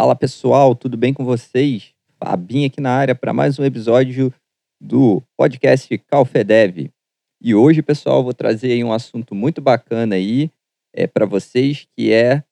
[0.00, 1.92] Fala pessoal, tudo bem com vocês?
[2.22, 4.32] Fabinho aqui na área para mais um episódio
[4.80, 6.88] do podcast Calfedev.
[7.42, 10.52] E hoje, pessoal, vou trazer um assunto muito bacana aí
[10.94, 12.44] é, para vocês, que é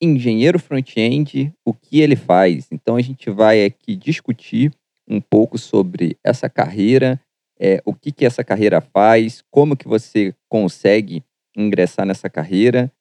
[0.00, 2.68] engenheiro front-end, o que ele faz.
[2.70, 4.72] Então a gente vai aqui discutir
[5.08, 7.20] um pouco sobre essa carreira,
[7.58, 11.24] é, o que, que essa carreira faz, como que você consegue
[11.56, 12.92] ingressar nessa carreira,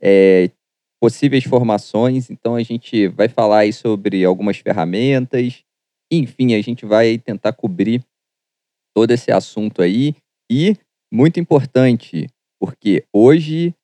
[0.00, 0.50] é,
[1.00, 2.30] possíveis formações.
[2.30, 5.64] Então a gente vai falar aí sobre algumas ferramentas,
[6.12, 8.04] enfim, a gente vai tentar cobrir
[8.94, 10.14] todo esse assunto aí
[10.50, 10.76] e
[11.12, 12.26] muito importante,
[12.60, 13.74] porque hoje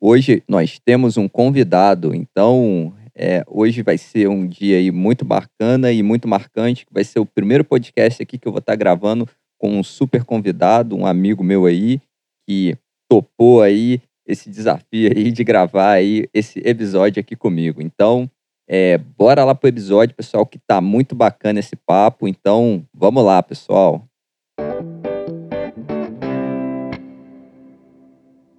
[0.00, 5.90] hoje nós temos um convidado, então é, hoje vai ser um dia aí muito bacana
[5.92, 9.28] e muito marcante, que vai ser o primeiro podcast aqui que eu vou estar gravando
[9.58, 12.00] com um super convidado, um amigo meu aí,
[12.46, 12.76] que
[13.10, 17.80] topou aí esse desafio aí de gravar aí esse episódio aqui comigo.
[17.80, 18.28] Então,
[18.68, 22.26] é, bora lá pro episódio, pessoal, que tá muito bacana esse papo.
[22.26, 24.04] Então, vamos lá, pessoal.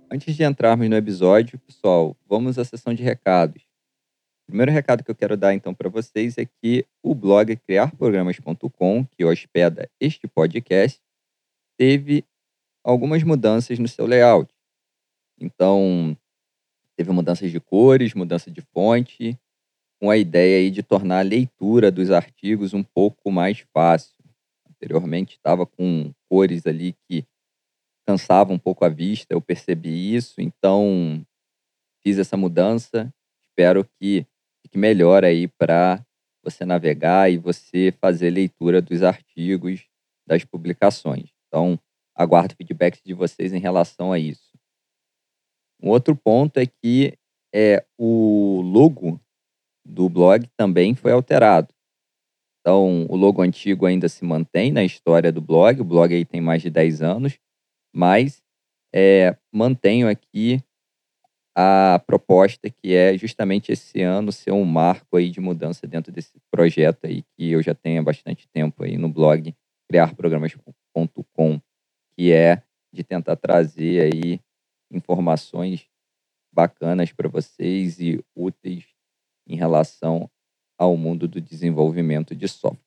[0.10, 3.62] Antes de entrarmos no episódio, pessoal, vamos à sessão de recados.
[4.44, 9.06] O primeiro recado que eu quero dar então para vocês é que o blog criarprogramas.com,
[9.06, 11.02] que hospeda este podcast,
[11.78, 12.24] teve
[12.82, 14.57] algumas mudanças no seu layout.
[15.40, 16.18] Então,
[16.96, 19.38] teve mudanças de cores, mudança de fonte,
[20.00, 24.16] com a ideia aí de tornar a leitura dos artigos um pouco mais fácil.
[24.70, 27.26] Anteriormente estava com cores ali que
[28.08, 31.26] cansavam um pouco a vista, eu percebi isso, então
[32.04, 33.14] fiz essa mudança.
[33.50, 34.26] Espero que
[34.64, 36.04] fique melhor aí para
[36.44, 39.86] você navegar e você fazer leitura dos artigos,
[40.26, 41.30] das publicações.
[41.48, 41.80] Então,
[42.16, 44.47] aguardo feedbacks de vocês em relação a isso.
[45.82, 47.18] Um outro ponto é que
[47.54, 49.20] é, o logo
[49.86, 51.74] do blog também foi alterado.
[52.60, 56.42] Então, o logo antigo ainda se mantém na história do blog, o blog aí tem
[56.42, 57.40] mais de 10 anos,
[57.96, 58.44] mas
[58.94, 60.62] é, mantenho aqui
[61.56, 66.40] a proposta que é justamente esse ano ser um marco aí de mudança dentro desse
[66.52, 69.56] projeto aí que eu já tenho há bastante tempo aí no blog
[69.90, 71.60] criarprogramas.com,
[72.16, 72.62] que é
[72.94, 74.40] de tentar trazer aí
[74.92, 75.88] informações
[76.52, 78.86] bacanas para vocês e úteis
[79.48, 80.30] em relação
[80.78, 82.82] ao mundo do desenvolvimento de software.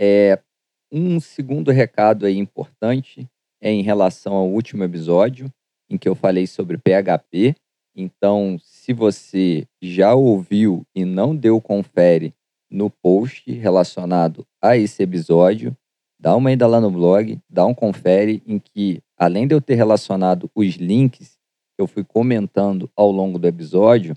[0.00, 0.42] É,
[0.90, 3.28] um segundo recado aí importante
[3.60, 5.52] é em relação ao último episódio,
[5.88, 7.54] em que eu falei sobre PHP.
[7.96, 12.34] Então, se você já ouviu e não deu confere
[12.70, 15.76] no post relacionado a esse episódio,
[16.18, 19.74] dá uma ida lá no blog, dá um confere em que, além de eu ter
[19.74, 21.38] relacionado os links
[21.76, 24.16] que eu fui comentando ao longo do episódio,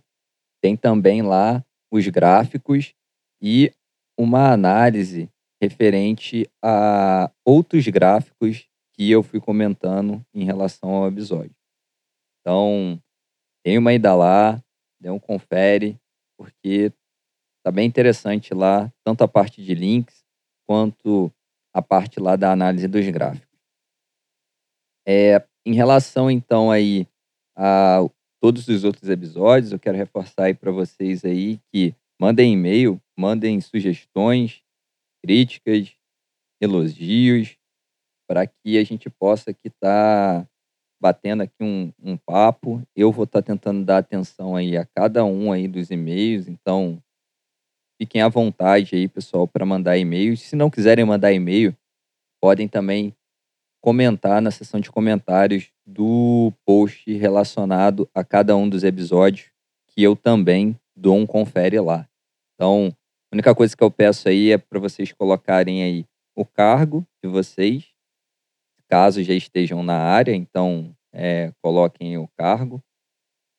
[0.62, 2.94] tem também lá os gráficos
[3.42, 3.72] e
[4.18, 5.30] uma análise
[5.62, 11.56] referente a outros gráficos que eu fui comentando em relação ao episódio.
[12.42, 13.02] Então,
[13.64, 14.62] tem uma ida lá,
[15.00, 16.00] dê um confere,
[16.38, 16.92] porque
[17.64, 20.24] tá bem interessante lá, tanto a parte de links
[20.68, 21.32] quanto
[21.74, 23.47] a parte lá da análise dos gráficos.
[25.08, 27.08] É, em relação, então, aí
[27.56, 28.00] a
[28.42, 33.60] todos os outros episódios, eu quero reforçar aí para vocês aí que mandem e-mail, mandem
[33.62, 34.62] sugestões,
[35.24, 35.96] críticas,
[36.62, 37.58] elogios,
[38.28, 40.50] para que a gente possa aqui estar tá
[41.02, 42.84] batendo aqui um, um papo.
[42.96, 47.02] Eu vou estar tá tentando dar atenção aí a cada um aí dos e-mails, então
[48.02, 50.42] fiquem à vontade aí, pessoal, para mandar e-mails.
[50.42, 51.76] Se não quiserem mandar e-mail,
[52.42, 53.16] podem também
[53.82, 59.52] comentar na seção de comentários do post relacionado a cada um dos episódios,
[59.88, 62.08] que eu também dou um confere lá.
[62.56, 62.92] Então,
[63.32, 66.06] a única coisa que eu peço aí é para vocês colocarem aí
[66.36, 67.88] o cargo de vocês,
[68.88, 72.82] caso já estejam na área, então é, coloquem o cargo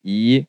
[0.04, 0.46] e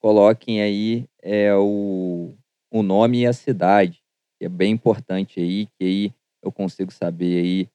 [0.00, 2.34] coloquem aí é, o,
[2.70, 4.02] o nome e a cidade,
[4.38, 7.68] que é bem importante aí, que aí eu consigo saber aí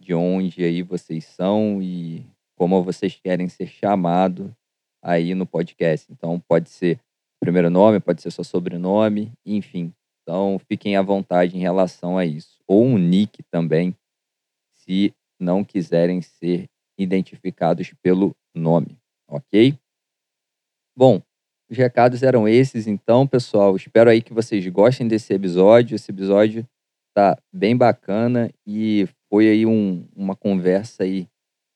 [0.00, 2.24] de onde aí vocês são e
[2.56, 4.50] como vocês querem ser chamados
[5.02, 6.10] aí no podcast.
[6.10, 7.00] Então pode ser
[7.40, 9.92] primeiro nome, pode ser seu sobrenome, enfim.
[10.22, 12.58] Então fiquem à vontade em relação a isso.
[12.66, 13.94] Ou um nick também,
[14.74, 16.68] se não quiserem ser
[16.98, 19.78] identificados pelo nome, ok?
[20.96, 21.20] Bom,
[21.70, 23.76] os recados eram esses, então, pessoal.
[23.76, 25.94] Espero aí que vocês gostem desse episódio.
[25.94, 26.66] Esse episódio
[27.14, 31.28] tá bem bacana e foi aí um, uma conversa aí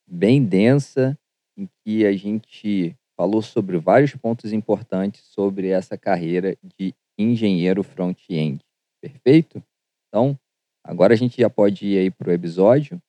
[0.07, 1.17] bem densa
[1.57, 8.63] em que a gente falou sobre vários pontos importantes sobre essa carreira de engenheiro front-end.
[9.01, 9.63] Perfeito?
[10.07, 10.37] Então,
[10.83, 13.01] agora a gente já pode ir aí para o episódio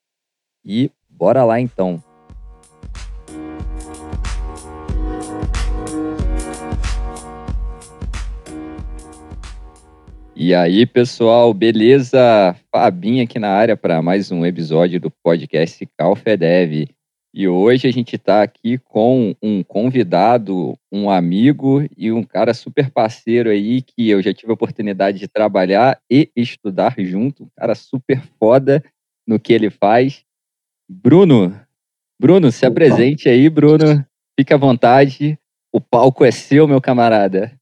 [0.64, 2.02] e bora lá então.
[10.44, 12.18] E aí, pessoal, beleza?
[12.68, 16.88] Fabinho aqui na área para mais um episódio do podcast Calfedev.
[17.32, 22.90] E hoje a gente está aqui com um convidado, um amigo e um cara super
[22.90, 27.44] parceiro aí que eu já tive a oportunidade de trabalhar e estudar junto.
[27.44, 28.82] Um cara super foda
[29.24, 30.24] no que ele faz.
[30.90, 31.56] Bruno,
[32.20, 34.04] Bruno, se apresente aí, Bruno.
[34.36, 35.38] Fique à vontade.
[35.72, 37.52] O palco é seu, meu camarada.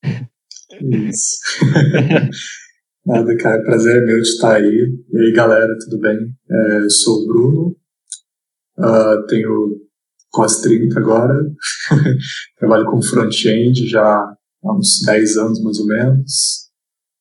[0.80, 1.36] Isso.
[3.06, 5.02] Nada, cara, prazer é meu de estar aí.
[5.10, 6.18] E aí, galera, tudo bem?
[6.50, 7.76] É, eu sou o Bruno,
[8.78, 9.80] uh, tenho
[10.30, 11.34] quase 30 agora,
[12.58, 16.70] trabalho com front-end já há uns 10 anos mais ou menos,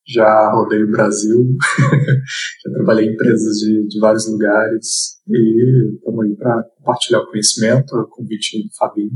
[0.05, 1.45] já rodei o Brasil,
[2.65, 7.95] já trabalhei em empresas de, de vários lugares e estamos aí para compartilhar o conhecimento,
[7.95, 9.11] a convite do Fabinho,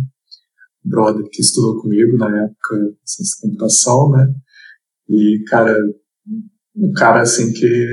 [0.81, 4.33] brother que estudou comigo na época ciência computação, né?
[5.09, 5.77] E, cara,
[6.75, 7.87] um cara assim que,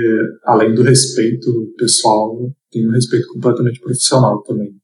[0.45, 4.75] além do respeito pessoal, tem um respeito completamente profissional também.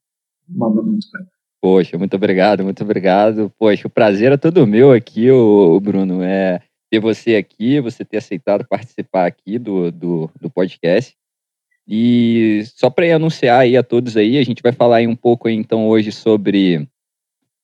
[0.48, 1.26] Manda muito bem.
[1.60, 3.50] Poxa, muito obrigado, muito obrigado.
[3.58, 6.22] Poxa, o prazer é todo meu aqui, o Bruno.
[6.22, 6.60] É
[6.90, 11.16] ter você aqui, você ter aceitado participar aqui do, do, do podcast.
[11.88, 15.46] E só para anunciar aí a todos aí, a gente vai falar aí um pouco
[15.46, 16.87] aí, então hoje sobre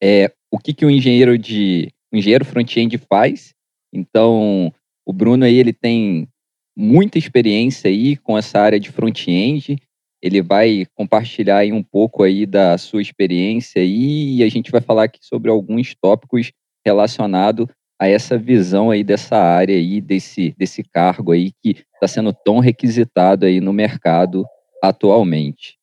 [0.03, 3.55] é, o que, que o engenheiro de o engenheiro front-end faz.
[3.93, 4.73] Então,
[5.07, 6.29] o Bruno aí ele tem
[6.77, 9.77] muita experiência aí com essa área de front-end.
[10.23, 14.81] Ele vai compartilhar aí um pouco aí da sua experiência aí, e a gente vai
[14.81, 16.53] falar aqui sobre alguns tópicos
[16.85, 17.67] relacionados
[18.01, 22.59] a essa visão aí dessa área aí, desse, desse cargo aí que está sendo tão
[22.59, 24.45] requisitado aí no mercado
[24.83, 25.77] atualmente.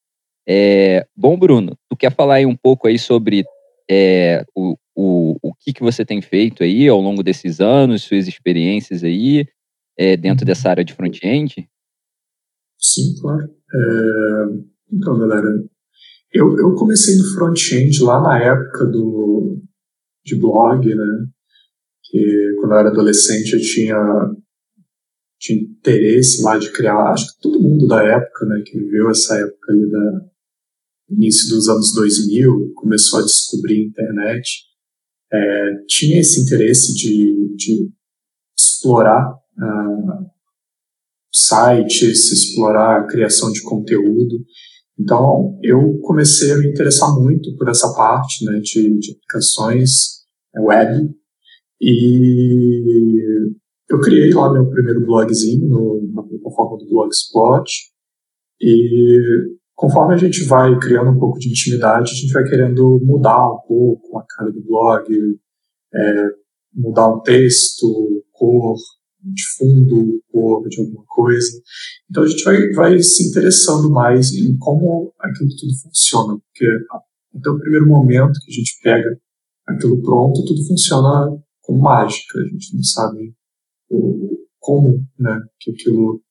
[0.48, 3.46] É, bom, Bruno, tu quer falar aí um pouco aí sobre
[3.90, 8.28] é, o, o, o que, que você tem feito aí ao longo desses anos, suas
[8.28, 9.48] experiências aí
[9.98, 11.70] é, dentro dessa área de front-end?
[12.78, 13.50] Sim, claro.
[13.74, 14.44] É,
[14.92, 15.48] então, galera,
[16.34, 19.62] eu, eu comecei no front-end lá na época do,
[20.26, 21.28] de blog, né?
[22.04, 23.96] Que quando eu era adolescente eu tinha,
[25.40, 29.38] tinha interesse lá de criar, acho que todo mundo da época, né, que viveu essa
[29.38, 30.26] época ali da
[31.10, 34.69] início dos anos 2000, começou a descobrir a internet,
[35.32, 37.90] é, tinha esse interesse de, de
[38.58, 40.30] explorar uh,
[41.34, 44.44] sites, explorar a criação de conteúdo.
[45.00, 49.90] Então, eu comecei a me interessar muito por essa parte né, de, de aplicações
[50.56, 51.10] é, web
[51.82, 53.46] e
[53.90, 57.72] eu criei lá meu primeiro blogzinho no, na plataforma do Blogspot
[58.62, 63.50] e conforme a gente vai criando um pouco de intimidade, a gente vai querendo mudar
[63.50, 65.08] um pouco a cara do blog,
[65.96, 66.28] é,
[66.74, 67.88] mudar um texto,
[68.34, 68.76] cor
[69.22, 71.48] de fundo, cor de alguma coisa.
[72.10, 76.68] Então a gente vai, vai se interessando mais em como aquilo tudo funciona, porque
[77.38, 79.18] até o primeiro momento que a gente pega
[79.66, 83.34] aquilo pronto, tudo funciona como mágica, a gente não sabe
[83.90, 86.22] o, como né, que aquilo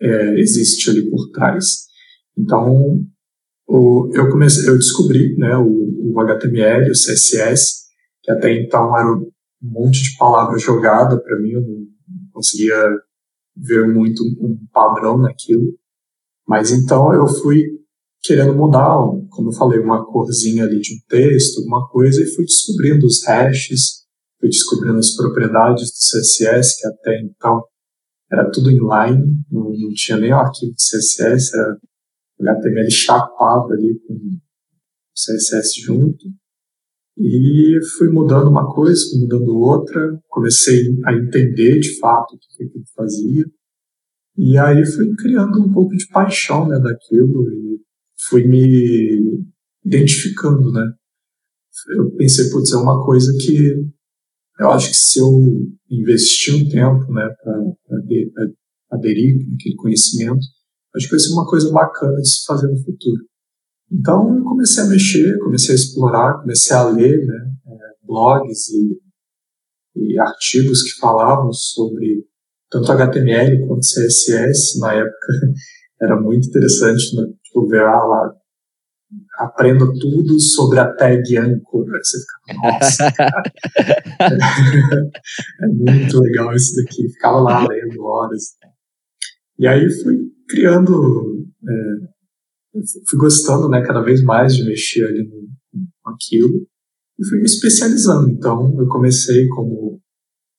[0.00, 1.92] é, existe ali por trás.
[2.36, 3.00] Então,
[3.66, 7.84] o, eu comecei, eu descobri, né, o, o, HTML, o CSS,
[8.22, 9.30] que até então era um
[9.62, 11.84] monte de palavra jogada para mim, eu não,
[12.32, 12.90] conseguia
[13.56, 15.72] ver muito um padrão naquilo.
[16.46, 17.62] Mas então eu fui
[18.22, 18.96] querendo mudar,
[19.30, 23.24] como eu falei, uma corzinha ali de um texto, alguma coisa, e fui descobrindo os
[23.24, 24.04] hashes,
[24.40, 27.62] fui descobrindo as propriedades do CSS, que até então
[28.32, 31.78] era tudo inline, não, não tinha nem o arquivo de CSS, era
[32.48, 34.18] HTML chapado ali com
[35.14, 36.24] CSS junto.
[37.16, 42.82] E fui mudando uma coisa, fui mudando outra, comecei a entender de fato o que
[42.94, 43.44] fazia.
[44.36, 47.80] E aí fui criando um pouco de paixão né, daquilo e
[48.28, 49.44] fui me
[49.84, 50.84] identificando, né?
[51.96, 53.74] Eu pensei, putz, é uma coisa que
[54.58, 55.28] eu acho que se eu
[55.90, 60.44] investir um tempo, né, para aderir aquele conhecimento,
[60.96, 63.24] acho que vai ser uma coisa bacana de se fazer no futuro.
[63.92, 67.72] Então eu comecei a mexer, comecei a explorar, comecei a ler né, é,
[68.06, 68.98] blogs e,
[69.96, 72.26] e, artigos que falavam sobre
[72.70, 74.78] tanto HTML quanto CSS.
[74.80, 75.26] Na época
[76.00, 78.34] era muito interessante né, tipo, ver ah, lá
[79.38, 81.86] aprenda tudo sobre a tag Anchor.
[81.86, 83.04] Você fica, nossa,
[85.62, 87.08] é muito legal isso daqui.
[87.10, 88.56] Ficava lá lendo horas.
[89.58, 95.48] E aí fui criando, é, fui gostando né, cada vez mais de mexer ali no,
[96.04, 96.66] aquilo
[97.18, 98.30] e fui me especializando.
[98.30, 100.00] Então eu comecei como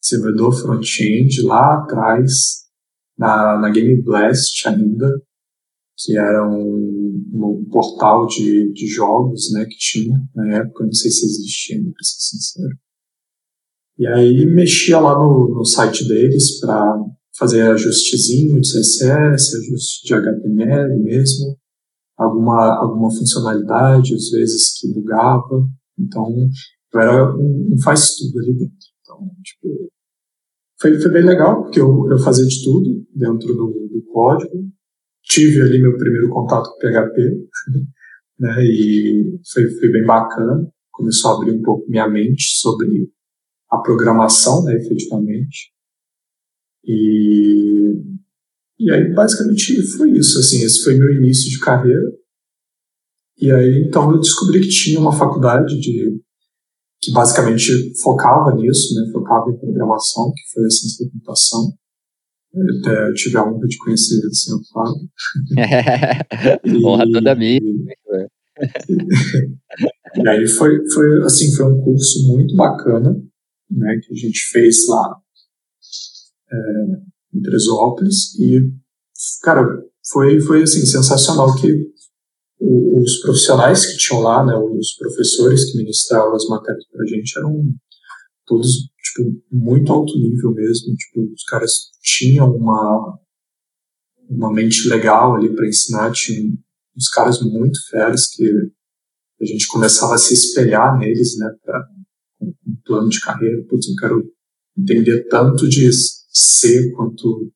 [0.02, 2.66] desenvolvedor front-end lá atrás,
[3.18, 5.22] na, na Game Blast ainda,
[5.98, 11.10] que era um, um portal de, de jogos né, que tinha na época, não sei
[11.10, 12.78] se existia ainda, para ser sincero.
[13.98, 16.98] E aí mexia lá no, no site deles para
[17.38, 21.58] fazer ajustezinho de CSS, ajuste de HTML mesmo,
[22.18, 25.68] alguma, alguma funcionalidade, às vezes que bugava.
[26.00, 26.30] Então,
[26.94, 28.76] eu era um, um faz tudo ali dentro.
[29.02, 29.92] Então, tipo,
[30.80, 34.70] foi, foi bem legal, porque eu, eu fazia de tudo dentro do, do código.
[35.24, 37.48] Tive ali meu primeiro contato com PHP,
[38.40, 40.70] né, e foi, foi bem bacana.
[40.92, 43.10] Começou a abrir um pouco minha mente sobre
[43.70, 45.75] a programação, né, efetivamente.
[46.88, 47.94] E,
[48.80, 50.40] e aí, basicamente, foi isso.
[50.40, 52.12] Assim, esse foi meu início de carreira.
[53.40, 56.22] E aí, então, eu descobri que tinha uma faculdade de
[57.02, 61.74] que basicamente focava nisso, né, focava em programação, que foi a ciência da computação.
[62.54, 65.10] Eu até tive a honra de conhecer o senhor Fábio.
[66.88, 67.60] honra toda minha.
[70.18, 73.22] E, aí foi, foi, assim, foi um curso muito bacana,
[73.70, 75.20] né, que a gente fez lá
[76.56, 78.38] é, em Teresópolis.
[78.40, 78.62] E,
[79.44, 79.66] cara,
[80.12, 81.94] foi, foi, assim, sensacional que
[82.60, 87.38] os profissionais que tinham lá, né, os professores que ministravam as matérias para a gente
[87.38, 87.74] eram
[88.46, 91.72] todos tipo muito alto nível mesmo, tipo os caras
[92.02, 93.20] tinham uma
[94.28, 96.52] uma mente legal ali para ensinar, tinha
[96.98, 98.50] uns caras muito feras que
[99.42, 101.88] a gente começava a se espelhar neles, né, para
[102.42, 104.32] um plano de carreira, putz, eu quero
[104.78, 105.88] entender tanto de
[106.36, 107.52] C quanto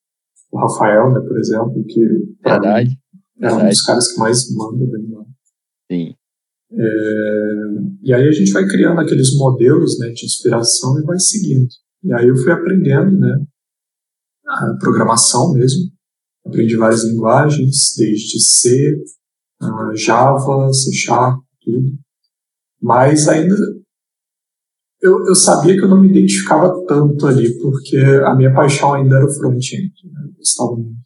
[0.51, 1.99] o Rafael, né, por exemplo, que
[2.43, 2.97] Verdade.
[3.41, 5.25] É um dos caras que mais manda lá.
[5.91, 6.13] Sim.
[6.71, 7.53] É,
[8.03, 11.67] e aí a gente vai criando aqueles modelos né, de inspiração e vai seguindo.
[12.03, 13.45] E aí eu fui aprendendo né,
[14.47, 15.89] a programação mesmo.
[16.45, 19.03] Aprendi várias linguagens, desde C,
[19.95, 21.97] Java, C Sharp, tudo.
[22.81, 23.55] Mas ainda
[25.01, 29.15] eu, eu sabia que eu não me identificava tanto ali, porque a minha paixão ainda
[29.15, 29.93] era o front-end.
[30.05, 30.21] Né?
[30.25, 30.99] Eu gostava muito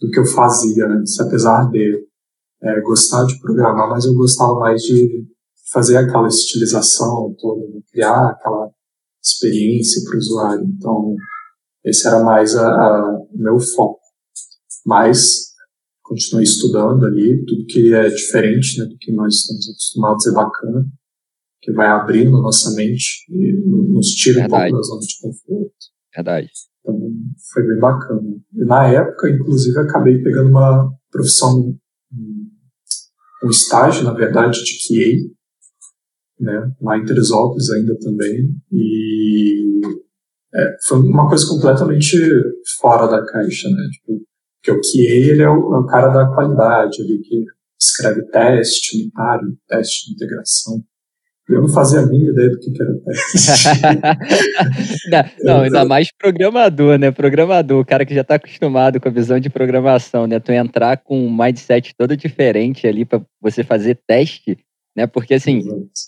[0.00, 2.06] do que eu fazia antes, apesar de
[2.62, 5.26] é, gostar de programar, mas eu gostava mais de
[5.72, 8.70] fazer aquela estilização toda, de criar aquela
[9.22, 10.64] experiência para o usuário.
[10.64, 11.14] Então,
[11.84, 14.00] esse era mais o meu foco.
[14.86, 15.50] Mas
[16.02, 20.86] continuei estudando ali, tudo que é diferente né, do que nós estamos acostumados é bacana,
[21.60, 23.52] que vai abrindo nossa mente e
[23.92, 24.66] nos tira Verdade.
[24.66, 25.74] um pouco da zona de conforto.
[26.14, 26.50] Verdade.
[26.80, 26.98] Então,
[27.52, 28.36] foi bem bacana.
[28.54, 31.76] E na época, inclusive, acabei pegando uma profissão,
[33.44, 35.30] um estágio, na verdade, de QA,
[36.40, 39.80] né, lá em Teresópolis ainda também, e
[40.54, 42.16] é, foi uma coisa completamente
[42.80, 44.22] fora da caixa, né, tipo,
[44.62, 47.44] porque o QA, ele é o, é o cara da qualidade, ele que
[47.80, 50.82] escreve teste unitário, teste de integração,
[51.50, 53.82] eu não fazia a mínima ideia do que, que era teste.
[55.10, 57.10] não, não, ainda mais programador, né?
[57.10, 60.38] Programador, o cara que já está acostumado com a visão de programação, né?
[60.38, 64.58] Tu entrar com um mindset todo diferente ali para você fazer teste,
[64.96, 65.06] né?
[65.06, 65.62] Porque assim,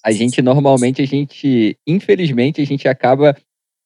[0.04, 3.36] a gente normalmente, a gente, infelizmente, a gente acaba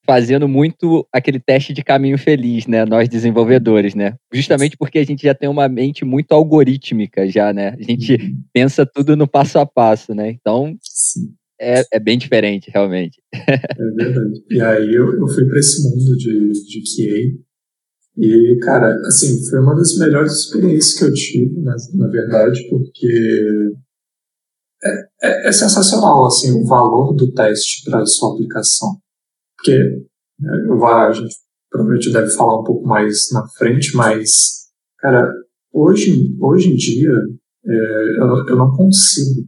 [0.05, 2.85] fazendo muito aquele teste de caminho feliz, né?
[2.85, 4.15] Nós desenvolvedores, né?
[4.33, 7.71] Justamente porque a gente já tem uma mente muito algorítmica já, né?
[7.79, 8.43] A gente uhum.
[8.53, 10.31] pensa tudo no passo a passo, né?
[10.31, 13.21] Então, Sim é, é bem diferente, realmente.
[13.33, 14.45] É verdade.
[14.51, 17.47] E aí eu, eu fui para esse mundo de, de QA.
[18.19, 23.07] E, cara, assim, foi uma das melhores experiências que eu tive, na, na verdade, porque
[24.83, 24.89] é,
[25.23, 28.97] é, é, sensacional, assim, o valor do teste para sua aplicação.
[29.57, 29.79] Porque
[30.41, 31.35] né, eu a gente
[31.71, 35.31] provavelmente deve falar um pouco mais na frente, mas, cara,
[35.73, 37.13] hoje, hoje em dia,
[37.67, 39.47] é, eu, eu não consigo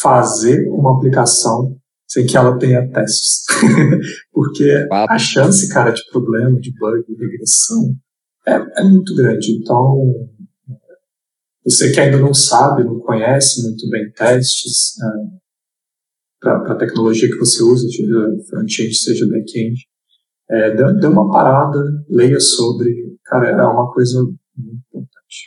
[0.00, 1.76] fazer uma aplicação
[2.06, 3.44] sem que ela tenha testes.
[4.32, 7.94] Porque a chance, cara, de problema, de bug, de regressão
[8.46, 9.52] é, é muito grande.
[9.52, 10.28] Então,
[11.64, 15.38] você que ainda não sabe, não conhece muito bem testes é,
[16.40, 19.86] para a tecnologia que você usa, seja front-end, seja back-end,
[20.50, 21.78] é, dê, dê, uma parada,
[22.08, 23.18] leia sobre.
[23.26, 24.22] Cara, é uma coisa
[24.56, 25.44] muito importante.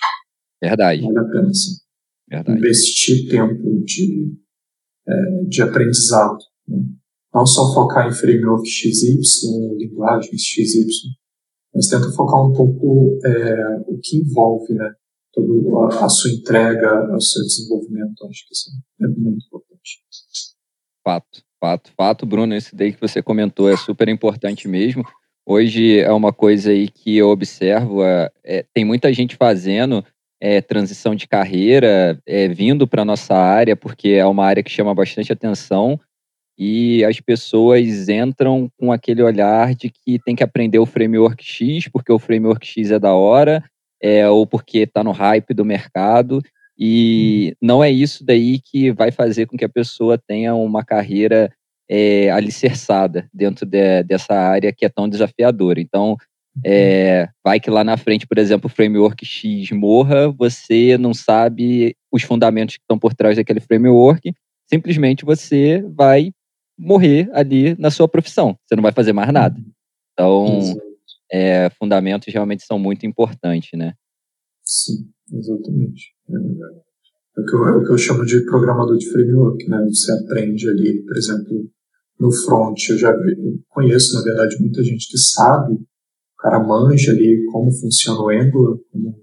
[0.62, 1.01] Verdade.
[1.01, 1.90] Vale a pena, sim.
[2.31, 2.57] Verdade.
[2.57, 4.33] investir tempo de,
[5.07, 6.38] é, de aprendizado.
[6.67, 6.77] Né?
[7.33, 9.17] Não só focar em framework XY,
[9.77, 10.85] linguagens XY,
[11.73, 14.93] mas tenta focar um pouco é, o que envolve né,
[15.33, 18.25] toda a, a, sua entrega, o seu desenvolvimento.
[18.27, 18.69] Acho que isso
[19.01, 20.00] é muito importante.
[21.03, 22.55] Fato, fato, fato, Bruno.
[22.55, 25.03] Esse daí que você comentou é super importante mesmo.
[25.45, 30.05] Hoje é uma coisa aí que eu observo, é, é, tem muita gente fazendo
[30.41, 34.93] é, transição de carreira, é, vindo para nossa área, porque é uma área que chama
[34.95, 36.00] bastante atenção,
[36.57, 41.88] e as pessoas entram com aquele olhar de que tem que aprender o framework X,
[41.88, 43.63] porque o framework X é da hora,
[44.01, 46.41] é, ou porque está no hype do mercado,
[46.77, 51.53] e não é isso daí que vai fazer com que a pessoa tenha uma carreira
[51.88, 55.79] é, alicerçada dentro de, dessa área que é tão desafiadora.
[55.79, 56.17] Então,
[56.65, 61.96] é, vai que lá na frente, por exemplo, o framework X morra, você não sabe
[62.12, 64.34] os fundamentos que estão por trás daquele framework,
[64.67, 66.31] simplesmente você vai
[66.77, 69.60] morrer ali na sua profissão, você não vai fazer mais nada.
[70.13, 70.60] Então,
[71.31, 73.93] é, fundamentos realmente são muito importantes, né?
[74.63, 76.13] Sim, exatamente.
[76.29, 79.86] É, é o, que eu, é o que eu chamo de programador de framework, né?
[79.88, 81.70] Você aprende ali, por exemplo,
[82.20, 83.13] no front, eu já
[83.70, 85.79] conheço, na verdade, muita gente que sabe,
[86.41, 89.15] cara manja ali como funciona o Angular, como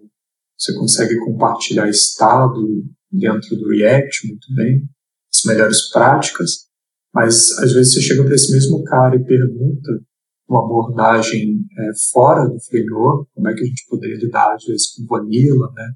[0.57, 4.89] você consegue compartilhar estado dentro do React muito bem,
[5.33, 6.69] as melhores práticas,
[7.15, 10.01] mas às vezes você chega para esse mesmo cara e pergunta
[10.49, 14.95] uma abordagem é, fora do framework, como é que a gente poderia lidar às vezes
[14.95, 15.93] com vanilla, né,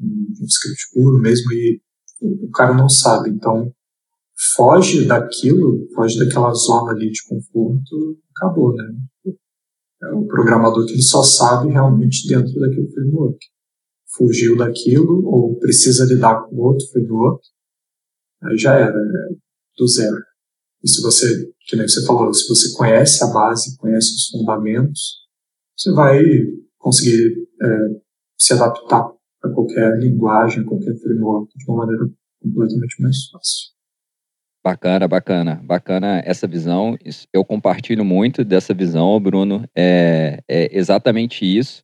[0.00, 1.80] um script puro mesmo, e
[2.20, 3.30] o cara não sabe.
[3.30, 3.72] Então,
[4.54, 8.84] foge daquilo, foge daquela zona ali de conforto, acabou, né?
[10.02, 13.38] É o programador que ele só sabe realmente dentro daquele framework.
[14.16, 17.42] Fugiu daquilo ou precisa lidar com outro framework,
[18.42, 19.34] aí já era, é
[19.78, 20.16] do zero.
[20.82, 25.22] E se você, que nem você falou, se você conhece a base, conhece os fundamentos,
[25.76, 26.22] você vai
[26.78, 27.66] conseguir é,
[28.36, 29.08] se adaptar
[29.42, 32.10] a qualquer linguagem, qualquer framework de uma maneira
[32.42, 33.72] completamente mais fácil.
[34.64, 36.96] Bacana, bacana, bacana essa visão.
[37.32, 39.68] Eu compartilho muito dessa visão, Bruno.
[39.76, 41.82] É, é exatamente isso.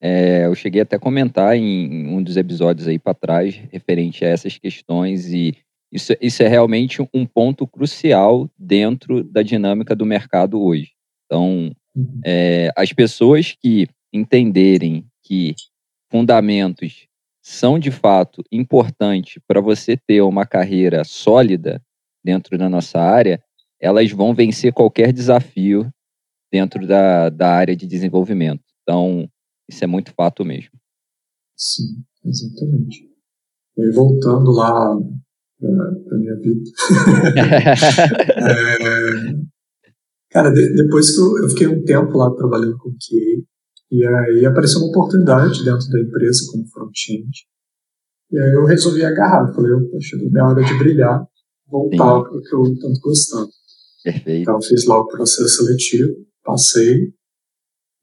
[0.00, 4.28] É, eu cheguei até a comentar em um dos episódios aí para trás, referente a
[4.28, 5.56] essas questões, e
[5.90, 10.92] isso, isso é realmente um ponto crucial dentro da dinâmica do mercado hoje.
[11.24, 12.20] Então, uhum.
[12.24, 15.54] é, as pessoas que entenderem que
[16.10, 17.06] fundamentos
[17.42, 21.80] são de fato importantes para você ter uma carreira sólida,
[22.26, 23.40] dentro da nossa área,
[23.80, 25.88] elas vão vencer qualquer desafio
[26.50, 28.64] dentro da, da área de desenvolvimento.
[28.82, 29.30] Então,
[29.70, 30.72] isso é muito fato mesmo.
[31.56, 33.08] Sim, exatamente.
[33.78, 34.96] E voltando lá
[35.60, 36.70] para minha vida.
[38.36, 38.76] é,
[40.30, 43.44] cara, de, depois que eu, eu, fiquei um tempo lá trabalhando com QA,
[43.90, 47.46] e aí apareceu uma oportunidade dentro da empresa como front-end.
[48.32, 49.54] E aí eu resolvi agarrar.
[49.54, 51.24] Falei, poxa, é minha hora de brilhar
[51.68, 53.48] voltar para o que eu tanto gostava.
[54.04, 54.42] Perfeito.
[54.42, 57.12] Então, fiz lá o processo seletivo, passei.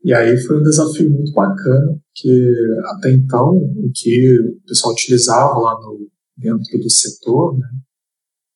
[0.04, 2.52] E aí foi um desafio muito bacana, que
[2.95, 7.67] até então o que o pessoal utilizava lá no, dentro do setor, né,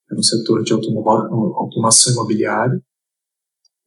[0.09, 2.81] era um setor de automação imobiliária,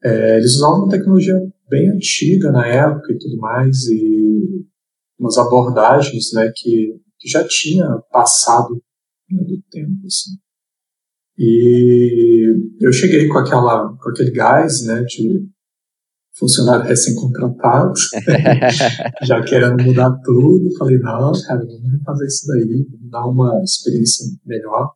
[0.02, 1.35] é, eles usavam uma tecnologia
[1.68, 4.66] bem antiga na época e tudo mais, e
[5.18, 8.83] umas abordagens né, que, que já tinha passado
[9.30, 10.06] né, do tempo.
[10.06, 10.30] Assim.
[11.42, 15.48] E eu cheguei com, aquela, com aquele gás né, de
[16.38, 17.94] funcionário recém-contratado,
[19.24, 20.76] já querendo mudar tudo.
[20.76, 24.90] Falei, não, cara, vamos fazer isso daí, dar uma experiência melhor.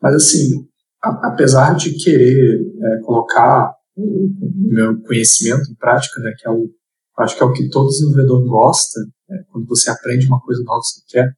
[0.00, 0.64] Mas, assim,
[1.02, 6.50] a, apesar de querer é, colocar o, o, meu conhecimento em prática, né, que é
[6.52, 6.70] o,
[7.18, 10.80] acho que é o que todo desenvolvedor gosta, né, quando você aprende uma coisa nova,
[10.80, 11.28] você quer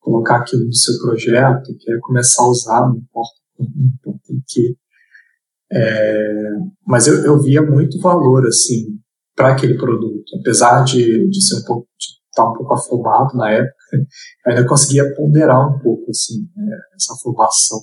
[0.00, 3.43] colocar aquilo no seu projeto, quer começar a usar, não importa
[4.48, 4.76] que
[5.72, 6.50] é,
[6.86, 8.98] mas eu, eu via muito valor assim
[9.34, 13.36] para aquele produto, apesar de, de ser um pouco de estar tá um pouco afobado
[13.36, 13.74] na época,
[14.46, 17.80] ainda conseguia ponderar um pouco assim é, essa afobação.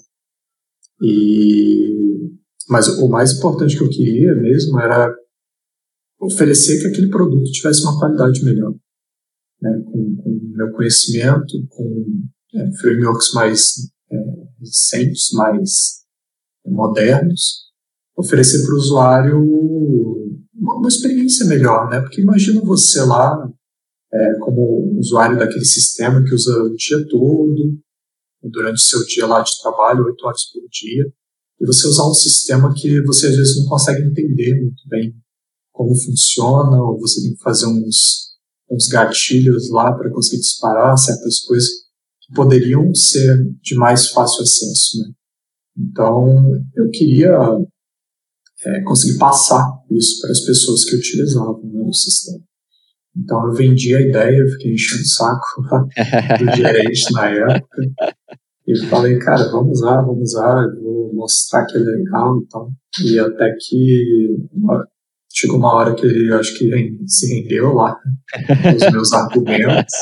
[1.02, 2.32] E
[2.70, 5.14] mas o mais importante que eu queria mesmo era
[6.22, 8.74] oferecer que aquele produto tivesse uma qualidade melhor,
[9.62, 12.06] né, com, com meu conhecimento, com
[12.56, 13.90] é, frameworks mais
[14.60, 16.02] recentes, mais
[16.65, 17.71] modernos,
[18.15, 19.62] oferecer para o usuário
[20.54, 22.00] uma, experiência melhor, né?
[22.02, 23.50] Porque imagina você lá
[24.13, 27.80] é, como usuário daquele sistema que usa o dia todo,
[28.43, 31.12] durante o seu dia lá de trabalho, oito horas por dia,
[31.60, 35.15] e você usar um sistema que você às vezes não consegue entender muito bem
[35.71, 38.36] como funciona, ou você tem que fazer uns,
[38.69, 41.81] uns gatilhos lá para conseguir disparar certas coisas
[42.34, 45.12] poderiam ser de mais fácil acesso, né?
[45.78, 46.44] Então,
[46.76, 47.38] eu queria
[48.65, 52.44] é, conseguir passar isso para as pessoas que utilizavam né, o sistema.
[53.17, 55.46] Então, eu vendi a ideia, fiquei enchendo o saco
[56.39, 57.82] do gerente na época.
[58.67, 62.72] E falei, cara, vamos usar, vamos usar, vou mostrar que é legal e tal.
[63.04, 64.38] E até que
[65.34, 66.70] chegou uma hora que ele, acho que
[67.08, 67.98] se rendeu lá,
[68.76, 69.94] os meus argumentos.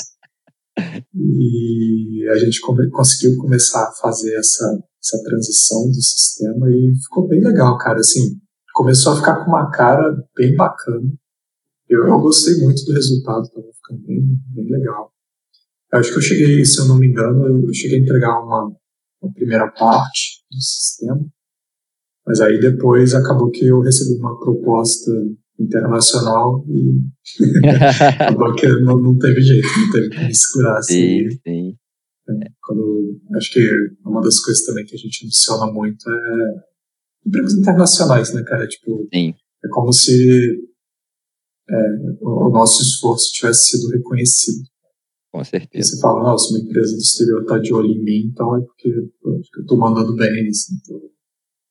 [1.16, 4.66] E a gente come, conseguiu começar a fazer essa,
[5.02, 8.00] essa transição do sistema e ficou bem legal, cara.
[8.00, 8.40] Assim,
[8.74, 11.12] começou a ficar com uma cara bem bacana.
[11.88, 14.22] Eu, eu gostei muito do resultado, estava ficando bem,
[14.54, 15.12] bem legal.
[15.92, 18.72] Eu acho que eu cheguei, se eu não me engano, eu cheguei a entregar uma,
[19.22, 21.26] uma primeira parte do sistema,
[22.26, 25.12] mas aí depois acabou que eu recebi uma proposta
[25.60, 27.02] internacional e
[28.14, 31.30] acabou que não, não teve jeito, não teve como me segurar assim.
[31.30, 31.78] Sim, sim.
[32.30, 33.70] É, quando, acho que
[34.06, 36.70] uma das coisas também que a gente menciona muito é
[37.26, 38.68] empregos internacionais, né, cara?
[38.68, 39.34] Tipo, sim.
[39.64, 40.70] é como se
[41.70, 41.76] é,
[42.22, 44.64] o nosso esforço tivesse sido reconhecido.
[45.32, 45.90] Com certeza.
[45.90, 48.90] você fala, nossa, uma empresa do exterior está de olho em mim, então é porque
[48.90, 50.74] eu estou mandando bem, assim,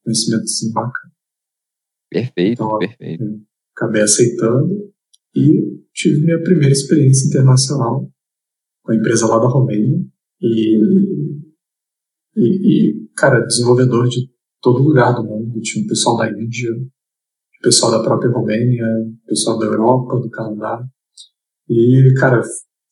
[0.04, 1.12] conhecimento assim bacana.
[2.10, 3.22] Perfeito, então, perfeito.
[3.24, 3.47] Eu
[3.78, 4.92] acabei aceitando
[5.34, 8.10] e tive minha primeira experiência internacional
[8.82, 10.04] com a empresa lá da Romênia
[10.40, 10.76] e,
[12.36, 14.28] e, e cara, desenvolvedor de
[14.60, 16.70] todo lugar do mundo, tinha um pessoal da Índia,
[17.62, 18.84] pessoal da própria Romênia,
[19.26, 20.84] pessoal da Europa, do Canadá.
[21.68, 22.40] E, cara,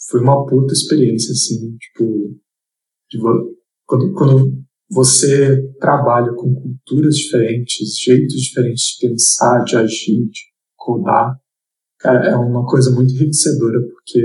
[0.09, 2.39] foi uma puta experiência, assim, tipo,
[3.11, 3.19] de,
[3.85, 10.41] quando, quando você trabalha com culturas diferentes, jeitos diferentes de pensar, de agir, de
[10.87, 11.37] codar,
[11.99, 14.23] cara, é uma coisa muito enriquecedora, porque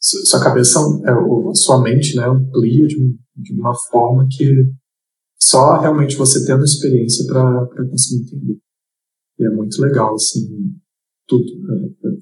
[0.00, 4.50] sua cabeça, é, sua mente, né, amplia de, de uma forma que
[5.40, 8.58] só realmente você tendo experiência para conseguir entender.
[9.38, 10.74] E é muito legal, assim,
[11.26, 11.44] tudo.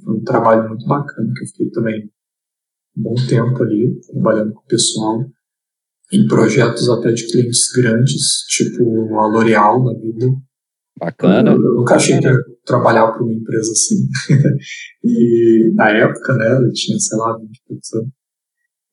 [0.05, 2.11] Foi um trabalho muito bacana, que eu fiquei também
[2.97, 5.25] um bom tempo ali, trabalhando com o pessoal,
[6.13, 10.27] em projetos até de clientes grandes, tipo a L'Oréal na vida.
[11.01, 11.51] Bacana.
[11.51, 14.07] Eu, eu nunca achei que ia trabalhar para uma empresa assim.
[15.03, 18.11] e na época, né, eu tinha, sei lá, 20 e poucos anos.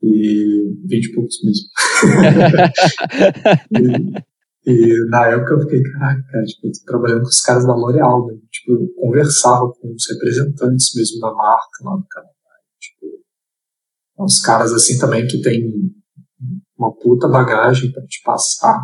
[0.01, 1.67] E 20 e poucos mesmo.
[4.65, 7.75] e, e na época eu fiquei, caraca, tipo, eu tô trabalhando com os caras da
[7.75, 8.35] L'Oréal, né?
[8.49, 12.31] Tipo, eu conversava com os representantes mesmo da marca lá no Canadá.
[12.79, 15.69] Tipo, uns caras assim também que tem
[16.77, 18.79] uma puta bagagem para te passar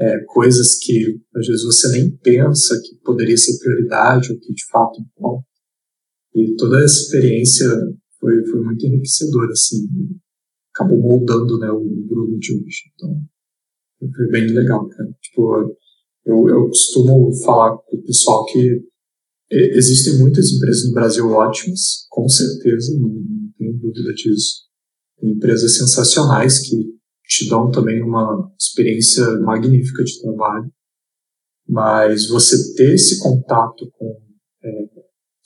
[0.00, 4.64] é, coisas que às vezes você nem pensa que poderia ser prioridade ou que de
[4.70, 5.46] fato importa.
[6.34, 7.68] E toda essa experiência
[8.18, 9.88] foi, foi muito enriquecedora, assim.
[10.74, 12.90] Acabou moldando, né, o Bruno de hoje.
[12.94, 13.20] Então,
[13.98, 15.10] foi bem legal, cara.
[15.20, 15.76] Tipo,
[16.24, 18.82] eu, eu costumo falar com o pessoal que
[19.50, 24.68] existem muitas empresas no Brasil ótimas, com certeza, não, não tenho dúvida disso.
[25.18, 26.99] Tem empresas sensacionais que
[27.30, 30.70] te dão também uma experiência magnífica de trabalho.
[31.66, 34.20] Mas você ter esse contato com
[34.64, 34.70] é,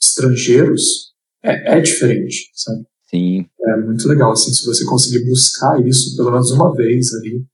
[0.01, 2.83] estrangeiros é, é diferente, sabe?
[3.07, 3.45] Sim.
[3.67, 7.45] É muito legal, assim, se você conseguir buscar isso pelo menos uma vez ali,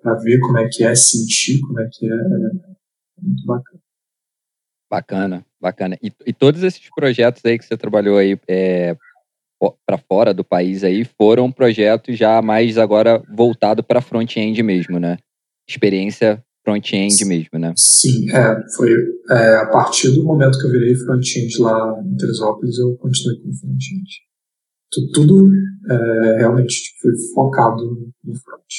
[0.00, 3.82] para ver como é que é, sentir como é que é, é muito bacana.
[4.88, 5.98] Bacana, bacana.
[6.00, 8.96] E, e todos esses projetos aí que você trabalhou aí é,
[9.86, 15.18] para fora do país aí foram projetos já mais agora voltado para front-end mesmo, né?
[15.68, 17.72] Experiência front-end mesmo, né?
[17.76, 18.92] Sim, é, foi
[19.30, 23.52] é, a partir do momento que eu virei front-end lá em Teresópolis, eu continuei com
[23.52, 25.12] front-end.
[25.14, 25.50] Tudo
[25.90, 27.84] é, realmente foi focado
[28.24, 28.72] no front.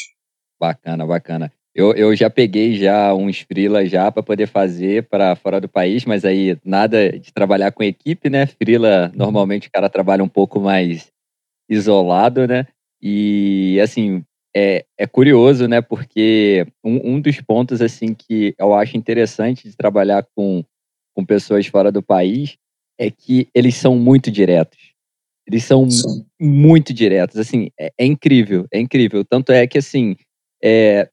[0.60, 1.52] Bacana, bacana.
[1.76, 6.06] Eu, eu já peguei já uns freela já para poder fazer para fora do país,
[6.06, 8.46] mas aí nada de trabalhar com equipe, né?
[8.46, 11.12] Freela, normalmente o cara trabalha um pouco mais
[11.68, 12.68] isolado, né?
[13.02, 14.24] E assim,
[14.56, 15.82] é, é curioso, né?
[15.82, 20.64] Porque um, um dos pontos assim que eu acho interessante de trabalhar com,
[21.16, 22.56] com pessoas fora do país
[23.00, 24.94] é que eles são muito diretos.
[25.48, 26.24] Eles são Sim.
[26.40, 29.26] muito diretos, assim, é, é incrível, é incrível.
[29.26, 30.16] Tanto é que assim,
[30.64, 31.10] é,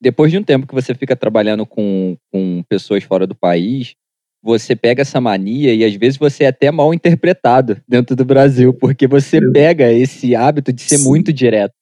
[0.00, 3.94] depois de um tempo que você fica trabalhando com, com pessoas fora do país,
[4.42, 8.74] você pega essa mania e às vezes você é até mal interpretado dentro do Brasil,
[8.74, 11.04] porque você pega esse hábito de ser Sim.
[11.04, 11.74] muito direto.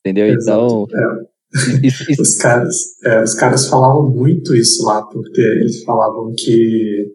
[0.00, 0.26] entendeu?
[0.26, 0.86] Exato.
[0.88, 1.30] Então, é.
[1.82, 2.22] Isso, isso.
[2.22, 7.12] Os, caras, é, os caras falavam muito isso lá, porque eles falavam que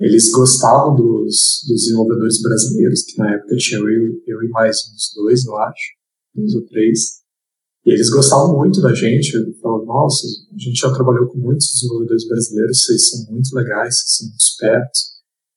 [0.00, 5.12] eles gostavam dos, dos desenvolvedores brasileiros, que na época tinha eu, eu e mais uns
[5.14, 5.82] dois, eu acho,
[6.34, 7.17] dois ou três.
[7.88, 12.28] E eles gostavam muito da gente, falavam, nossa, a gente já trabalhou com muitos desenvolvedores
[12.28, 15.00] brasileiros, vocês são muito legais, vocês são muito espertos,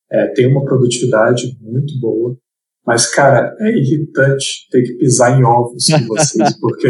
[0.10, 2.38] é, tem uma produtividade muito boa.
[2.88, 6.88] Mas, cara, é irritante ter que pisar em ovos com vocês, porque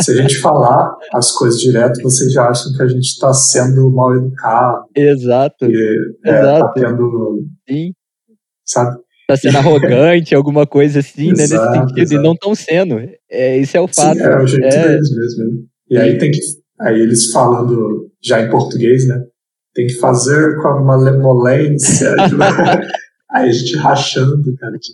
[0.00, 3.90] se a gente falar as coisas direto, vocês já acham que a gente está sendo
[3.90, 4.84] mal educado.
[4.94, 5.66] Exato.
[5.66, 6.60] Que, é, tá Exato.
[6.60, 7.44] Tá tendo.
[7.68, 7.92] Sim.
[8.64, 8.98] Sabe?
[9.26, 11.70] Tá sendo arrogante, alguma coisa assim, exato, né?
[11.70, 11.98] Nesse sentido.
[11.98, 12.20] Exato.
[12.20, 13.00] E não estão sendo.
[13.28, 14.16] É, isso é o fato.
[14.16, 14.88] Sim, é o jeito é...
[14.88, 15.44] deles mesmo.
[15.44, 15.62] Né?
[15.90, 16.38] E aí tem que.
[16.80, 19.24] Aí eles falando já em português, né?
[19.74, 22.14] Tem que fazer com a malemolência.
[23.30, 24.78] aí a gente rachando, cara.
[24.78, 24.86] De...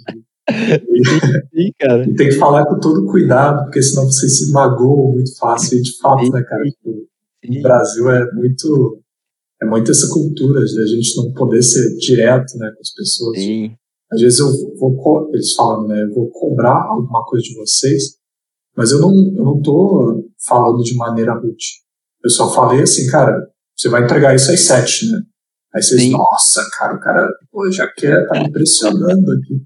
[1.55, 2.09] Sim, cara.
[2.09, 5.79] E tem que falar com todo cuidado, porque senão você se magoa muito fácil.
[5.79, 6.63] E de fato, né, cara?
[6.65, 6.91] Tipo,
[7.59, 8.99] o Brasil é muito.
[9.61, 13.39] É muito essa cultura de a gente não poder ser direto né, com as pessoas.
[13.39, 13.77] Sim.
[14.13, 15.31] Às vezes eu vou.
[15.33, 16.03] Eles falam, né?
[16.03, 18.17] Eu vou cobrar alguma coisa de vocês,
[18.77, 21.83] mas eu não, eu não tô falando de maneira rude.
[22.23, 23.35] Eu só falei assim, cara,
[23.77, 25.19] você vai entregar isso às sete, né?
[25.75, 26.13] Aí vocês, Sim.
[26.13, 29.63] nossa, cara, o cara pô, já quer, tá me impressionando aqui.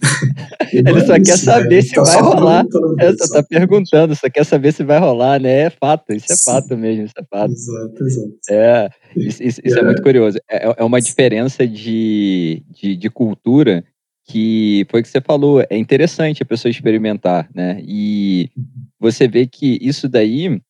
[0.72, 2.66] Ele só quer saber se tá vai rolar.
[3.00, 5.62] É, só tá perguntando, só quer saber se vai rolar, né?
[5.62, 6.50] É fato, isso é Sim.
[6.50, 7.52] fato mesmo, isso é fato.
[7.52, 8.32] Exato, exato.
[8.50, 9.80] É, isso, isso, isso é.
[9.80, 9.84] é.
[9.84, 10.38] muito curioso.
[10.50, 13.84] É, é uma diferença de, de, de, cultura
[14.24, 17.80] que foi o que você falou, é interessante a pessoa experimentar, né?
[17.82, 18.64] E uhum.
[19.00, 20.60] você vê que isso daí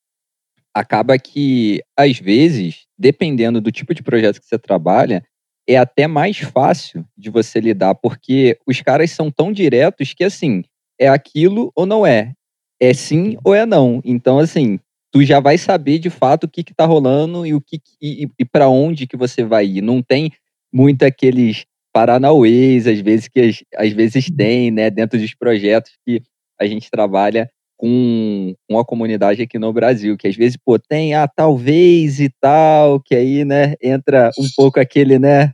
[0.72, 5.24] acaba que, às vezes, dependendo do tipo de projeto que você trabalha,
[5.68, 10.62] é até mais fácil de você lidar, porque os caras são tão diretos que, assim,
[10.98, 12.32] é aquilo ou não é.
[12.80, 14.00] É sim ou é não.
[14.02, 14.80] Então, assim,
[15.12, 18.28] tu já vai saber de fato o que, que tá rolando e o que e,
[18.38, 19.82] e para onde que você vai ir.
[19.82, 20.32] Não tem
[20.72, 26.22] muito aqueles paranauês, às vezes, que às vezes tem, né, dentro dos projetos que
[26.58, 31.14] a gente trabalha com, com a comunidade aqui no Brasil, que às vezes, pô, tem,
[31.14, 35.52] ah, talvez e tal, que aí, né, entra um pouco aquele, né,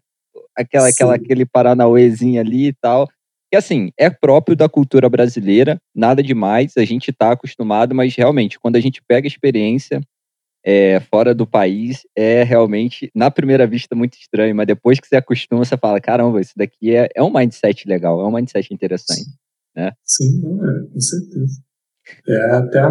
[0.57, 3.09] aquela, aquela, aquele paranauêzinho ali e tal.
[3.51, 8.59] Que assim, é próprio da cultura brasileira, nada demais, a gente está acostumado, mas realmente,
[8.59, 10.01] quando a gente pega a experiência
[10.65, 15.17] é, fora do país, é realmente, na primeira vista, muito estranho, mas depois que você
[15.17, 19.23] acostuma, você fala: caramba, isso daqui é, é um mindset legal, é um mindset interessante.
[19.23, 19.31] Sim,
[19.77, 19.93] né?
[20.03, 21.63] Sim é, com certeza.
[22.29, 22.83] É até,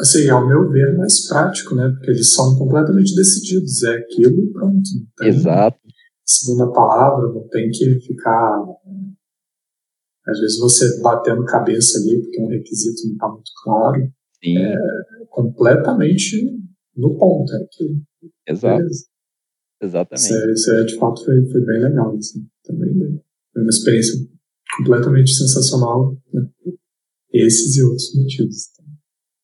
[0.00, 1.88] assim, ao meu ver, mais prático, né?
[1.88, 3.82] Porque eles são completamente decididos.
[3.82, 4.82] É aquilo e pronto.
[5.22, 5.80] Exato
[6.30, 8.64] segunda palavra, não tem que ficar.
[10.26, 14.12] Às vezes você batendo cabeça ali, porque um requisito não está muito claro.
[14.42, 14.58] Sim.
[14.58, 14.76] É
[15.30, 16.60] completamente
[16.96, 17.52] no ponto.
[17.52, 18.02] É aquilo.
[18.46, 18.78] Exato.
[18.78, 19.04] Beleza.
[19.82, 20.24] Exatamente.
[20.24, 22.14] Isso, é, isso é, de fato foi, foi bem legal.
[22.16, 23.18] Assim, também né?
[23.52, 24.14] foi uma experiência
[24.76, 26.16] completamente sensacional.
[26.32, 26.46] Né?
[27.32, 28.56] Esses e outros motivos.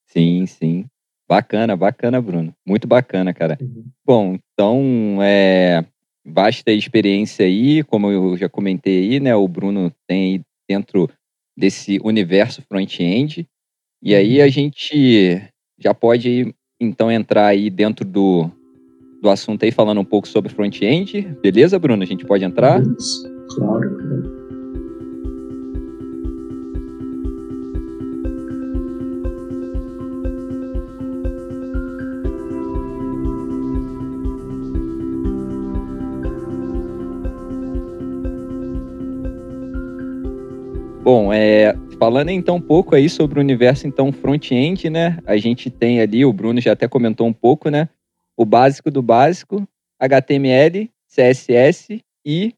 [0.08, 0.84] Sim, sim.
[1.28, 2.54] Bacana, bacana, Bruno.
[2.66, 3.58] Muito bacana, cara.
[3.60, 3.84] Uhum.
[4.04, 5.84] Bom, então, é,
[6.26, 9.34] vasta experiência aí, como eu já comentei aí, né?
[9.36, 11.08] O Bruno tem dentro
[11.56, 13.46] desse universo front-end.
[14.02, 14.50] E aí a uhum.
[14.50, 15.42] gente
[15.78, 18.50] já pode então entrar aí dentro do,
[19.22, 21.22] do assunto aí falando um pouco sobre front-end.
[21.40, 22.02] Beleza, Bruno?
[22.02, 22.82] A gente pode entrar?
[23.54, 24.35] Claro,
[41.36, 45.18] é, falando então um pouco aí sobre o universo então front-end, né?
[45.26, 47.88] A gente tem ali, o Bruno já até comentou um pouco, né?
[48.36, 49.66] O básico do básico,
[50.00, 52.54] HTML, CSS e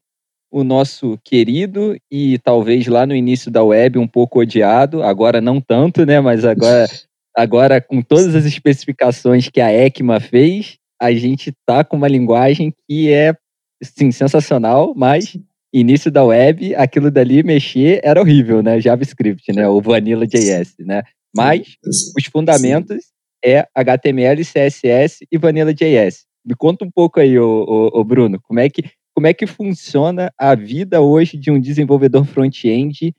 [0.51, 5.61] o nosso querido e talvez lá no início da web um pouco odiado, agora não
[5.61, 6.19] tanto, né?
[6.19, 6.87] Mas agora,
[7.35, 12.73] agora com todas as especificações que a ECMA fez, a gente tá com uma linguagem
[12.87, 13.35] que é
[13.81, 15.37] sim sensacional, mas
[15.73, 18.79] início da web, aquilo dali mexer era horrível, né?
[18.79, 19.67] JavaScript, né?
[19.67, 21.03] O Vanilla JS, né?
[21.35, 21.75] Mas
[22.17, 22.97] os fundamentos
[23.43, 26.25] é HTML, CSS e Vanilla JS.
[26.45, 29.45] Me conta um pouco aí, ô, ô, ô, Bruno, como é que como é que
[29.45, 33.13] funciona a vida hoje de um desenvolvedor front-end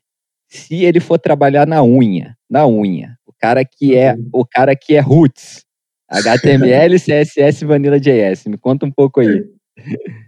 [0.49, 3.17] se ele for trabalhar na unha, na unha.
[3.25, 4.29] O cara que é uhum.
[4.33, 5.63] o cara que é roots,
[6.09, 8.45] HTML, CSS, Vanilla JS.
[8.47, 9.45] Me conta um pouco aí.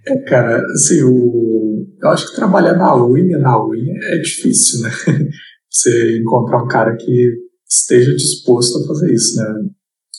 [0.06, 1.88] É, cara, assim, o...
[2.02, 4.90] eu acho que trabalhar na unha, na unha é difícil, né?
[5.70, 7.32] Você encontrar um cara que
[7.68, 9.70] esteja disposto a fazer isso, né?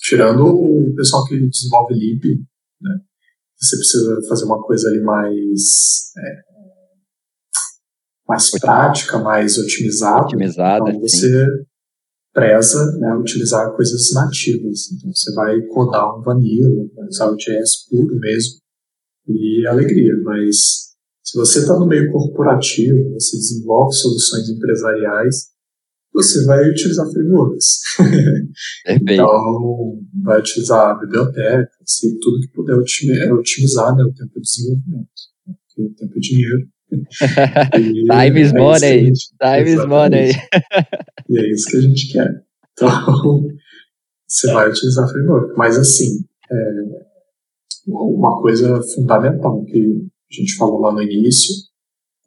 [0.02, 2.24] Tirando o pessoal que desenvolve lib,
[2.80, 2.98] né?
[3.56, 6.54] Você precisa fazer uma coisa ali mais é,
[8.28, 10.24] mais prática, mais otimizada.
[10.24, 11.64] Otimizada, então você sim.
[12.32, 14.90] preza né, utilizar coisas nativas.
[14.92, 18.63] Então você vai codar um vanilla, vai usar o JS puro mesmo
[19.28, 20.14] e alegria.
[20.22, 25.54] Mas se você está no meio corporativo, você desenvolve soluções empresariais,
[26.12, 27.80] você vai utilizar frameworks.
[28.86, 35.08] então, vai utilizar bibliotecas e tudo que puder otimizar né, o tempo de desenvolvimento.
[35.44, 36.68] Porque o tempo é dinheiro.
[37.74, 39.12] Time is é money.
[39.40, 40.30] Time is money.
[41.28, 42.44] e é isso que a gente quer.
[42.72, 43.48] Então,
[44.28, 45.54] você vai utilizar framework.
[45.56, 47.13] Mas, assim, é
[47.86, 51.54] uma coisa fundamental que a gente falou lá no início,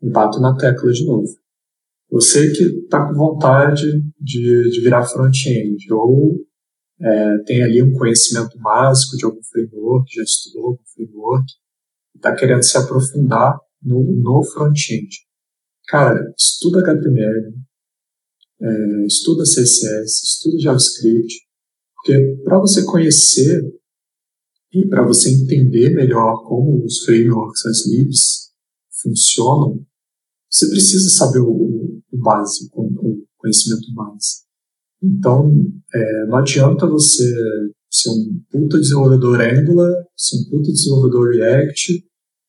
[0.02, 1.28] e bato na tecla de novo.
[2.10, 3.86] Você que está com vontade
[4.20, 6.36] de, de virar front-end ou
[7.02, 11.46] é, tem ali um conhecimento básico de algum framework, já estudou algum framework,
[12.15, 15.10] está querendo se aprofundar no, no front-end.
[15.88, 17.54] Cara, estuda HTML,
[18.62, 21.36] é, estuda CSS, estuda JavaScript,
[21.96, 23.62] porque para você conhecer
[24.74, 28.52] e para você entender melhor como os frameworks, as libs
[29.02, 29.86] funcionam,
[30.50, 34.46] você precisa saber o, o básico, o conhecimento básico.
[35.02, 35.52] Então,
[35.94, 37.24] é, não adianta você
[37.90, 41.94] ser um puta desenvolvedor Angular, ser um puta desenvolvedor React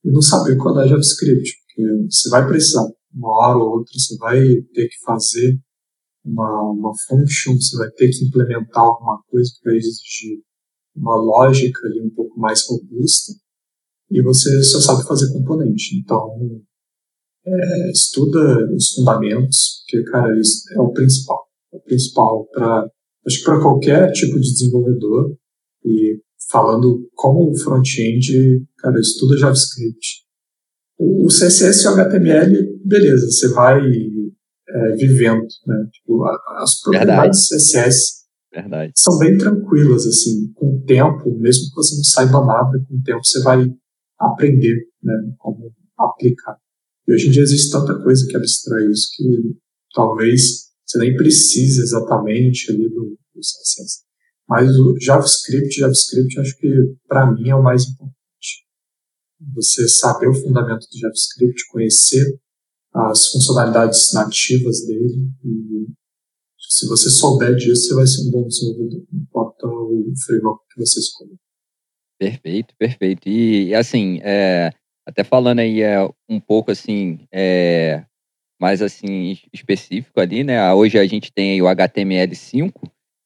[0.05, 4.41] e não saber codar JavaScript, porque você vai precisar, uma hora ou outra, você vai
[4.75, 5.59] ter que fazer
[6.25, 10.43] uma, uma function, você vai ter que implementar alguma coisa que vai exigir
[10.99, 13.33] uma lógica ali um pouco mais robusta
[14.11, 15.99] e você só sabe fazer componente.
[15.99, 16.63] Então,
[17.47, 21.47] é, estuda os fundamentos, porque, cara, isso é o principal.
[21.73, 22.91] É o principal para,
[23.27, 25.37] acho que para qualquer tipo de desenvolvedor.
[25.85, 30.27] E falando como front-end, cara, estuda JavaScript.
[30.99, 35.89] O, CSS e o HTML, beleza, você vai é, vivendo, né?
[35.93, 36.25] Tipo,
[36.57, 38.18] as propriedades do CSS
[38.53, 38.93] Verdade.
[38.97, 43.03] São bem tranquilas, assim, com o tempo, mesmo que você não saiba nada, com o
[43.03, 43.71] tempo você vai
[44.19, 46.57] aprender, né, como aplicar.
[47.07, 49.57] E hoje em dia existe tanta coisa que abstrai isso que
[49.95, 54.05] talvez você nem precise exatamente ali do, do CSS.
[54.49, 56.71] Mas o JavaScript, JavaScript, acho que
[57.07, 58.17] para mim é o mais importante.
[59.55, 62.41] Você saber o fundamento do JavaScript, conhecer
[62.95, 65.87] as funcionalidades nativas dele e
[66.69, 70.79] se você souber disso, você vai ser um bom desenvolvedor, não importa o framework que
[70.79, 71.37] você escolher.
[72.19, 73.29] Perfeito, perfeito.
[73.29, 74.71] E, assim, é,
[75.07, 78.05] até falando aí é, um pouco assim, é,
[78.61, 80.73] mais assim, específico ali, né?
[80.75, 82.73] Hoje a gente tem o HTML5,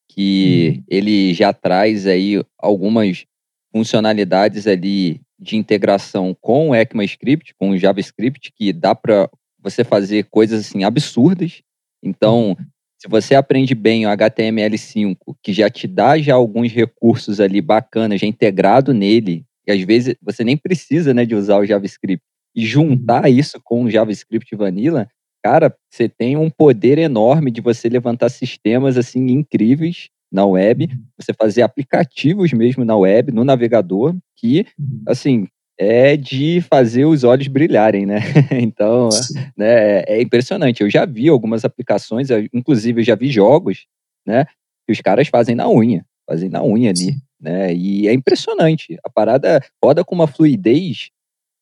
[0.09, 0.85] que uhum.
[0.89, 3.25] ele já traz aí algumas
[3.73, 9.29] funcionalidades ali de integração com o ECMAScript, com o JavaScript, que dá para
[9.59, 11.63] você fazer coisas assim absurdas.
[12.03, 12.57] Então.
[13.03, 18.21] Se você aprende bem o HTML5, que já te dá já alguns recursos ali bacanas,
[18.21, 22.65] já integrado nele, e às vezes você nem precisa né, de usar o JavaScript, e
[22.65, 23.29] juntar uhum.
[23.37, 25.09] isso com o JavaScript Vanilla,
[25.43, 31.05] cara, você tem um poder enorme de você levantar sistemas assim incríveis na web, uhum.
[31.19, 35.03] você fazer aplicativos mesmo na web, no navegador, que, uhum.
[35.09, 38.21] assim, é de fazer os olhos brilharem, né?
[38.53, 39.09] Então,
[39.57, 40.83] né, é impressionante.
[40.83, 43.87] Eu já vi algumas aplicações, inclusive eu já vi jogos,
[44.27, 44.45] né,
[44.87, 47.75] que os caras fazem na unha, fazem na unha ali, né?
[47.75, 48.99] E é impressionante.
[49.05, 51.11] A parada roda com uma fluidez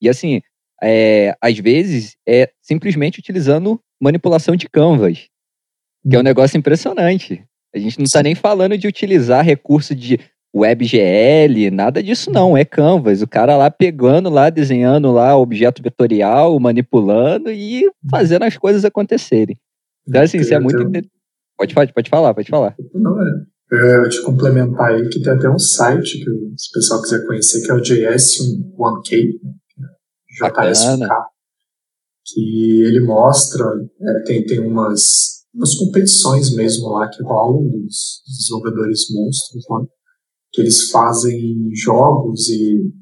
[0.01, 0.41] e assim,
[0.83, 5.29] é, às vezes é simplesmente utilizando manipulação de canvas,
[6.09, 6.25] que é um hum.
[6.25, 7.45] negócio impressionante.
[7.75, 10.19] A gente não está nem falando de utilizar recurso de
[10.55, 13.23] WebGL, nada disso não, é Canvas.
[13.23, 19.57] O cara lá pegando lá, desenhando lá objeto vetorial, manipulando e fazendo as coisas acontecerem.
[20.07, 20.79] Então, assim, isso é muito.
[21.57, 22.75] Pode, pode, pode falar, pode falar.
[22.95, 23.51] Não, é.
[23.73, 27.65] Eu te complementar aí que tem até um site que, se o pessoal quiser conhecer,
[27.65, 29.29] que é o JS1K,
[30.43, 31.09] JS1K,
[32.27, 33.65] que ele mostra,
[34.01, 39.85] é, tem, tem umas, umas competições mesmo lá que rolam dos desenvolvedores monstros lá
[40.53, 42.93] que eles fazem jogos e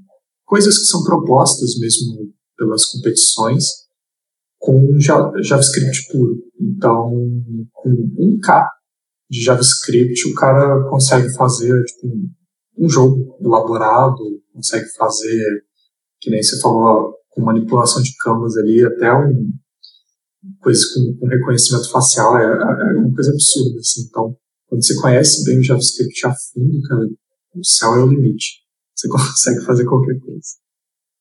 [0.45, 3.65] coisas que são propostas mesmo pelas competições
[4.59, 6.43] com JavaScript puro.
[6.61, 7.11] Então,
[7.73, 8.67] com 1K
[9.31, 12.09] de JavaScript, o cara consegue fazer tipo,
[12.77, 14.19] um jogo elaborado,
[14.53, 15.65] consegue fazer,
[16.21, 19.51] que nem você falou, com manipulação de canvas ali, até um
[20.61, 23.79] coisa com, com reconhecimento facial, é, é uma coisa absurda.
[23.79, 24.03] Assim.
[24.09, 24.37] Então,
[24.67, 27.09] quando você conhece bem o JavaScript a fundo, cara,
[27.55, 28.63] o céu é o limite.
[28.97, 30.49] Você consegue fazer qualquer coisa.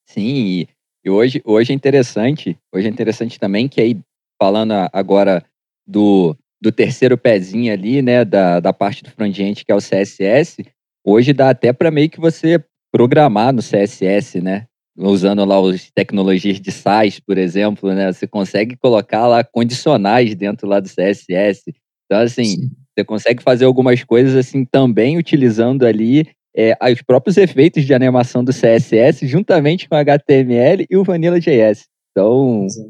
[0.10, 0.68] Sim,
[1.04, 4.00] e hoje, hoje é interessante, hoje é interessante também que aí,
[4.42, 5.44] falando agora
[5.86, 10.66] do, do terceiro pezinho ali, né, da, da parte do front-end que é o CSS,
[11.06, 14.66] hoje dá até para meio que você programar no CSS, né?
[14.98, 18.12] Usando lá as tecnologias de SaaS, por exemplo, né?
[18.12, 21.64] Você consegue colocar lá condicionais dentro lá do CSS.
[22.06, 22.72] Então, assim, Sim.
[22.98, 28.44] Você consegue fazer algumas coisas assim também utilizando ali é, os próprios efeitos de animação
[28.44, 31.86] do CSS juntamente com o HTML e o Vanilla.js.
[32.12, 32.90] Então, Exato.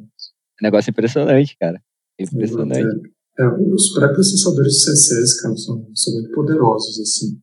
[0.62, 1.82] negócio impressionante, cara.
[2.18, 3.12] Impressionante.
[3.38, 7.38] É, os pré-processadores de CSS, cara, são, são muito poderosos, assim.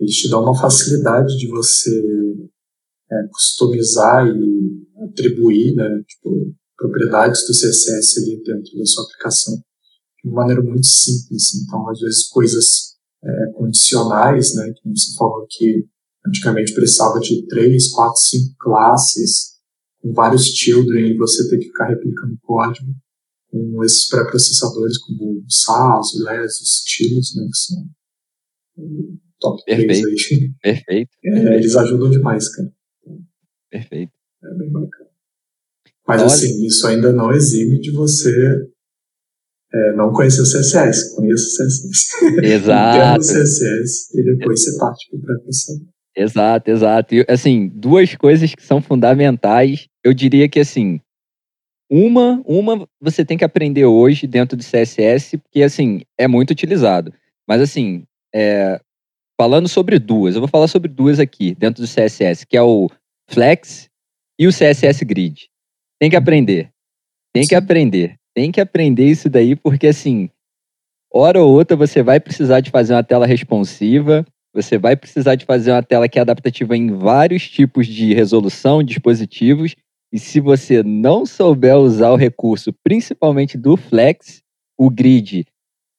[0.00, 1.90] Eles te dão uma facilidade de você
[3.12, 9.62] é, customizar e atribuir, né, tipo, propriedades do CSS ali dentro da sua aplicação
[10.22, 11.54] de uma maneira muito simples.
[11.54, 15.86] Então, às vezes, coisas é, condicionais, né, que você falou que
[16.26, 19.50] antigamente precisava de três, quatro, cinco classes
[20.00, 22.94] com vários children e você ter que ficar replicando código
[23.50, 27.90] com esses pré-processadores como SAS, LES, estilos, né, que são
[29.40, 30.02] top Perfeito.
[30.02, 30.50] 3 aí.
[30.62, 31.10] Perfeito.
[31.24, 32.72] É, eles ajudam demais, cara.
[33.70, 34.12] Perfeito.
[34.42, 35.10] É bem bacana.
[36.06, 36.26] Mas Olha.
[36.26, 38.30] assim, isso ainda não exime de você
[39.72, 42.42] é, não conhecer o CSS, conheça o CSS.
[42.42, 43.20] Exato.
[43.20, 45.86] O CSS e depois você parte para o pré-processador.
[46.16, 47.14] Exato, exato.
[47.14, 49.86] E, assim, duas coisas que são fundamentais.
[50.04, 51.00] Eu diria que, assim,
[51.88, 57.14] uma, uma você tem que aprender hoje dentro do CSS, porque, assim, é muito utilizado.
[57.48, 58.02] Mas, assim,
[58.34, 58.80] é,
[59.40, 62.90] falando sobre duas, eu vou falar sobre duas aqui dentro do CSS, que é o
[63.28, 63.88] Flex
[64.38, 65.48] e o CSS Grid.
[65.98, 66.70] Tem que aprender.
[67.32, 70.30] Tem que aprender tem que aprender isso daí, porque assim,
[71.12, 75.44] hora ou outra você vai precisar de fazer uma tela responsiva, você vai precisar de
[75.44, 79.74] fazer uma tela que é adaptativa em vários tipos de resolução, dispositivos,
[80.12, 84.42] e se você não souber usar o recurso, principalmente do Flex,
[84.76, 85.46] o grid,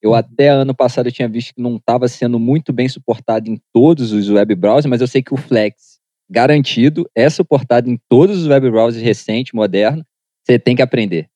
[0.01, 3.61] eu até ano passado eu tinha visto que não estava sendo muito bem suportado em
[3.71, 8.41] todos os web browsers, mas eu sei que o Flex, garantido, é suportado em todos
[8.41, 10.03] os web browsers recentes, modernos.
[10.43, 11.29] Você tem que aprender.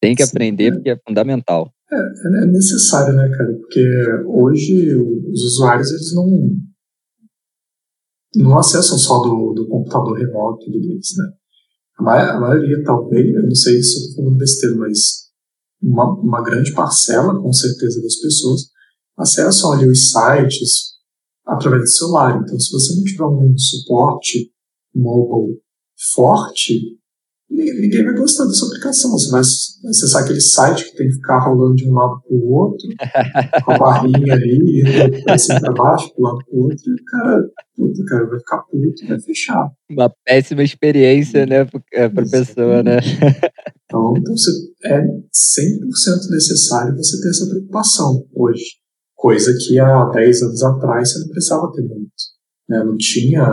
[0.00, 0.72] Tem que Sim, aprender é.
[0.72, 1.70] porque é fundamental.
[1.90, 3.52] É, é necessário, né, cara?
[3.54, 3.84] Porque
[4.26, 6.50] hoje os usuários eles não
[8.34, 11.24] não acessam só do, do computador remoto deles, né?
[11.98, 15.26] A, ma a maioria, talvez, eu não sei se eu estou falando besteira, mas
[15.82, 18.62] uma, uma grande parcela, com certeza, das pessoas
[19.16, 20.96] acessam ali os sites
[21.46, 22.42] através do celular.
[22.42, 24.52] Então, se você não tiver um suporte
[24.94, 25.58] mobile
[26.14, 26.98] forte,
[27.48, 29.10] ninguém vai gostar dessa aplicação.
[29.12, 32.52] Você vai acessar aquele site que tem que ficar rolando de um lado para o
[32.52, 32.88] outro,
[33.64, 37.50] com a barrinha ali, indo para baixo, para lado para o outro, e o cara,
[37.76, 39.70] puta, cara, vai ficar puto e vai fechar.
[39.90, 42.98] Uma péssima experiência, né, para a é, pessoa, né?
[43.86, 44.50] Então, então você,
[44.84, 48.64] é 100% necessário você ter essa preocupação hoje.
[49.14, 52.10] Coisa que há 10 anos atrás você não precisava ter muito.
[52.68, 52.82] Né?
[52.84, 53.46] Não tinha,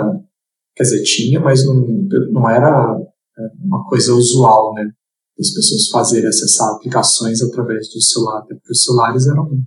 [0.76, 1.86] quer dizer, tinha, mas não,
[2.32, 2.98] não era
[3.38, 4.92] é uma coisa usual, né?
[5.40, 9.64] As pessoas fazerem acessar aplicações através do celular, até porque os celulares eram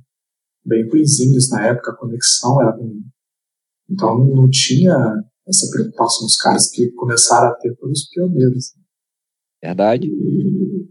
[0.64, 3.02] bem ruizinhos na época, a conexão era ruim.
[3.88, 4.96] Então não tinha
[5.46, 6.26] essa preocupação.
[6.26, 8.74] Os caras que começaram a ter foram os pioneiros.
[9.62, 10.06] Verdade.
[10.06, 10.88] E,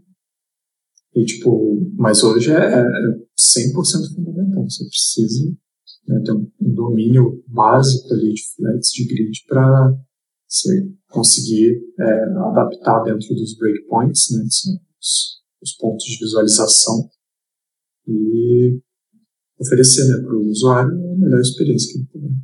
[1.14, 2.82] e tipo, mas hoje é, é
[3.38, 4.64] 100% fundamental.
[4.64, 5.50] Você precisa
[6.08, 9.94] né, ter um domínio básico ali de flex, de grid, para
[10.48, 14.44] você conseguir é, adaptar dentro dos breakpoints, né,
[15.00, 17.08] os, os pontos de visualização,
[18.06, 18.78] e
[19.58, 22.36] oferecer né, para o usuário a melhor experiência que ele puder.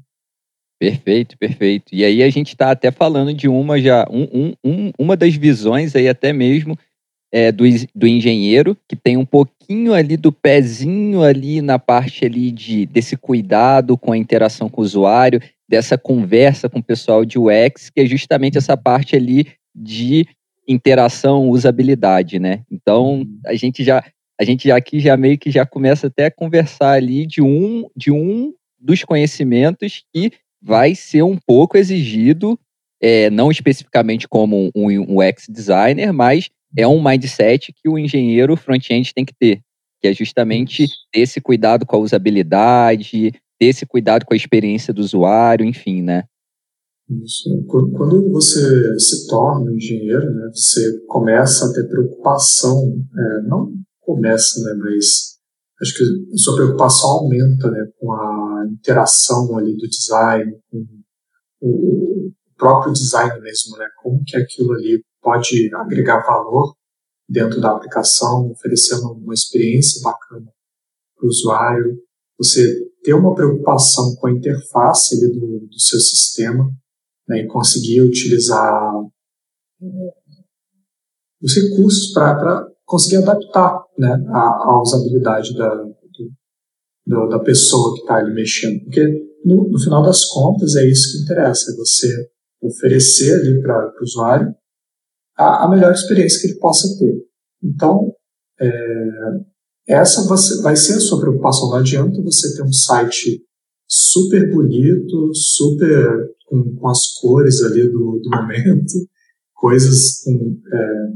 [0.80, 1.94] Perfeito, perfeito.
[1.94, 5.94] E aí a gente está até falando de uma já, um, um, uma das visões
[5.94, 6.76] aí até mesmo
[7.30, 7.64] é, do,
[7.94, 13.16] do engenheiro, que tem um pouquinho ali do pezinho ali na parte ali de, desse
[13.16, 15.40] cuidado com a interação com o usuário,
[15.72, 20.26] dessa conversa com o pessoal de UX, que é justamente essa parte ali de
[20.68, 22.62] interação, usabilidade, né?
[22.70, 23.40] Então, uhum.
[23.46, 24.04] a gente já
[24.38, 27.88] a gente já aqui já meio que já começa até a conversar ali de um
[27.96, 32.60] de um dos conhecimentos que vai ser um pouco exigido,
[33.00, 38.58] é, não especificamente como um, um UX designer, mas é um mindset que o engenheiro
[38.58, 39.62] front-end tem que ter,
[40.02, 45.00] que é justamente esse cuidado com a usabilidade, ter esse cuidado com a experiência do
[45.00, 46.24] usuário, enfim, né?
[47.08, 47.48] Isso.
[47.68, 54.74] Quando você se torna engenheiro, né, você começa a ter preocupação, é, não começa, né,
[54.80, 55.38] mas
[55.80, 56.04] acho que
[56.34, 60.84] a sua preocupação aumenta né, com a interação ali do design, com
[61.60, 66.74] o próprio design mesmo, né, como que aquilo ali pode agregar valor
[67.28, 70.46] dentro da aplicação, oferecendo uma experiência bacana
[71.16, 71.98] para o usuário.
[72.42, 76.70] Você ter uma preocupação com a interface do, do seu sistema
[77.28, 78.92] né, e conseguir utilizar
[81.40, 85.74] os recursos para conseguir adaptar né, a, a usabilidade da,
[87.06, 88.84] do, da pessoa que está ali mexendo.
[88.84, 89.04] Porque,
[89.44, 92.30] no, no, final das contas, é isso que interessa, é você
[92.60, 94.54] oferecer ali para o usuário
[95.36, 97.26] a, a, melhor experiência que ele possa ter.
[97.62, 98.14] Então,
[98.60, 98.68] é,
[99.86, 100.22] essa
[100.62, 101.70] vai ser a sua preocupação.
[101.70, 103.42] Não adianta você ter um site
[103.88, 108.92] super bonito, super com, com as cores ali do, do momento,
[109.54, 111.08] coisas com, é,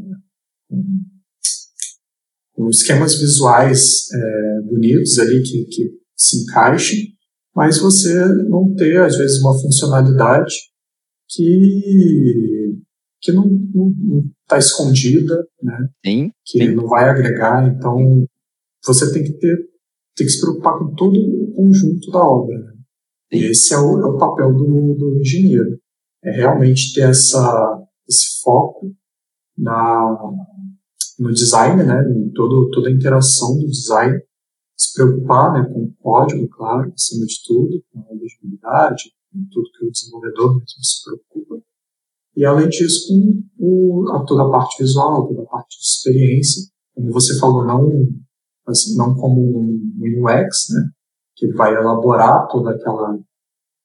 [2.55, 7.15] com, esquemas visuais é, bonitos ali que, que se encaixem,
[7.55, 10.55] mas você não ter, às vezes, uma funcionalidade
[11.29, 12.79] que,
[13.21, 13.51] que não
[14.43, 15.89] está escondida, né?
[16.05, 16.75] Sim, que sim.
[16.75, 17.67] não vai agregar.
[17.69, 18.27] Então,
[18.87, 19.77] você tem que ter
[20.17, 22.59] tem que se preocupar com todo o conjunto da obra.
[22.59, 22.73] Né?
[23.33, 25.79] E esse é o, é o papel do, do engenheiro.
[26.25, 28.97] É realmente ter essa, esse foco
[29.57, 30.19] na,
[31.19, 34.19] no design, né, em todo, toda a interação do design,
[34.77, 39.71] se preocupar né, com o código, claro, acima de tudo, com a legibilidade, com tudo
[39.79, 41.63] que o desenvolvedor mesmo se preocupa.
[42.37, 46.63] E, além disso, com o, a, toda a parte visual, toda a parte de experiência,
[46.95, 47.91] como você falou, não,
[48.67, 50.91] assim, não como um, um UX, né,
[51.37, 53.19] que vai elaborar toda aquela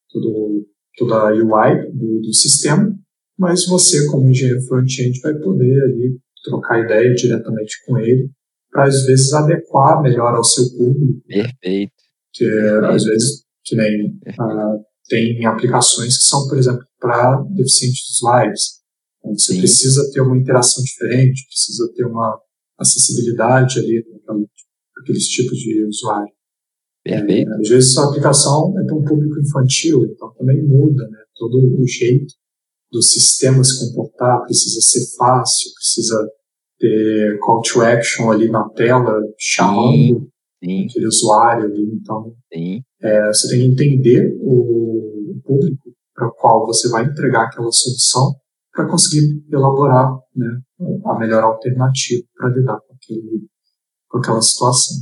[0.09, 0.67] todo,
[0.97, 2.93] toda a UI do, do sistema,
[3.37, 8.29] mas você, como engenheiro front-end, vai poder ali trocar ideia diretamente com ele
[8.71, 11.21] para às vezes adequar melhor ao seu público.
[11.27, 11.93] Perfeito.
[12.33, 12.85] Que Perfeito.
[12.85, 18.59] às vezes que nem uh, tem aplicações que são, por exemplo, para deficientes visuais.
[19.19, 19.59] Então, você Sim.
[19.59, 22.39] precisa ter uma interação diferente, precisa ter uma
[22.79, 24.35] acessibilidade ali para
[25.01, 26.31] aqueles tipos de usuário.
[27.03, 27.51] Perfeito.
[27.51, 31.17] É, às vezes a aplicação é para um público infantil, então também muda, né?
[31.35, 32.33] Todo o jeito
[32.91, 36.29] do sistema se comportar precisa ser fácil, precisa
[36.77, 40.29] ter call to action ali na tela, chamando sim,
[40.63, 40.85] sim.
[40.85, 41.83] aquele usuário ali.
[41.93, 42.35] Então,
[43.01, 44.91] é, você tem que entender o,
[45.43, 48.35] público para o qual você vai entregar aquela solução
[48.71, 50.61] para conseguir elaborar né,
[51.05, 53.47] a melhor alternativa para lidar com, aquele,
[54.11, 54.97] com aquela situação.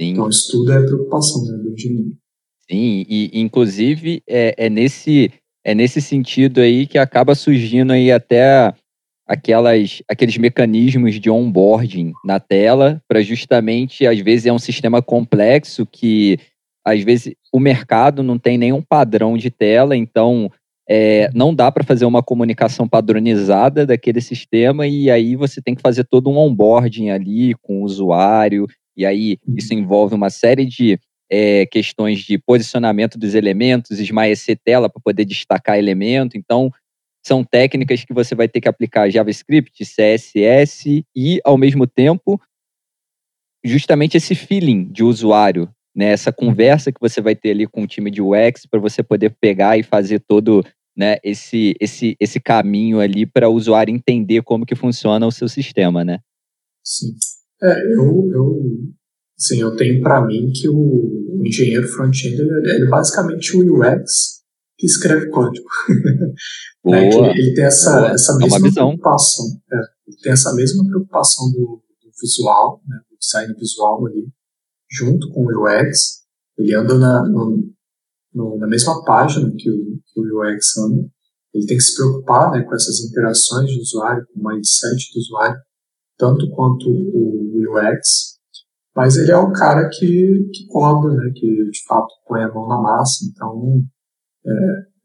[0.00, 0.10] Sim.
[0.10, 2.16] Então, isso tudo é preocupação né, do engenheiro.
[2.68, 5.32] Sim, e inclusive é, é, nesse,
[5.64, 8.74] é nesse sentido aí que acaba surgindo aí até
[9.26, 15.86] aquelas, aqueles mecanismos de onboarding na tela, para justamente, às vezes é um sistema complexo
[15.86, 16.38] que,
[16.84, 20.50] às vezes, o mercado não tem nenhum padrão de tela, então
[20.88, 25.82] é, não dá para fazer uma comunicação padronizada daquele sistema e aí você tem que
[25.82, 28.66] fazer todo um onboarding ali com o usuário
[28.96, 29.80] e aí isso uhum.
[29.80, 30.98] envolve uma série de
[31.30, 36.36] é, questões de posicionamento dos elementos, esmaecer tela para poder destacar elemento.
[36.36, 36.70] Então,
[37.26, 42.40] são técnicas que você vai ter que aplicar JavaScript, CSS e, ao mesmo tempo,
[43.64, 46.06] justamente esse feeling de usuário, né?
[46.06, 49.34] essa conversa que você vai ter ali com o time de UX para você poder
[49.40, 50.64] pegar e fazer todo
[50.96, 55.48] né, esse, esse, esse caminho ali para o usuário entender como que funciona o seu
[55.48, 56.20] sistema, né?
[56.82, 57.14] Sim.
[57.62, 58.62] É, eu, eu,
[59.38, 64.42] assim, eu tenho para mim que o, engenheiro front-end ele, ele é basicamente o UX
[64.78, 65.66] que escreve código.
[66.84, 69.46] né, que ele, tem essa, essa é mesma preocupação.
[69.72, 69.76] É,
[70.06, 74.28] ele tem essa mesma preocupação do, do visual, né, do design visual ali,
[74.90, 76.24] junto com o UX.
[76.58, 77.75] Ele anda na, no,
[78.36, 81.08] no, na mesma página que o, que o UX anda.
[81.54, 85.18] Ele tem que se preocupar né, com essas interações de usuário, com o mindset do
[85.18, 85.56] usuário,
[86.18, 88.36] tanto quanto o UX,
[88.94, 92.68] mas ele é o cara que, que coda, né, que de fato põe a mão
[92.68, 93.82] na massa, então,
[94.46, 94.52] é,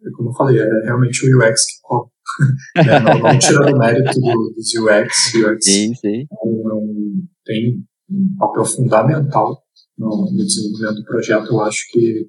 [0.07, 2.11] é como eu falei, é realmente o UX que coda.
[2.77, 6.21] é, não, não tirando o mérito do, dos UX, UX sim, sim.
[6.21, 9.63] É um, tem um papel fundamental
[9.97, 11.47] no, no desenvolvimento do projeto.
[11.47, 12.27] Eu acho que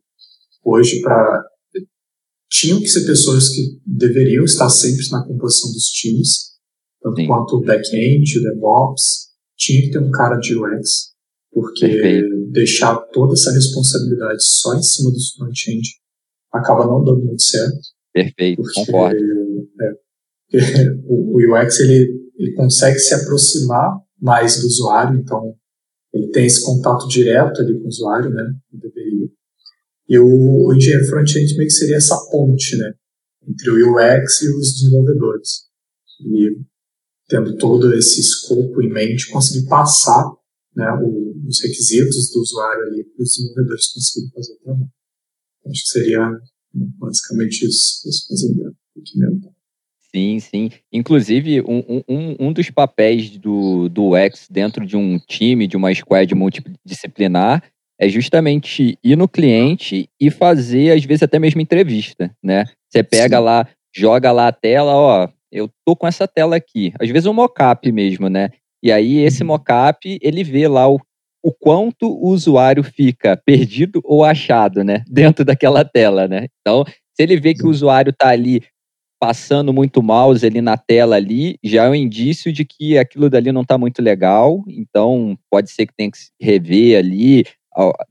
[0.64, 1.44] hoje, para
[2.50, 6.52] tinham que ser pessoas que deveriam estar sempre na composição dos times,
[7.00, 7.26] tanto Sim.
[7.26, 11.12] quanto o back-end, o DevOps, tinha que ter um cara de UX,
[11.50, 12.50] porque Perfeito.
[12.50, 15.88] deixar toda essa responsabilidade só em cima dos front-end
[16.52, 17.78] acaba não dando muito certo.
[18.12, 19.18] Perfeito, porque, concordo.
[20.52, 25.54] É, o, o UX ele, ele consegue se aproximar mais do usuário, então
[26.12, 28.44] ele tem esse contato direto ali com o usuário, né?
[30.12, 32.92] E o, o engenheiro front-end meio que seria essa ponte, né?
[33.48, 35.48] Entre o UX e os desenvolvedores.
[36.20, 36.50] E
[37.28, 40.30] tendo todo esse escopo em mente, conseguir passar
[40.76, 44.90] né, o, os requisitos do usuário ali para os desenvolvedores conseguirem fazer trabalho.
[45.66, 46.30] Acho que seria
[46.74, 48.50] basicamente isso, isso fazer
[48.98, 49.54] aqui mesmo.
[50.14, 50.70] Sim, sim.
[50.92, 55.94] Inclusive, um, um, um dos papéis do, do UX dentro de um time, de uma
[55.94, 57.64] squad multidisciplinar,
[58.02, 62.64] é justamente ir no cliente e fazer, às vezes, até mesmo entrevista, né?
[62.90, 63.44] Você pega sim.
[63.44, 66.92] lá, joga lá a tela, ó, eu tô com essa tela aqui.
[67.00, 68.50] Às vezes um mockup mesmo, né?
[68.82, 69.50] E aí esse uhum.
[69.50, 70.98] mockup, ele vê lá o,
[71.44, 75.04] o quanto o usuário fica perdido ou achado, né?
[75.08, 76.48] Dentro daquela tela, né?
[76.60, 78.64] Então, se ele vê que o usuário tá ali
[79.20, 83.52] passando muito mouse ali na tela ali, já é um indício de que aquilo dali
[83.52, 84.64] não está muito legal.
[84.66, 87.44] Então, pode ser que tenha que rever ali,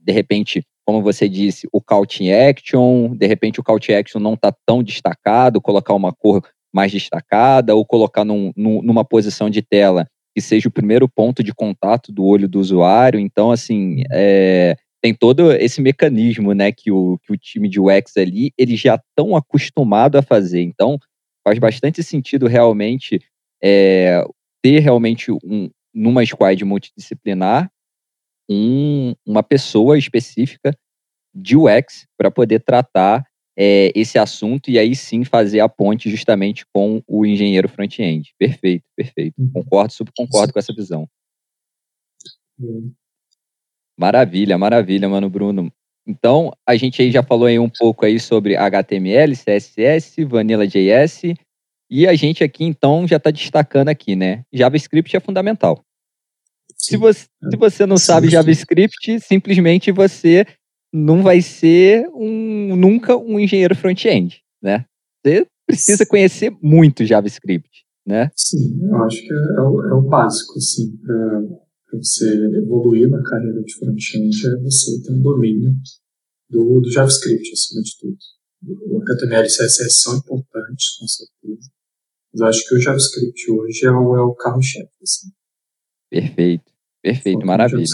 [0.00, 4.20] de repente, como você disse, o call to action, de repente o call to action
[4.20, 6.42] não está tão destacado, colocar uma cor
[6.72, 11.52] mais destacada ou colocar num, numa posição de tela que seja o primeiro ponto de
[11.52, 13.20] contato do olho do usuário.
[13.20, 18.16] Então, assim, é, tem todo esse mecanismo, né, que o, que o time de UX
[18.16, 20.62] ali, eles já estão acostumados a fazer.
[20.62, 20.98] Então,
[21.44, 23.20] faz bastante sentido realmente
[23.62, 24.24] é,
[24.62, 27.70] ter realmente um, numa squad multidisciplinar
[28.54, 30.76] um, uma pessoa específica
[31.34, 33.26] de UX para poder tratar
[33.56, 38.34] é, esse assunto e aí sim fazer a ponte justamente com o engenheiro front-end.
[38.38, 39.34] Perfeito, perfeito.
[39.38, 39.50] Uhum.
[39.52, 41.08] Concordo, super concordo com essa visão.
[42.58, 42.92] Uhum.
[43.98, 45.72] Maravilha, maravilha, mano Bruno.
[46.06, 51.34] Então, a gente aí já falou aí um pouco aí sobre HTML, CSS, Vanilla.js,
[51.88, 54.44] e a gente aqui então já está destacando aqui, né?
[54.52, 55.84] JavaScript é fundamental.
[56.82, 60.44] Se você, se você não sabe JavaScript, simplesmente você
[60.92, 64.84] não vai ser um, nunca um engenheiro front-end, né?
[65.24, 67.70] Você precisa conhecer muito JavaScript,
[68.04, 68.30] né?
[68.36, 73.22] Sim, eu acho que é, é, o, é o, básico, assim, para você evoluir na
[73.22, 75.72] carreira de front-end é você ter um domínio
[76.50, 78.16] do, do JavaScript, acima de tudo.
[78.90, 81.70] O HTML e CSS são importantes, com certeza.
[82.32, 84.90] Mas eu acho que o JavaScript hoje é o, é o carro-chefe.
[85.00, 85.28] Assim.
[86.10, 86.71] Perfeito,
[87.02, 87.84] perfeito, maravilha.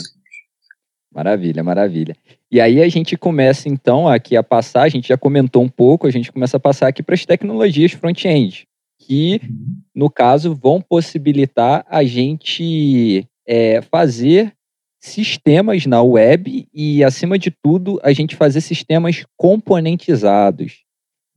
[1.13, 2.17] Maravilha, maravilha.
[2.51, 6.07] E aí a gente começa então aqui a passar, a gente já comentou um pouco,
[6.07, 8.69] a gente começa a passar aqui para as tecnologias front-end,
[9.01, 9.81] que uhum.
[9.95, 14.53] no caso vão possibilitar a gente é, fazer
[15.01, 20.85] sistemas na web e, acima de tudo, a gente fazer sistemas componentizados.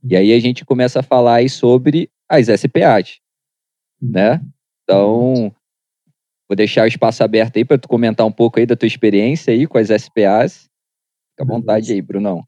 [0.04, 3.20] E aí a gente começa a falar aí sobre as SPAs,
[4.00, 4.40] né?
[4.82, 5.54] Então,
[6.52, 9.52] vou deixar o espaço aberto aí para tu comentar um pouco aí da tua experiência
[9.52, 10.68] aí com as SPAs.
[11.30, 12.42] Fica à vontade aí, Brunão.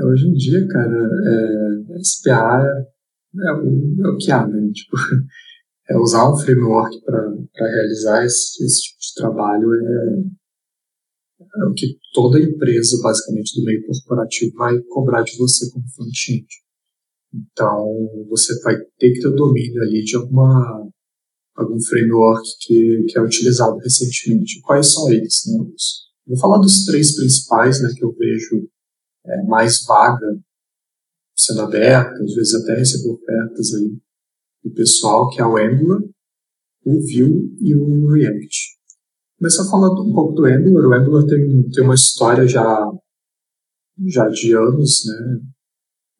[0.00, 4.70] É, hoje em dia, cara, é, SPA é, é, o, é o que há, né?
[4.72, 4.96] Tipo,
[5.90, 10.22] é usar um framework para realizar esse, esse, tipo de trabalho é,
[11.40, 16.46] é, o que toda empresa, basicamente, do meio corporativo vai cobrar de você como front-end.
[17.34, 20.88] Então, você vai ter que ter o domínio ali de alguma,
[21.54, 24.60] algum framework que, que é utilizado recentemente.
[24.62, 25.42] Quais são eles?
[25.46, 25.64] Né?
[26.26, 28.68] Vou falar dos três principais né, que eu vejo
[29.26, 30.38] é, mais vaga
[31.36, 33.98] sendo aberta, às vezes até receber ofertas aí
[34.64, 36.00] do pessoal, que é o Angular,
[36.84, 38.74] o Vue e o React.
[39.38, 40.86] Começar falando um pouco do Angular.
[40.86, 42.90] O Angular tem, tem uma história já,
[44.06, 45.40] já de anos, né?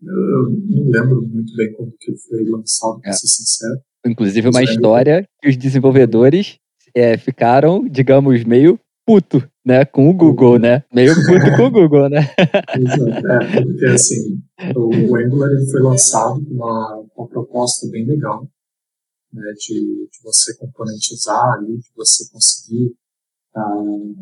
[0.03, 3.14] Eu não lembro muito bem quando que foi lançado, para é.
[3.14, 3.80] ser sincero.
[4.07, 6.59] Inclusive uma história que os desenvolvedores
[6.94, 10.84] é, ficaram, digamos, meio puto, né, com o Google, né?
[10.92, 12.20] Meio puto com o Google, né?
[12.76, 13.26] Exato.
[13.26, 14.42] É, porque assim,
[14.76, 18.48] o, Angular ele foi lançado com uma, uma proposta bem legal,
[19.32, 19.74] né, de,
[20.11, 22.94] de você componentizar ali, de você conseguir
[23.57, 24.14] uh,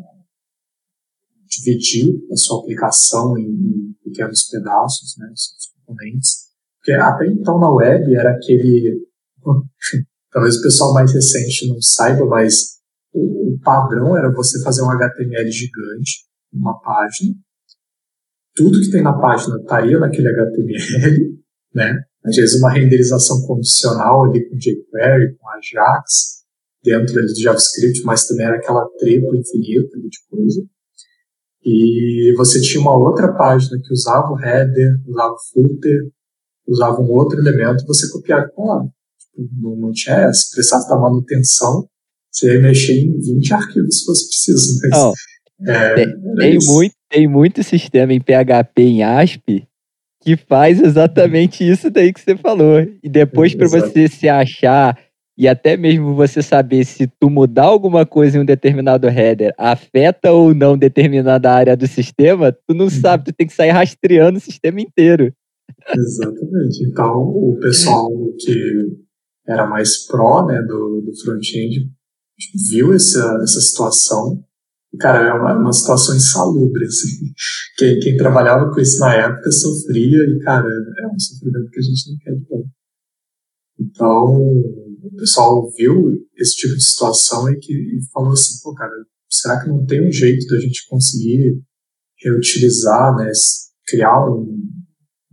[1.45, 6.51] dividir a sua aplicação em, em pequenos pedaços, né, seus componentes.
[6.77, 9.07] Porque até então na web era aquele.
[10.31, 12.79] Talvez o pessoal mais recente não saiba, mas
[13.13, 17.35] o, o padrão era você fazer um HTML gigante, uma página.
[18.55, 21.39] Tudo que tem na página estaria naquele HTML,
[21.73, 22.03] né?
[22.25, 26.43] Às vezes uma renderização condicional ali com jQuery, com Ajax,
[26.83, 30.63] dentro ali do JavaScript, mas também era aquela trepa infinita de coisa.
[31.65, 36.11] E você tinha uma outra página que usava o header, usava o footer,
[36.67, 38.89] usava um outro elemento, você copiava e colava.
[39.37, 41.87] Não, não tinha essa, precisava da manutenção,
[42.31, 44.91] Você ia mexer em 20 arquivos se fosse preciso, mas.
[44.91, 45.13] Não,
[45.73, 49.67] é, tem, tem muito, tem muito sistema em PHP, em ASP,
[50.21, 52.79] que faz exatamente isso daí que você falou.
[53.01, 54.97] E depois, para você se achar
[55.37, 60.31] e até mesmo você saber se tu mudar alguma coisa em um determinado header afeta
[60.31, 62.91] ou não determinada área do sistema, tu não uhum.
[62.91, 65.33] sabe, tu tem que sair rastreando o sistema inteiro.
[65.95, 66.85] Exatamente.
[66.87, 68.09] Então, o pessoal
[68.39, 68.85] que
[69.47, 71.91] era mais pró né, do, do front-end
[72.69, 74.43] viu essa, essa situação.
[74.99, 77.33] Cara, é uma, uma situação insalubre, assim.
[77.77, 81.81] Quem, quem trabalhava com isso na época sofria e, cara, é um sofrimento que a
[81.81, 82.63] gente não quer de bom.
[83.79, 84.37] Então,
[85.03, 88.91] o pessoal viu esse tipo de situação e, que, e falou assim, pô, cara,
[89.27, 91.59] será que não tem um jeito da gente conseguir
[92.23, 93.31] reutilizar, né,
[93.87, 94.41] criar um,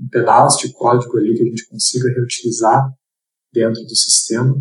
[0.01, 2.91] um pedaço de código ali que a gente consiga reutilizar
[3.53, 4.61] dentro do sistema?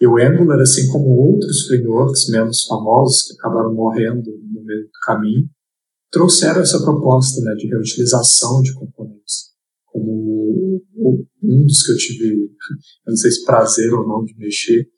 [0.00, 4.90] E o Angular, assim como outros frameworks menos famosos que acabaram morrendo no meio do
[5.04, 5.48] caminho,
[6.10, 9.48] trouxeram essa proposta né, de reutilização de componentes.
[9.86, 10.80] Como
[11.42, 12.34] um dos que eu tive,
[13.06, 14.88] eu não sei se prazer ou não de mexer,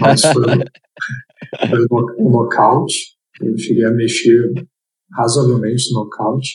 [0.00, 0.44] mas foi,
[1.70, 1.86] foi
[2.18, 2.92] o Knockout.
[3.40, 4.52] Eu cheguei a mexer
[5.12, 6.46] razoavelmente no Knockout.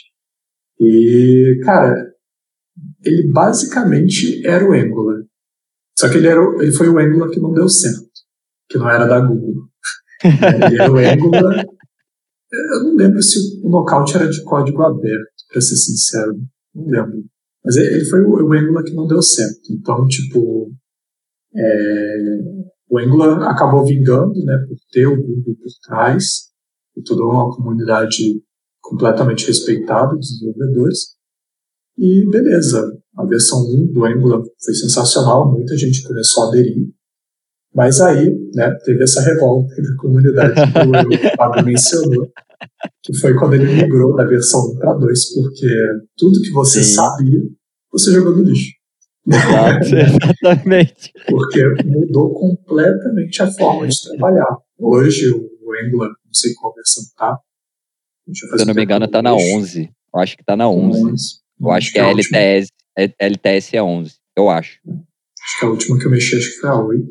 [0.80, 2.14] E, cara,
[3.04, 5.24] ele basicamente era o Angular.
[5.98, 8.10] Só que ele, era, ele foi o Angular que não deu certo,
[8.70, 9.68] que não era da Google.
[10.24, 11.66] ele era o Angular.
[12.52, 16.36] Eu não lembro se o Knockout era de código aberto, para ser sincero.
[16.74, 17.24] Não lembro.
[17.64, 19.72] Mas ele foi o, Angular que não deu certo.
[19.72, 20.72] Então, tipo,
[21.56, 22.18] é,
[22.90, 26.52] o Angular acabou vingando, né, por ter o Google por trás,
[26.96, 28.42] e toda uma comunidade
[28.82, 31.15] completamente respeitada de desenvolvedores.
[31.98, 36.88] E beleza, a versão 1 do Angular foi sensacional, muita gente começou a aderir.
[37.74, 42.28] Mas aí, né, teve essa revolta da comunidade que o Fábio mencionou,
[43.04, 45.68] que foi quando ele migrou da versão 1 para 2, porque
[46.18, 46.94] tudo que você Sim.
[46.94, 47.42] sabia,
[47.92, 48.72] você jogou no lixo.
[49.28, 49.88] Exato,
[50.44, 51.12] exatamente.
[51.28, 54.58] porque mudou completamente a forma de trabalhar.
[54.78, 57.38] Hoje, o Angular, não sei qual versão tá.
[58.34, 59.90] Se eu não me engano, tá na 11.
[60.14, 61.06] Eu acho que tá na 11.
[61.06, 61.45] 11.
[61.60, 62.68] Eu acho que, é a LTS,
[63.20, 64.80] LTS é 11, eu acho.
[64.86, 67.10] Acho que a última que eu mexi, acho que foi a 8.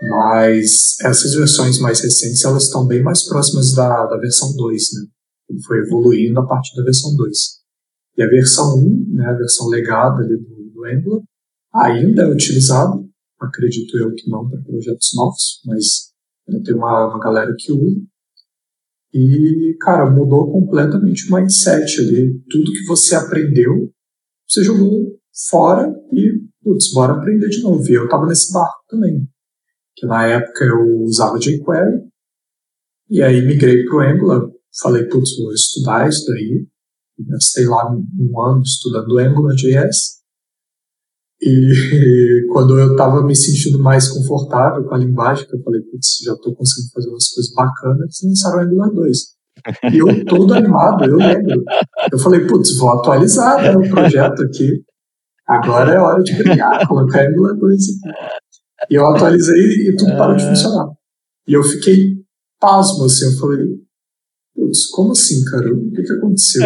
[0.00, 5.06] Mas essas versões mais recentes, elas estão bem mais próximas da, da versão 2, né?
[5.50, 7.38] Ele foi evoluindo a partir da versão 2.
[8.16, 11.22] E a versão 1, né, a versão legada ali do, do Angular,
[11.74, 12.94] ainda é utilizada,
[13.40, 16.12] acredito eu que não para projetos novos, mas
[16.64, 18.00] tem uma, uma galera que usa.
[19.12, 22.40] E, cara, mudou completamente o mindset ali.
[22.50, 23.90] Tudo que você aprendeu,
[24.46, 25.18] você jogou
[25.50, 27.82] fora e, putz, bora aprender de novo.
[27.88, 29.28] E eu tava nesse barco também
[29.98, 32.08] que na época eu usava jQuery,
[33.10, 34.42] e aí migrei para o Angular,
[34.80, 36.66] falei, putz, vou estudar isso daí,
[37.26, 40.17] gastei lá um ano estudando AngularJS,
[41.40, 46.32] e quando eu estava me sentindo mais confortável com a linguagem, eu falei, putz, já
[46.32, 49.18] estou conseguindo fazer umas coisas bacanas, eles lançaram o Angular 2.
[49.92, 51.62] E eu todo animado, eu lembro.
[52.10, 54.82] Eu falei, putz, vou atualizar né, o projeto aqui.
[55.46, 58.18] Agora é hora de brilhar, colocar Angular 2 aqui.
[58.90, 60.48] E eu atualizei e tudo parou de é.
[60.48, 60.88] funcionar.
[61.46, 62.16] E eu fiquei
[62.60, 63.66] pasmo, assim, eu falei,
[64.54, 65.72] putz, como assim, cara?
[65.72, 66.62] O que que aconteceu?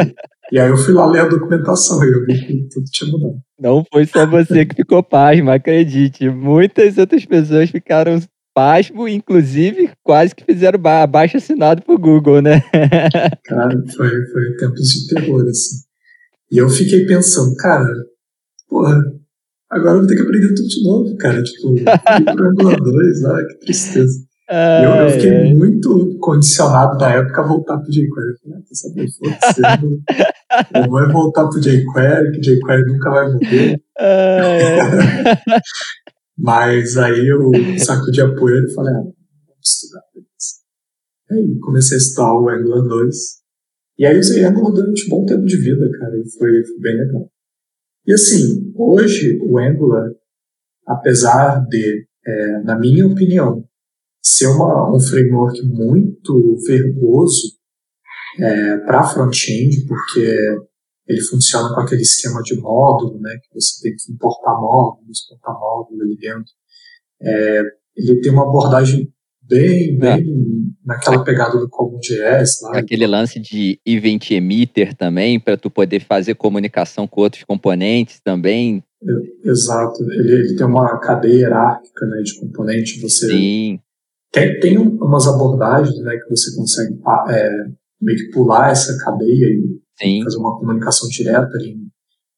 [0.52, 3.40] E aí eu fui lá ler a documentação e eu vi que tudo tinha mudado.
[3.58, 6.28] Não foi só você que ficou pasmo, acredite.
[6.28, 8.20] Muitas outras pessoas ficaram
[8.54, 12.60] pasmo, inclusive quase que fizeram abaixo assinado pro Google, né?
[13.44, 15.76] cara, foi, foi tempos de terror, assim.
[16.50, 17.88] E eu fiquei pensando, cara,
[18.68, 19.02] porra,
[19.72, 21.42] Agora eu vou ter que aprender tudo de novo, cara.
[21.42, 21.68] Tipo,
[22.44, 24.18] Angular 2, ah, que tristeza.
[24.52, 25.54] Eu, eu, fiquei é.
[25.54, 28.30] muito condicionado na época a voltar pro jQuery.
[28.30, 29.62] Eu falei, ah, saber, foda-se.
[30.88, 33.82] Vou voltar pro jQuery, que jQuery nunca vai morrer.
[36.36, 39.14] Mas aí eu sacudi a poeira e falei, ah, vamos
[39.64, 40.02] estudar.
[41.30, 43.16] Aí comecei a estudar o Angular 2.
[43.98, 46.96] E aí usei Angular durante um bom tempo de vida, cara, e foi, foi bem
[46.96, 47.30] legal.
[48.06, 50.10] E assim, hoje o Angular,
[50.86, 53.64] apesar de, é, na minha opinião,
[54.32, 57.56] ser uma, um framework muito verboso
[58.38, 60.36] é, para front-end, porque
[61.06, 65.58] ele funciona com aquele esquema de módulo, né, que você tem que importar módulos, exportar
[65.58, 66.52] módulo ali dentro.
[67.20, 67.62] É,
[67.96, 69.12] ele tem uma abordagem
[69.42, 69.98] bem, é.
[69.98, 70.24] bem
[70.84, 72.62] naquela pegada do CommonJS.
[72.62, 78.20] Lá, Aquele lance de event emitter também, para tu poder fazer comunicação com outros componentes
[78.20, 78.82] também.
[79.44, 80.02] Exato.
[80.10, 83.00] Ele, ele tem uma cadeia hierárquica né, de componentes.
[83.02, 83.80] Você, Sim.
[84.32, 87.48] Tem, tem umas abordagens né, que você consegue é,
[88.00, 90.24] meio que pular essa cadeia e Sim.
[90.24, 91.86] fazer uma comunicação direta em,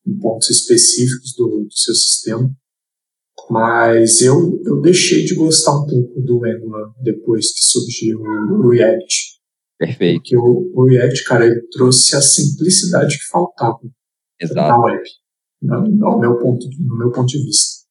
[0.07, 2.51] em pontos específicos do, do, seu sistema.
[3.49, 9.35] Mas eu, eu deixei de gostar um pouco do Angular depois que surgiu o React.
[9.79, 10.21] Perfeito.
[10.21, 13.81] Porque o, o React, cara, ele trouxe a simplicidade que faltava
[14.41, 14.57] Exato.
[14.57, 15.03] na web,
[15.63, 17.84] no, meu ponto, no meu ponto de vista.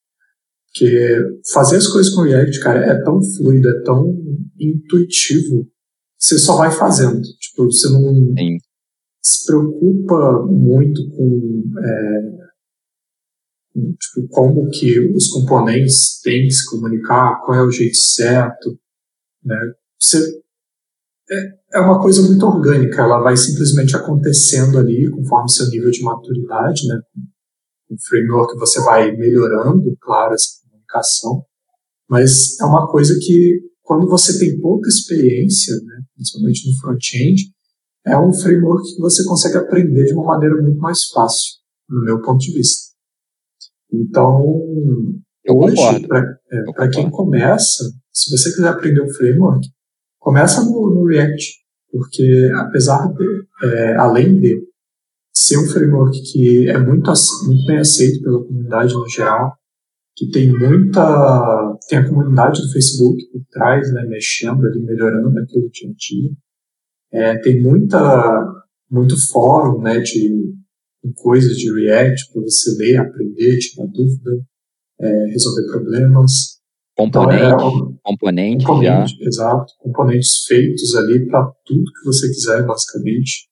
[0.74, 4.12] Porque fazer as coisas com o React, cara, é tão fluido, é tão
[4.60, 5.70] intuitivo,
[6.18, 7.22] você só vai fazendo.
[7.22, 8.02] Tipo, você não
[8.36, 8.58] Sim.
[9.22, 12.44] se preocupa muito com é,
[13.76, 18.76] tipo, como que os componentes têm que se comunicar, qual é o jeito certo,
[19.44, 19.56] né?
[20.00, 20.18] Você,
[21.30, 26.02] é, é uma coisa muito orgânica, ela vai simplesmente acontecendo ali conforme seu nível de
[26.02, 27.00] maturidade, né?
[27.92, 30.63] Um framework você vai melhorando, claro, essa
[30.94, 31.44] comunicação,
[32.10, 37.52] mas é uma coisa que quando você tem pouca experiência, né, principalmente no front-end,
[38.06, 41.56] é um framework que você consegue aprender de uma maneira muito mais fácil,
[41.90, 42.94] no meu ponto de vista.
[43.92, 44.42] Então,
[45.44, 46.40] eu hoje, para
[46.80, 49.68] é, quem começa, se você quiser aprender um framework,
[50.20, 53.26] começa no, no React, porque apesar de,
[53.64, 54.66] é, além de
[55.34, 57.12] ser um framework que é muito,
[57.46, 59.58] muito bem aceito pela comunidade no geral,
[60.16, 65.70] que tem muita tem a comunidade do Facebook por trás, né, mexendo ali, melhorando aquilo
[65.70, 66.32] dia a dia.
[67.12, 70.54] É, tem muita muito fórum, né, de
[71.16, 74.32] coisas de React para você ler, aprender, tirar dúvida,
[75.02, 76.62] é, resolver problemas.
[76.96, 79.26] Componente, então, é, componente, componente já.
[79.26, 83.50] Exato, componentes feitos ali para tudo que você quiser, basicamente.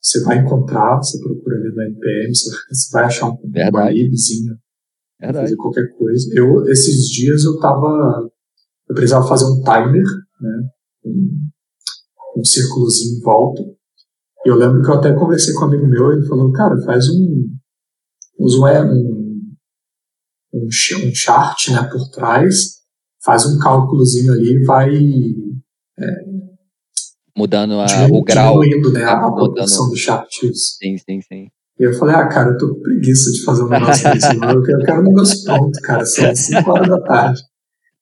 [0.00, 3.92] Você vai encontrar, você procura ali no NPM, você vai achar um, uma
[5.20, 6.28] fazer qualquer coisa.
[6.32, 8.30] Eu, esses dias eu tava,
[8.88, 10.04] eu precisava fazer um timer,
[10.40, 10.68] né,
[11.04, 11.48] um,
[12.38, 13.62] um círculozinho em volta,
[14.44, 17.08] e eu lembro que eu até conversei com um amigo meu, ele falou, cara, faz
[17.08, 17.48] um,
[18.38, 19.40] usa um,
[20.54, 22.76] um, um chart, né, por trás,
[23.24, 24.94] faz um cálculozinho ali e vai
[25.98, 26.36] é,
[27.36, 28.60] mudando a, o grau.
[28.60, 30.28] Diminuindo, né, a, a proporção do chart.
[30.42, 30.76] Isso.
[30.78, 31.48] Sim, sim, sim.
[31.78, 34.34] E eu falei, ah, cara, eu tô com preguiça de fazer um negócio desse.
[34.34, 36.06] eu, quero, eu quero um negócio pronto, cara.
[36.06, 37.40] São 5 horas da tarde.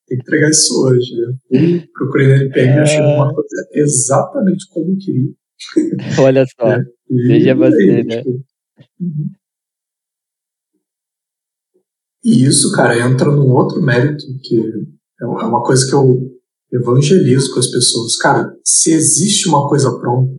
[0.06, 1.12] Tem que entregar isso hoje.
[1.50, 5.30] Eu procurei no NPM e achei uma coisa exatamente como eu queria.
[6.20, 6.68] Olha só.
[6.68, 8.18] É, Veja você, aí, né?
[8.18, 8.30] Tipo,
[9.00, 9.30] uhum.
[12.24, 16.34] E isso, cara, entra num outro mérito, que é, é uma coisa que eu
[16.72, 18.16] evangelizo com as pessoas.
[18.16, 20.32] Cara, se existe uma coisa pronta,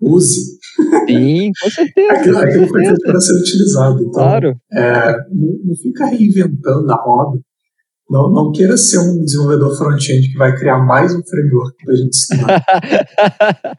[0.00, 0.58] use.
[1.06, 2.12] Sim, com certeza.
[2.12, 4.00] aquilo, aquilo foi feito para ser utilizado.
[4.00, 4.56] Então, claro.
[4.72, 7.40] É, não, não, fica reinventando a roda.
[8.10, 11.96] Não, não queira ser um desenvolvedor front-end que vai criar mais um framework para a
[11.96, 12.64] gente ensinar.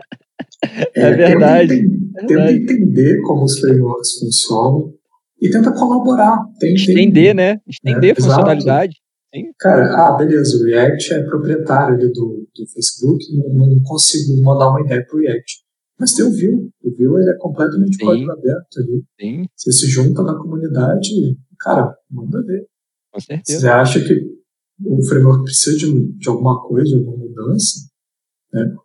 [0.95, 1.89] é, é, verdade.
[2.15, 4.93] Tenta, tenta entender como os frameworks funcionam
[5.41, 6.39] e tenta colaborar.
[6.59, 7.59] Tem, Estender, tem, né?
[7.67, 8.95] Estender é, funcionalidade.
[9.59, 14.69] Cara, ah, beleza, o React é proprietário ali do, do Facebook, não, não consigo mandar
[14.69, 15.64] uma ideia para o React.
[15.99, 16.69] Mas tem o Vue.
[16.83, 18.05] O Vue ele é completamente Sim.
[18.05, 19.03] código aberto ali.
[19.19, 19.45] Sim.
[19.55, 22.65] Você se junta na comunidade, cara, manda ver.
[23.11, 23.59] Com certeza.
[23.59, 24.35] Você acha que
[24.83, 27.79] o framework precisa de, de alguma coisa, de alguma mudança,
[28.53, 28.75] né?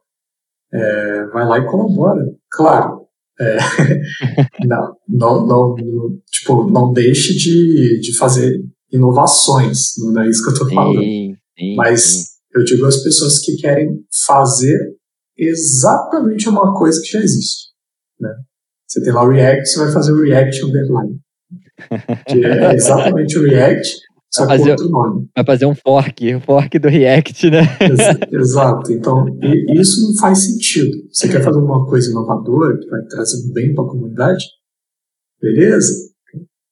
[0.73, 2.25] É, vai lá e colabora.
[2.49, 3.01] Claro,
[3.41, 3.57] é,
[4.67, 5.75] não, não, não,
[6.31, 11.01] tipo, não deixe de, de fazer inovações, não é isso que eu estou falando.
[11.01, 12.25] Sim, sim, Mas sim.
[12.55, 14.79] eu digo às pessoas que querem fazer
[15.49, 17.71] exatamente uma coisa que já existe.
[18.21, 18.35] Né?
[18.87, 21.21] Você tem lá o React, você vai fazer o React Underline.
[22.27, 24.01] Que é exatamente o React,
[24.33, 25.29] só com outro nome.
[25.35, 27.63] Vai fazer um fork, um fork do React, né?
[28.31, 28.93] Exato.
[28.93, 29.27] Então,
[29.75, 30.97] isso não faz sentido.
[31.13, 34.45] Você quer fazer uma coisa inovadora, que vai trazer um bem para a comunidade?
[35.41, 36.11] Beleza?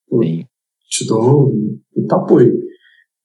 [0.09, 1.53] Pô, te dou
[1.97, 2.53] muito apoio.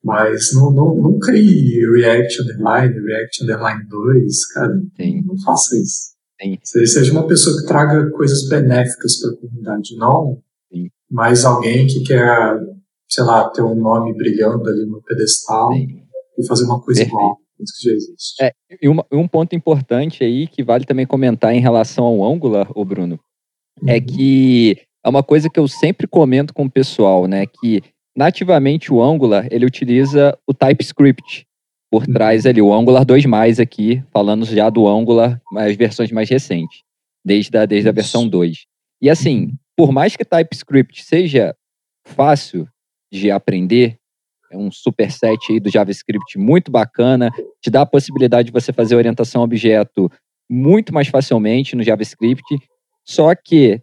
[0.03, 4.81] Mas não, não, não crie React Underline, React Underline 2, cara.
[4.97, 5.21] Sim.
[5.25, 6.13] Não faça isso.
[6.41, 6.85] Sim.
[6.85, 10.41] Seja uma pessoa que traga coisas benéficas para a comunidade, não
[10.71, 10.89] Sim.
[11.09, 12.59] mais alguém que quer,
[13.09, 15.87] sei lá, ter um nome brilhando ali no pedestal Sim.
[16.37, 17.17] e fazer uma coisa Perfeito.
[17.17, 17.37] igual.
[17.61, 18.43] Isso que já existe.
[18.43, 18.51] É,
[18.81, 22.83] e uma, um ponto importante aí que vale também comentar em relação ao Angular, o
[22.83, 23.17] Bruno,
[23.81, 23.89] é uhum.
[23.89, 27.45] é que é uma coisa que eu sempre comento com o pessoal, né?
[27.45, 27.81] Que
[28.15, 31.45] nativamente o Angular, ele utiliza o TypeScript
[31.91, 32.13] por uhum.
[32.13, 36.81] trás ali, o Angular 2+, aqui, falando já do Angular, as versões mais recentes,
[37.23, 38.65] desde a, desde a versão 2.
[39.01, 39.55] E assim, uhum.
[39.75, 41.55] por mais que TypeScript seja
[42.03, 42.67] fácil
[43.11, 43.97] de aprender,
[44.51, 48.95] é um superset aí do JavaScript muito bacana, te dá a possibilidade de você fazer
[48.95, 50.11] orientação a objeto
[50.49, 52.43] muito mais facilmente no JavaScript.
[53.05, 53.81] Só que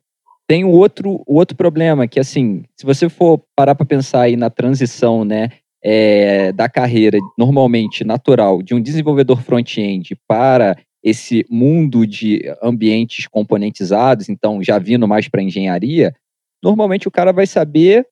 [0.50, 4.34] tem o outro, o outro problema, que assim, se você for parar para pensar aí
[4.34, 12.04] na transição, né, é, da carreira normalmente natural de um desenvolvedor front-end para esse mundo
[12.04, 16.12] de ambientes componentizados, então já vindo mais para engenharia,
[16.60, 18.04] normalmente o cara vai saber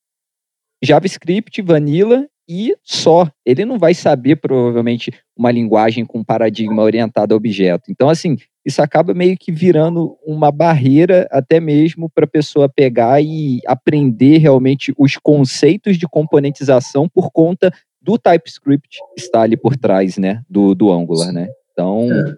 [0.80, 3.28] JavaScript, Vanilla e só.
[3.44, 7.90] Ele não vai saber, provavelmente, uma linguagem com paradigma orientado a objeto.
[7.90, 8.38] Então, assim,
[8.68, 14.36] isso acaba meio que virando uma barreira até mesmo para a pessoa pegar e aprender
[14.36, 20.42] realmente os conceitos de componentização por conta do TypeScript que está ali por trás, né,
[20.50, 21.48] do, do Angular, né?
[21.72, 22.34] Então, é.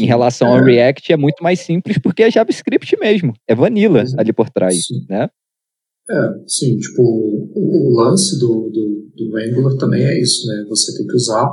[0.00, 0.58] em relação é.
[0.58, 4.86] ao React, é muito mais simples porque é JavaScript mesmo, é Vanilla ali por trás,
[4.86, 5.04] Sim.
[5.10, 5.28] né?
[6.10, 10.64] É, sim, tipo, o, o lance do, do, do, Angular também é isso, né?
[10.68, 11.46] Você tem que usar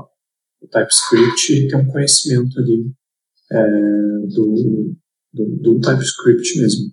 [0.62, 2.92] o TypeScript e ter um conhecimento ali
[3.52, 3.68] é,
[4.28, 4.96] do,
[5.34, 6.92] do, do, TypeScript mesmo.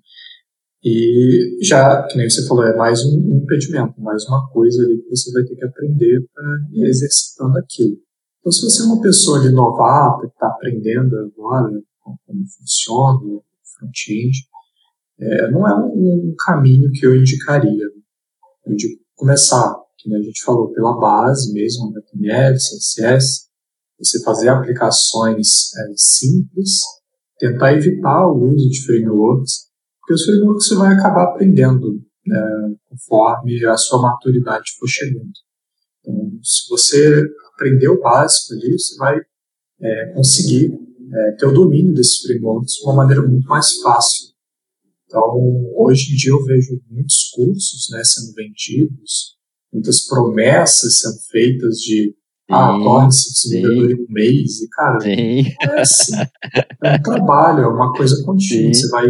[0.85, 5.09] E já, que nem você falou, é mais um, impedimento, mais uma coisa ali que
[5.09, 7.97] você vai ter que aprender para ir exercitando aquilo.
[8.41, 13.19] Então, se você é uma pessoa ali novata, que está aprendendo agora como, como funciona
[13.19, 13.43] o
[13.79, 14.37] front-end,
[15.19, 17.85] é, não é um, um, caminho que eu indicaria.
[18.67, 23.44] Eu indico começar, que a gente falou, pela base mesmo, HTML, CSS,
[23.99, 26.81] você fazer aplicações é, simples,
[27.39, 29.69] tentar evitar o uso de frameworks,
[30.01, 35.33] porque os frameworks você vai acabar aprendendo né, conforme a sua maturidade for chegando.
[36.01, 37.23] Então, se você
[37.55, 39.19] aprender o básico ali, você vai
[39.81, 40.73] é, conseguir
[41.13, 44.35] é, ter o domínio desses frameworks de uma maneira muito mais fácil
[45.15, 49.37] então, hoje em dia eu vejo muitos cursos né, sendo vendidos,
[49.73, 52.17] muitas promessas sendo feitas de
[52.51, 55.45] ah, torne-se desenvolvedor em um mês, e cara, sim.
[55.63, 56.17] é assim,
[56.83, 58.75] é um trabalho, é uma coisa contínua, sim.
[58.75, 59.07] você vai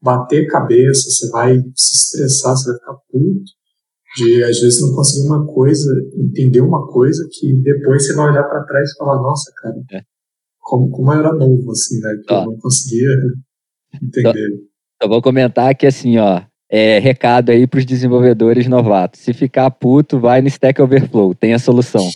[0.00, 3.50] bater cabeça, você vai se estressar, você vai ficar puto,
[4.16, 8.44] de às vezes não conseguir uma coisa, entender uma coisa que depois você vai olhar
[8.44, 10.02] para trás e falar, nossa, cara, é.
[10.60, 13.10] como, como eu era novo, assim, né, que eu não conseguia
[14.02, 14.50] entender.
[15.00, 19.20] Eu vou comentar que assim, ó, é, recado aí para os desenvolvedores novatos.
[19.20, 22.06] Se ficar puto, vai no Stack Overflow, tem a solução.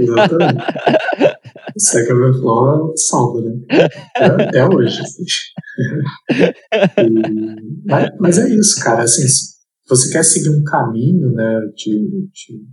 [0.00, 0.64] Exatamente.
[1.76, 3.52] Stack Overflow salva, né?
[4.14, 5.00] Até hoje.
[5.00, 5.24] Assim.
[6.98, 9.02] E, mas, mas, é isso, cara.
[9.02, 9.56] Assim, se
[9.88, 12.64] você quer seguir um caminho né, de, de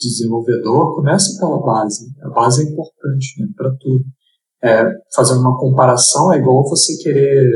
[0.00, 2.06] desenvolvedor, começa pela base.
[2.22, 4.04] A base é importante né, para tudo
[4.62, 7.48] é, fazendo uma comparação, é igual você querer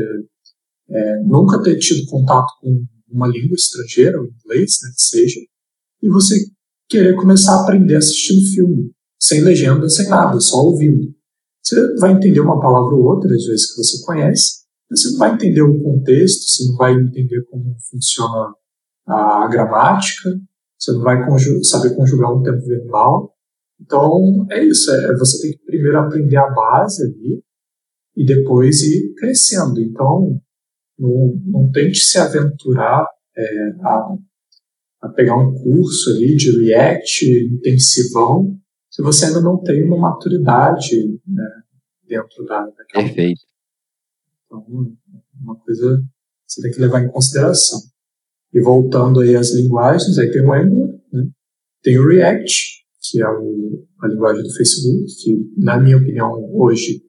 [0.89, 5.39] é, nunca ter tido contato com uma língua estrangeira, o inglês, né, que seja,
[6.01, 6.35] e você
[6.89, 11.13] querer começar a aprender assistindo filme, sem legenda, sem nada, só ouvindo.
[11.63, 15.17] Você vai entender uma palavra ou outra, às vezes, que você conhece, mas você não
[15.17, 18.53] vai entender o contexto, você não vai entender como funciona
[19.07, 20.29] a gramática,
[20.77, 23.35] você não vai conju saber conjugar um tempo verbal,
[23.81, 24.91] então, é isso.
[24.91, 27.43] É, você tem que primeiro aprender a base ali
[28.15, 29.79] e depois ir crescendo.
[29.79, 30.39] Então,
[30.97, 34.15] não, não tente se aventurar é, a,
[35.01, 37.25] a pegar um curso ali de React
[37.57, 38.57] intensivão
[38.89, 41.49] se você ainda não tem uma maturidade né,
[42.07, 43.03] dentro da, daquela.
[43.03, 43.41] Perfeito.
[44.45, 44.65] Então,
[45.41, 47.79] uma coisa que você tem que levar em consideração.
[48.53, 51.27] E voltando aí às linguagens, aí tem o Angular, né?
[51.83, 57.03] tem o React, que é o, a linguagem do Facebook, que, na minha opinião, hoje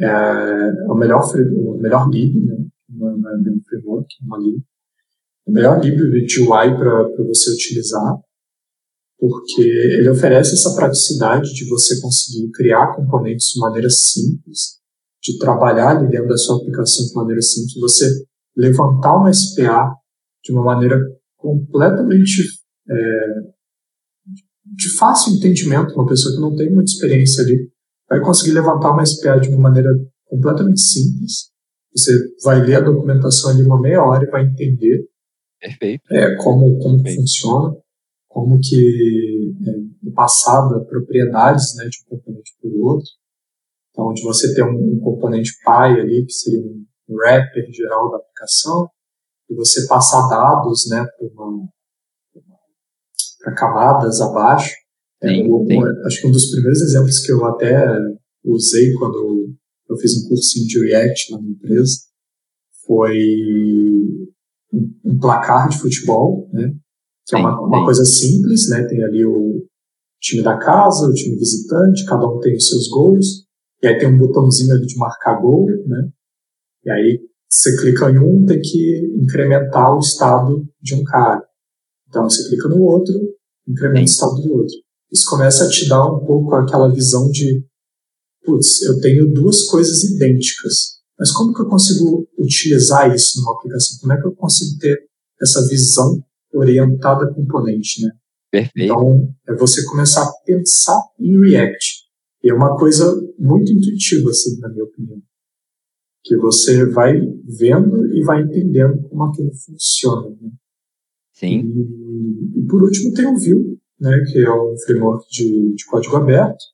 [0.00, 2.56] é, é o melhor, o melhor lib, né?
[3.08, 4.62] É bem um framework, é uma lib.
[5.46, 8.18] O melhor lib de UI para você utilizar,
[9.18, 14.80] porque ele oferece essa praticidade de você conseguir criar componentes de maneira simples,
[15.22, 18.24] de trabalhar ali dentro da sua aplicação de maneira simples, você
[18.56, 19.94] levantar uma SPA
[20.42, 20.98] de uma maneira
[21.36, 22.42] completamente
[22.88, 23.50] é,
[24.64, 27.70] de fácil entendimento, uma pessoa que não tem muita experiência ali,
[28.08, 29.90] vai conseguir levantar uma SPA de uma maneira
[30.24, 31.50] completamente simples.
[31.94, 32.12] Você
[32.44, 35.08] vai ler a documentação ali uma meia hora e vai entender
[35.60, 36.02] Perfeito.
[36.10, 37.20] É, como, como Perfeito.
[37.20, 37.76] funciona,
[38.26, 43.08] como que é, é passada propriedades né, de um componente para o outro.
[43.90, 48.16] Então, onde você tem um, um componente pai ali, que seria um wrapper geral da
[48.18, 48.88] aplicação,
[49.50, 51.04] e você passar dados né,
[53.42, 54.74] para camadas abaixo.
[55.22, 55.82] É, sim, é, sim.
[56.06, 57.84] acho que um dos primeiros exemplos que eu até
[58.44, 59.54] usei quando
[59.90, 62.10] eu fiz um cursinho de React na minha empresa
[62.86, 63.18] foi
[64.72, 66.72] um, placar de futebol, né?
[67.26, 68.84] que é uma, uma coisa simples, né?
[68.88, 69.64] Tem ali o
[70.20, 73.46] time da casa, o time visitante, cada um tem os seus gols,
[73.82, 76.08] e aí tem um botãozinho ali de marcar gol, né?
[76.84, 81.42] E aí você clica em um, tem que incrementar o estado de um cara.
[82.08, 83.14] Então você clica no outro,
[83.68, 84.12] incrementa Sim.
[84.12, 84.74] o estado do outro.
[85.12, 87.64] Isso começa a te dar um pouco aquela visão de,
[88.50, 93.98] putz, eu tenho duas coisas idênticas, mas como que eu consigo utilizar isso numa aplicação?
[94.00, 94.98] Como é que eu consigo ter
[95.40, 96.22] essa visão
[96.52, 98.10] orientada a componente, né?
[98.50, 98.92] Perfeito.
[98.92, 102.00] Então, é você começar a pensar em React.
[102.42, 105.20] E é uma coisa muito intuitiva, assim, na minha opinião.
[106.24, 110.30] Que você vai vendo e vai entendendo como aquilo funciona.
[110.40, 110.50] Né?
[111.34, 111.60] Sim.
[111.60, 116.16] E, e, por último tem o Vue, né, que é um framework de, de código
[116.16, 116.64] aberto.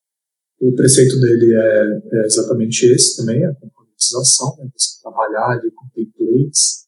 [0.61, 5.87] O preceito dele é, é exatamente esse também, a componentização, né, você trabalhar ali com
[5.95, 6.87] templates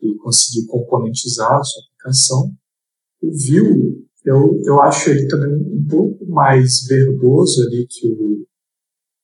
[0.00, 2.52] e conseguir componentizar a sua aplicação.
[3.22, 8.46] O Vue, eu, eu acho ele também um pouco mais verboso ali que o,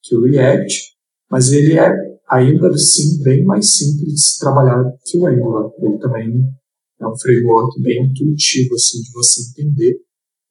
[0.03, 0.97] que o React,
[1.31, 1.91] mas ele é
[2.29, 5.71] ainda assim bem mais simples de trabalhar que o Angular.
[5.79, 6.45] Ele também
[7.01, 9.97] é um framework bem intuitivo assim de você entender,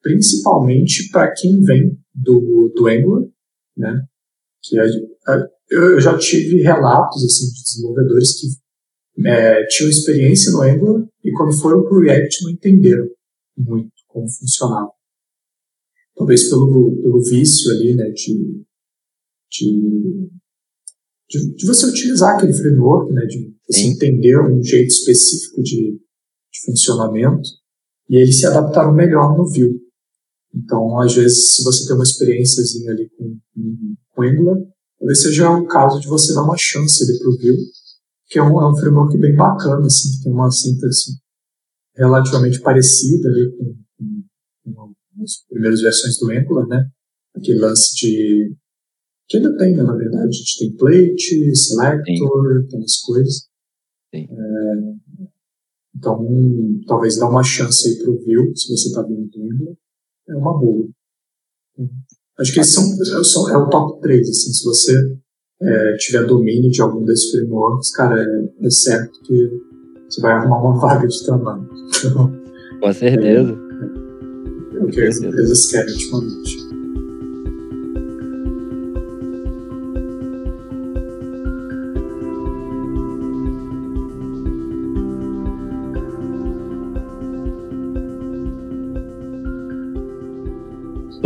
[0.02, 3.24] principalmente para quem vem do, do Angular,
[3.78, 4.04] né?
[4.64, 4.84] Que a,
[5.28, 11.32] a, eu já tive relatos assim de desenvolvedores que é, tinham experiência no Angular e
[11.32, 13.08] quando foram para o React não entenderam
[13.58, 14.92] muito como funcionava.
[16.16, 18.64] Talvez pelo, pelo vício ali, né, de,
[19.52, 20.30] de,
[21.30, 23.92] de, de você utilizar aquele framework, né, de você Sim.
[23.92, 27.48] entender um jeito específico de, de funcionamento
[28.10, 29.80] e eles se adaptaram melhor no Vue.
[30.58, 34.58] Então, às vezes, se você tem uma experiênciazinha ali com, com, com Angular,
[35.00, 37.78] talvez seja o caso de você dar uma chance ali para o Vue
[38.28, 41.12] que é um, é um framework bem bacana, assim, que tem uma sintaxe
[41.96, 43.76] relativamente parecida ali com,
[44.66, 46.90] com, com as primeiras versões do Angular, né?
[47.36, 48.56] Aquele lance de
[49.30, 53.48] que ainda tem, né, na verdade, de template, selector, aquelas coisas.
[54.14, 54.24] É,
[55.96, 56.26] então,
[56.86, 59.76] talvez dar uma chance aí pro Vue, se você está vendo do Angular,
[60.30, 60.88] é uma boa.
[62.40, 65.18] Acho que esses são, são, é o top 3, assim, se você
[65.62, 69.50] é, tiver domínio de algum desses frameworks, cara, é, é, certo que
[70.08, 71.68] você vai arrumar uma vaga de trabalho.
[71.98, 72.32] Então,
[72.80, 73.58] Com certeza.
[74.74, 76.67] É, é o que as empresas querem ultimamente.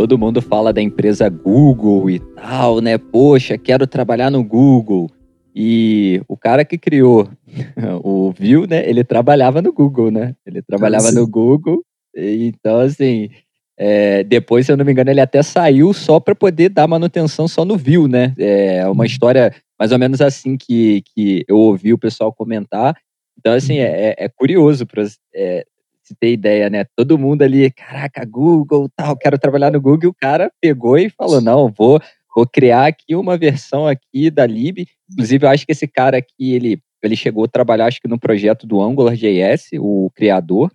[0.02, 2.98] Todo mundo fala da empresa Google e tal, né?
[2.98, 5.08] Poxa, quero trabalhar no Google.
[5.54, 7.28] E o cara que criou
[8.02, 8.84] o Vue, né?
[8.88, 10.34] Ele trabalhava no Google, né?
[10.44, 11.84] Ele trabalhava ah, no Google.
[12.16, 13.30] Então, assim,
[13.78, 17.46] é, depois, se eu não me engano, ele até saiu só para poder dar manutenção
[17.46, 18.34] só no Vue, né?
[18.36, 19.04] É uma uhum.
[19.04, 22.96] história mais ou menos assim que, que eu ouvi o pessoal comentar.
[23.38, 23.84] Então, assim, uhum.
[23.84, 25.64] é, é curioso para é,
[26.12, 26.84] se ter ideia, né?
[26.96, 30.10] Todo mundo ali, caraca, Google, tal, quero trabalhar no Google.
[30.10, 32.00] O cara pegou e falou: não, vou,
[32.34, 34.86] vou criar aqui uma versão aqui da lib.
[35.10, 38.18] Inclusive, eu acho que esse cara aqui, ele, ele chegou a trabalhar, acho que no
[38.18, 40.70] projeto do AngularJS, o criador.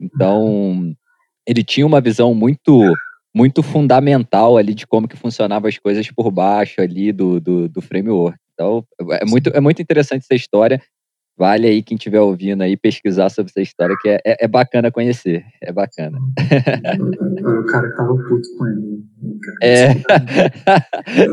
[0.00, 0.94] Então,
[1.46, 2.82] ele tinha uma visão muito
[3.32, 7.80] muito fundamental ali de como que funcionavam as coisas por baixo ali do, do, do
[7.80, 8.36] framework.
[8.52, 10.82] Então, é muito, é muito interessante essa história.
[11.40, 14.92] Vale aí quem estiver ouvindo aí pesquisar sobre essa história, que é, é, é bacana
[14.92, 15.42] conhecer.
[15.62, 16.18] É bacana.
[16.18, 19.02] o cara tava puto com ele.
[19.62, 19.92] É.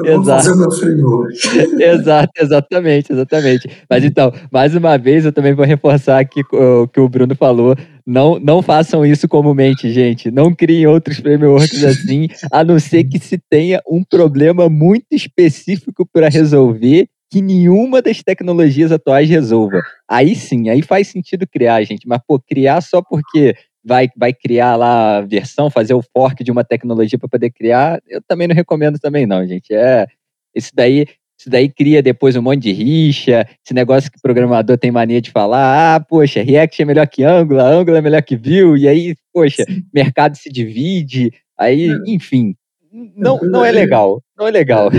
[0.06, 0.24] Eu
[0.80, 1.36] framework.
[1.84, 3.70] Exato, exatamente, exatamente.
[3.90, 7.76] Mas então, mais uma vez, eu também vou reforçar aqui o que o Bruno falou.
[8.06, 10.32] Não, não façam isso comumente, gente.
[10.32, 16.08] Não criem outros frameworks assim, a não ser que se tenha um problema muito específico
[16.14, 19.82] para resolver que nenhuma das tecnologias atuais resolva.
[20.08, 22.08] Aí sim, aí faz sentido criar, gente.
[22.08, 23.56] Mas, pô, criar só porque
[23.88, 28.02] vai, vai criar lá a versão, fazer o fork de uma tecnologia para poder criar,
[28.08, 29.74] eu também não recomendo também não, gente.
[29.74, 30.06] É,
[30.54, 31.06] isso daí,
[31.40, 35.22] isso daí cria depois um monte de rixa, esse negócio que o programador tem mania
[35.22, 38.88] de falar, ah, poxa, React é melhor que Angular, Angular é melhor que Vue, e
[38.88, 39.64] aí, poxa,
[39.94, 41.96] mercado se divide, aí, é.
[42.08, 42.56] enfim,
[42.92, 44.22] não, não é legal.
[44.38, 44.90] Não é legal.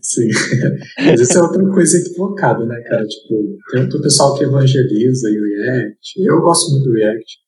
[0.00, 0.28] Sim.
[1.04, 3.06] Mas isso é outra coisa equivocada, né, cara?
[3.06, 6.22] Tipo, tem o pessoal que evangeliza o React.
[6.24, 7.38] Eu gosto muito do React.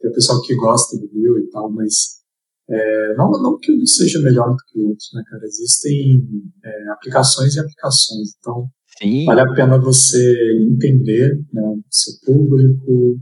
[0.00, 2.22] Tem o pessoal que gosta do Vue e tal, mas
[2.68, 5.44] é, não, não que um seja melhor do que o outro, né, cara?
[5.44, 6.22] Existem
[6.64, 8.30] é, aplicações e aplicações.
[8.38, 8.68] Então,
[8.98, 9.24] Sim.
[9.24, 13.18] vale a pena você entender né, o seu público,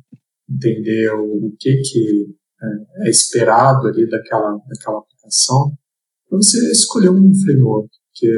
[0.49, 2.27] entender o, o que que
[2.63, 5.20] é, é esperado ali daquela, daquela aplicação,
[6.29, 8.29] para você escolher um framework, que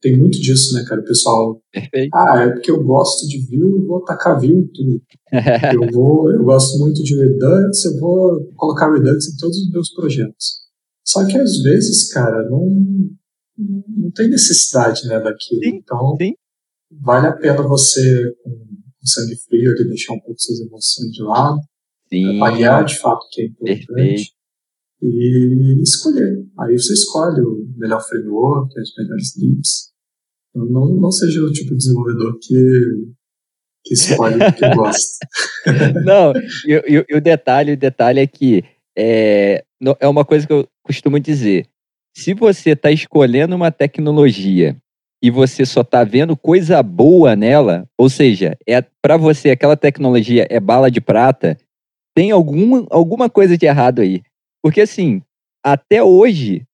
[0.00, 1.00] tem muito disso, né, cara?
[1.00, 2.10] O pessoal, Perfeito.
[2.14, 5.02] ah, é porque eu gosto de eu vou tacar Vue em tudo.
[5.74, 9.92] eu vou, eu gosto muito de Redux, eu vou colocar Redux em todos os meus
[9.94, 10.62] projetos.
[11.04, 12.66] Só que às vezes, cara, não,
[13.58, 15.62] não tem necessidade, né, daquilo.
[15.62, 16.32] Sim, então, sim.
[16.90, 21.22] vale a pena você, com, com sangue frio, ali, deixar um pouco suas emoções de
[21.22, 21.58] lado,
[22.08, 22.36] Sim.
[22.36, 24.41] avaliar de fato o que é importante Perfeito.
[25.02, 26.44] E escolher.
[26.60, 29.92] Aí você escolhe o melhor framework, as melhores lips.
[30.54, 32.80] Não, não seja o tipo de desenvolvedor que,
[33.84, 35.26] que escolhe o que gosta.
[36.04, 36.32] Não,
[36.66, 38.62] e, e- o detalhe, o detalhe é que
[38.96, 39.64] é,
[39.98, 41.66] é uma coisa que eu costumo dizer.
[42.14, 44.76] Se você está escolhendo uma tecnologia
[45.22, 50.46] e você só está vendo coisa boa nela, ou seja, é para você aquela tecnologia
[50.50, 51.56] é bala de prata,
[52.14, 54.20] tem alguma, alguma coisa de errado aí.
[54.62, 55.22] Porque assim,
[55.64, 56.64] até hoje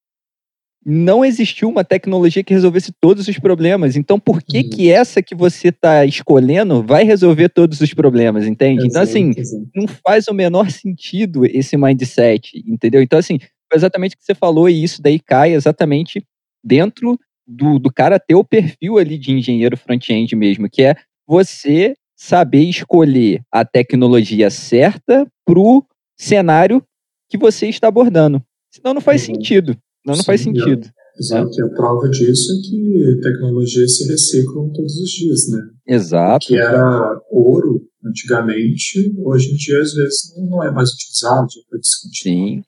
[0.84, 3.94] não existiu uma tecnologia que resolvesse todos os problemas.
[3.96, 4.70] Então, por que Uhum.
[4.70, 8.86] que essa que você está escolhendo vai resolver todos os problemas, entende?
[8.86, 9.32] Então, assim,
[9.74, 13.02] não faz o menor sentido esse mindset, entendeu?
[13.02, 16.24] Então, assim, foi exatamente o que você falou, e isso daí cai exatamente
[16.64, 20.94] dentro do, do cara ter o perfil ali de engenheiro front-end mesmo, que é
[21.26, 25.84] você saber escolher a tecnologia certa pro
[26.18, 26.82] cenário
[27.28, 28.42] que você está abordando.
[28.70, 29.34] Senão não faz Uhum.
[29.34, 29.76] sentido.
[30.02, 30.88] Senão não faz Sim, sentido.
[31.20, 35.58] Exato, e a prova disso é que tecnologias se reciclam todos os dias, né?
[35.88, 36.46] O Exato.
[36.46, 41.78] que era ouro antigamente, hoje em dia às vezes não- é mais utilizado, já foi
[41.80, 42.46] descontinuado.
[42.54, 42.62] Sim.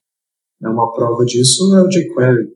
[0.61, 2.47] Né, Uma prova disso é o jQuery.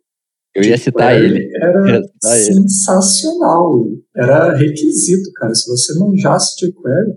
[0.54, 1.50] Eu ia citar ele.
[1.56, 2.54] Era citar ele.
[2.54, 3.86] sensacional.
[4.16, 5.54] Era requisito, cara.
[5.56, 7.14] Se você manjasse jQuery,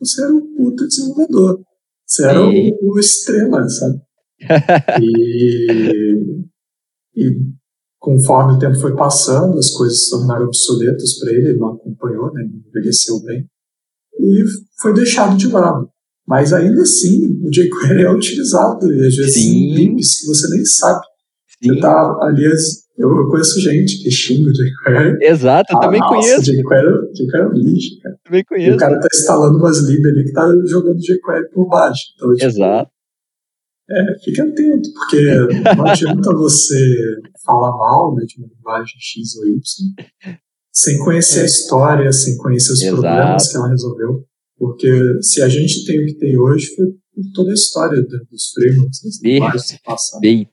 [0.00, 1.60] você era um puta desenvolvedor.
[2.06, 2.72] Você era Sim.
[2.82, 4.00] o, o estrela, sabe?
[5.00, 6.44] E,
[7.16, 7.36] e
[7.98, 12.32] conforme o tempo foi passando, as coisas se tornaram obsoletas para ele, ele não acompanhou,
[12.32, 12.44] né?
[12.44, 13.44] não envelheceu bem,
[14.20, 14.44] e
[14.80, 15.88] foi deixado de lado.
[16.26, 19.74] Mas ainda assim, o jQuery é utilizado, e às vezes Sim.
[19.74, 21.00] lips que você nem sabe.
[21.62, 21.80] Você Sim.
[21.80, 25.24] tá ali, as- eu, eu conheço gente que xinga o jQuery.
[25.24, 26.42] Exato, eu Ah, também nossa, conheço.
[26.52, 28.16] jQuery, jQuery é um lixo, cara.
[28.24, 28.76] Também E o conheço.
[28.76, 32.02] cara tá instalando umas libs ali que tá jogando jQuery por baixo.
[32.16, 32.90] Então, tipo, Exato.
[33.90, 36.96] É, fique atento, porque não adianta você
[37.44, 39.58] falar mal né, de uma linguagem X ou Y
[40.72, 42.86] sem conhecer a história, sem conhecer os É.
[42.86, 43.02] Exato.
[43.02, 44.24] problemas que ela resolveu.
[44.58, 48.24] Porque se a gente tem o que tem hoje, foi por toda a história do-
[48.30, 50.20] dos frameworks, das linguagens que passaram.
[50.20, 50.50] Perfeito.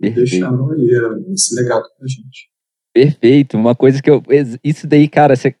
[0.00, 2.48] Deixaram aí é, esse legado pra gente.
[2.94, 3.56] Perfeito.
[3.56, 4.22] Uma coisa que eu.
[4.62, 5.54] Isso daí, cara, você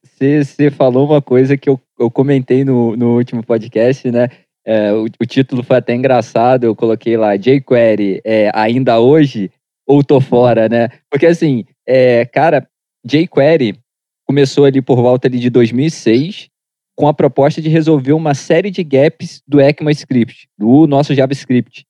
[0.76, 4.28] falou uma coisa que eu, eu comentei no, no último podcast, né?
[4.68, 9.50] É, o, o título foi até engraçado, eu coloquei lá, jQuery é, ainda hoje
[9.86, 10.90] ou tô fora, né?
[11.10, 12.68] Porque assim, é, cara,
[13.02, 13.78] jQuery
[14.26, 16.50] começou ali por volta ali de 2006
[16.94, 21.86] com a proposta de resolver uma série de gaps do ECMAScript, do nosso JavaScript.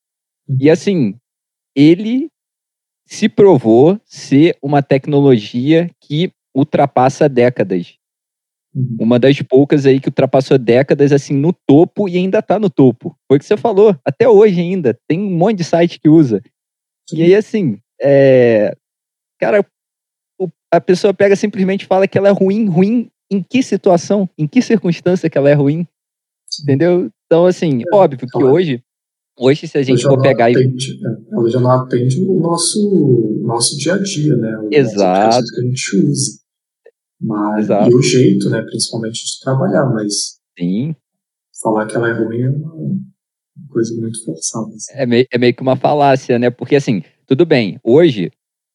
[0.57, 1.15] E assim,
[1.75, 2.29] ele
[3.05, 7.98] se provou ser uma tecnologia que ultrapassa décadas.
[8.75, 8.97] Uhum.
[8.99, 13.17] Uma das poucas aí que ultrapassou décadas assim no topo e ainda tá no topo.
[13.27, 13.95] Foi o que você falou.
[14.05, 14.97] Até hoje ainda.
[15.07, 16.41] Tem um monte de site que usa.
[17.11, 18.75] E aí, assim, é...
[19.39, 19.65] cara,
[20.39, 24.29] o- a pessoa pega simplesmente e fala que ela é ruim, ruim em que situação?
[24.37, 25.87] Em que circunstância que ela é ruim?
[26.61, 27.09] Entendeu?
[27.25, 28.51] Então, assim, É, óbvio que claro.
[28.51, 28.83] hoje,
[29.37, 32.39] hoje se a gente já for pegar e atende, é, ela já não atende o
[32.39, 34.55] nosso, nosso dia a dia, né?
[34.65, 35.45] As Exato.
[35.55, 36.39] que a gente usa.
[37.21, 37.91] Mas, Exato.
[37.91, 40.95] E o jeito, né, principalmente, de trabalhar, mas sim,
[41.61, 42.99] falar que ela é ruim é uma
[43.69, 44.67] coisa muito forçada.
[44.67, 44.93] assim.
[44.93, 46.49] é meio, é meio que uma falácia, né?
[46.49, 48.31] Porque assim, tudo bem, hoje,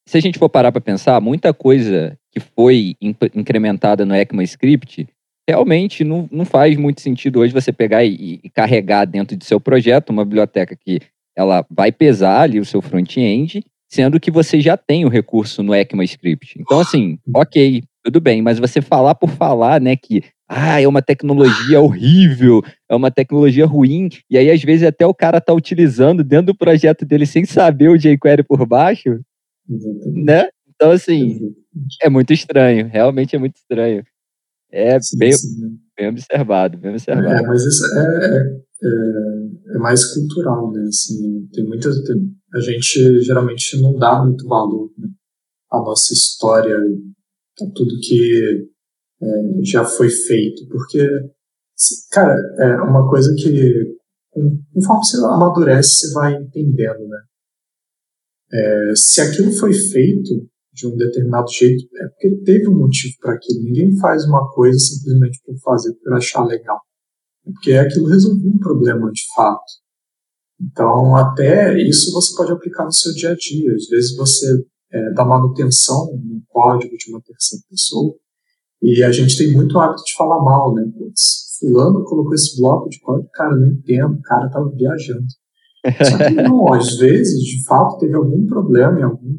[0.06, 2.96] se a gente for parar para pensar, muita coisa que foi
[3.34, 5.08] incrementada no ECMAScript
[5.48, 9.60] realmente não, não faz muito sentido hoje você pegar e, e carregar dentro de seu
[9.60, 11.00] projeto uma biblioteca que
[11.36, 15.74] ela vai pesar ali o seu front-end, sendo que você já tem o recurso no
[15.74, 16.56] ECMAScript.
[16.61, 21.02] Então, assim, ok, tudo bem, mas você falar por falar, né, que ah, é uma
[21.02, 26.23] tecnologia horrível, é uma tecnologia ruim, e aí às vezes até o cara tá utilizando
[26.24, 29.20] dentro do projeto dele sem saber o jQuery por baixo,
[29.70, 30.24] Exatamente.
[30.24, 30.48] né?
[30.74, 31.56] Então, assim, Exatamente.
[32.02, 34.05] é muito estranho, realmente é muito estranho.
[34.73, 37.47] É Sim, bem, sim, bem observado, bem É, observado.
[37.47, 40.82] mas isso é, é, é- mais cultural, né?
[40.88, 41.96] Assim, tem muitas.
[42.55, 45.09] a gente geralmente não dá muito valor né?
[45.70, 48.68] à nossa história, a tudo que
[49.22, 49.26] é,
[49.62, 51.06] já foi feito, porque,
[52.10, 53.94] cara, é uma coisa que
[54.72, 57.18] conforme você amadurece, você vai entendendo, né?
[58.52, 63.34] É, se aquilo foi feito de um determinado jeito, é porque teve um motivo para
[63.34, 63.62] aquilo.
[63.62, 66.80] Ninguém faz uma coisa simplesmente por fazer, por achar legal.
[67.46, 69.84] É porque aquilo resolveu um problema de fato.
[70.60, 73.74] Então, até isso você pode aplicar no seu dia a dia.
[73.74, 74.46] Às vezes você
[74.92, 78.14] é, dá manutenção no código de uma terceira pessoa
[78.86, 80.84] e a gente tem muito hábito de falar mal, né?
[80.96, 85.24] Putz, fulano colocou esse bloco de código, cara, não entendo, o cara tava viajando.
[86.02, 89.34] Só que não, às vezes, de fato, teve algum problema em algum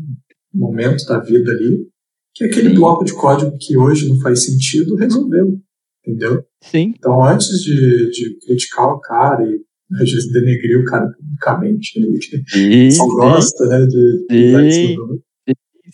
[0.52, 1.88] momento da vida ali,
[2.34, 2.76] que aquele Sim.
[2.76, 5.60] bloco de código que hoje não faz sentido resolveu,
[6.03, 6.44] entendeu?
[6.72, 6.94] Sim.
[6.98, 9.62] Então, antes de, de criticar o cara e
[9.94, 14.96] às vezes denegrir o cara publicamente, ele sim, só gosta, né, de, de sim.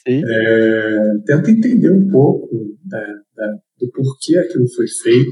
[0.08, 0.24] Sim.
[0.26, 2.50] É, tenta entender um pouco
[2.86, 3.06] né,
[3.38, 5.32] né, do porquê aquilo foi feito.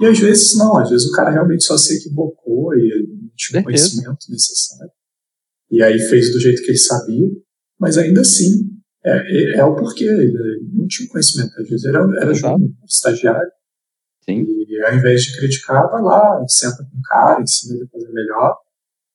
[0.00, 3.60] E às vezes não, às vezes o cara realmente só se equivocou e não tinha
[3.60, 4.92] o conhecimento necessário.
[5.70, 7.28] E aí fez do jeito que ele sabia,
[7.80, 8.68] mas ainda assim
[9.04, 10.04] é, é, é o porquê.
[10.04, 13.50] Ele não tinha conhecimento, às vezes era, era júnior, estagiário.
[14.24, 14.44] Sim.
[14.68, 18.12] E ao invés de criticar, vai lá, senta com o cara, ensina ele a fazer
[18.12, 18.58] melhor.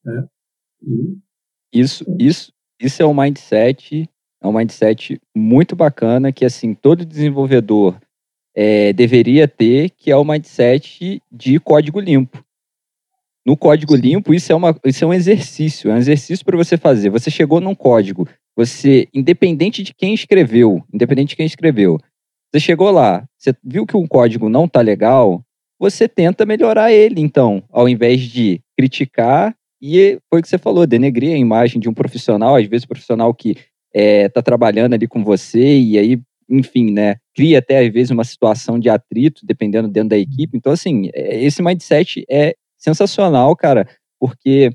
[0.03, 0.27] Né?
[0.81, 1.17] E,
[1.73, 4.09] isso, isso, isso é o mindset
[4.41, 7.99] é um mindset muito bacana que, assim, todo desenvolvedor
[8.55, 12.43] é, deveria ter, que é o mindset de código limpo.
[13.45, 16.77] No código limpo, isso é, uma, isso é um exercício, é um exercício para você
[16.77, 17.09] fazer.
[17.09, 21.97] Você chegou num código, você, independente de quem escreveu, independente de quem escreveu,
[22.51, 25.43] você chegou lá, você viu que um código não está legal,
[25.79, 30.87] você tenta melhorar ele, então, ao invés de criticar e foi o que você falou,
[30.87, 33.55] denegrir a imagem de um profissional, às vezes profissional que
[33.93, 36.19] é, tá trabalhando ali com você e aí,
[36.49, 40.57] enfim, né, cria até às vezes uma situação de atrito, dependendo dentro da equipe.
[40.57, 43.87] Então, assim, é, esse mindset é sensacional, cara,
[44.19, 44.71] porque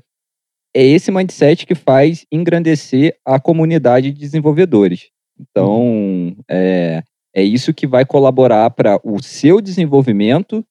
[0.75, 5.09] é esse mindset que faz engrandecer a comunidade de desenvolvedores.
[5.39, 10.63] Então, é, é isso que vai colaborar para o seu desenvolvimento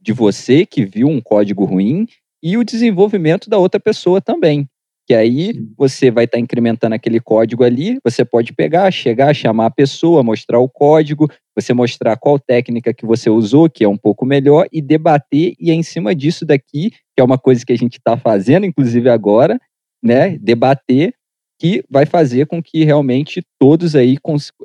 [0.00, 2.06] de você que viu um código ruim
[2.42, 4.68] e o desenvolvimento da outra pessoa também.
[5.06, 9.66] Que aí você vai estar tá incrementando aquele código ali, você pode pegar, chegar, chamar
[9.66, 13.96] a pessoa, mostrar o código, você mostrar qual técnica que você usou, que é um
[13.96, 17.72] pouco melhor, e debater, e é em cima disso daqui, que é uma coisa que
[17.72, 19.58] a gente está fazendo, inclusive agora,
[20.02, 20.38] né?
[20.38, 21.14] Debater
[21.62, 24.16] que vai fazer com que realmente todos aí,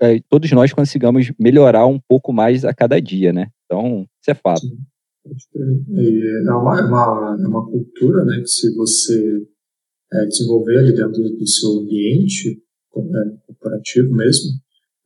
[0.02, 3.52] é, todos nós consigamos melhorar um pouco mais a cada dia, né?
[3.65, 4.65] Então, isso é fato.
[5.28, 9.45] É uma, é uma, é uma cultura, né, que se você
[10.11, 12.57] é, desenvolver ali dentro do seu ambiente
[12.95, 14.53] é, corporativo mesmo,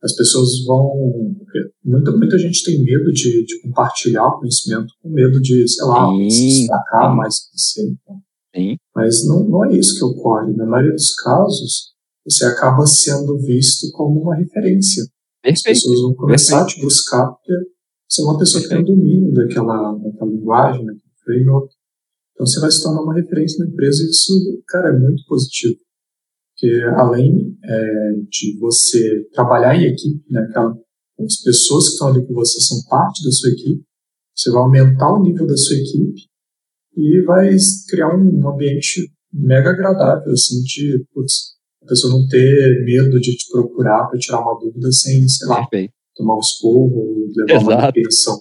[0.02, 1.36] as pessoas vão.
[1.84, 6.08] Muita, muita gente tem medo de, de compartilhar o conhecimento, com medo de, sei lá,
[6.08, 6.30] Sim.
[6.30, 7.82] se destacar mais que você.
[7.82, 8.22] Então.
[8.54, 8.76] Sim.
[8.94, 10.52] Mas não, não é isso que ocorre.
[10.54, 11.92] Na maioria dos casos,
[12.24, 15.04] você acaba sendo visto como uma referência.
[15.42, 15.58] Perfeito.
[15.58, 16.78] As pessoas vão começar Perfeito.
[16.78, 17.52] a te buscar porque
[18.08, 18.84] você é uma pessoa Perfeito.
[18.84, 21.74] que tem domínio daquela, daquela linguagem, daquele framework.
[22.34, 25.76] Então você vai se tornar uma referência na empresa e isso, cara, é muito positivo.
[26.54, 30.76] Porque além é, de você trabalhar em equipe, né, aquela,
[31.20, 33.82] as pessoas que estão ali com você são parte da sua equipe,
[34.34, 36.31] você vai aumentar o nível da sua equipe
[36.96, 37.54] e vai
[37.88, 41.52] criar um ambiente mega agradável, assim, de, putz,
[41.82, 45.66] a pessoa não ter medo de te procurar para tirar uma dúvida sem, sei lá,
[45.66, 45.94] Perfeito.
[46.14, 47.70] tomar os porros, levar Exato.
[47.72, 48.40] uma atenção.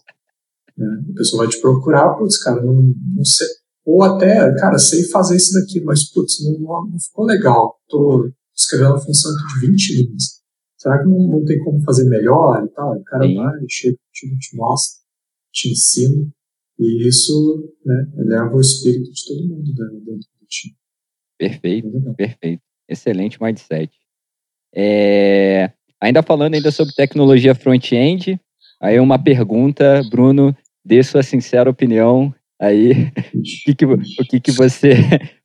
[0.77, 0.87] Né?
[1.11, 3.47] A pessoa vai te procurar, putz, cara, não, não sei
[3.85, 7.79] ou até, cara, sei fazer isso daqui, mas, putz, não, não ficou legal.
[7.87, 10.41] Tô escrevendo uma função de 20 linhas.
[10.77, 12.97] Será que não, não tem como fazer melhor e tal?
[12.97, 13.35] O cara Sim.
[13.35, 14.99] vai, chega, te, te mostra,
[15.51, 16.27] te ensina.
[16.81, 20.75] E isso né, eleva o espírito de todo mundo dentro do time.
[21.37, 22.61] Perfeito, perfeito.
[22.89, 23.91] Excelente mindset.
[24.75, 25.71] É,
[26.01, 28.39] ainda falando ainda sobre tecnologia front-end,
[28.81, 32.91] aí uma pergunta, Bruno, dê sua sincera opinião Aí,
[33.33, 33.97] o que, que, o
[34.29, 34.93] que, que você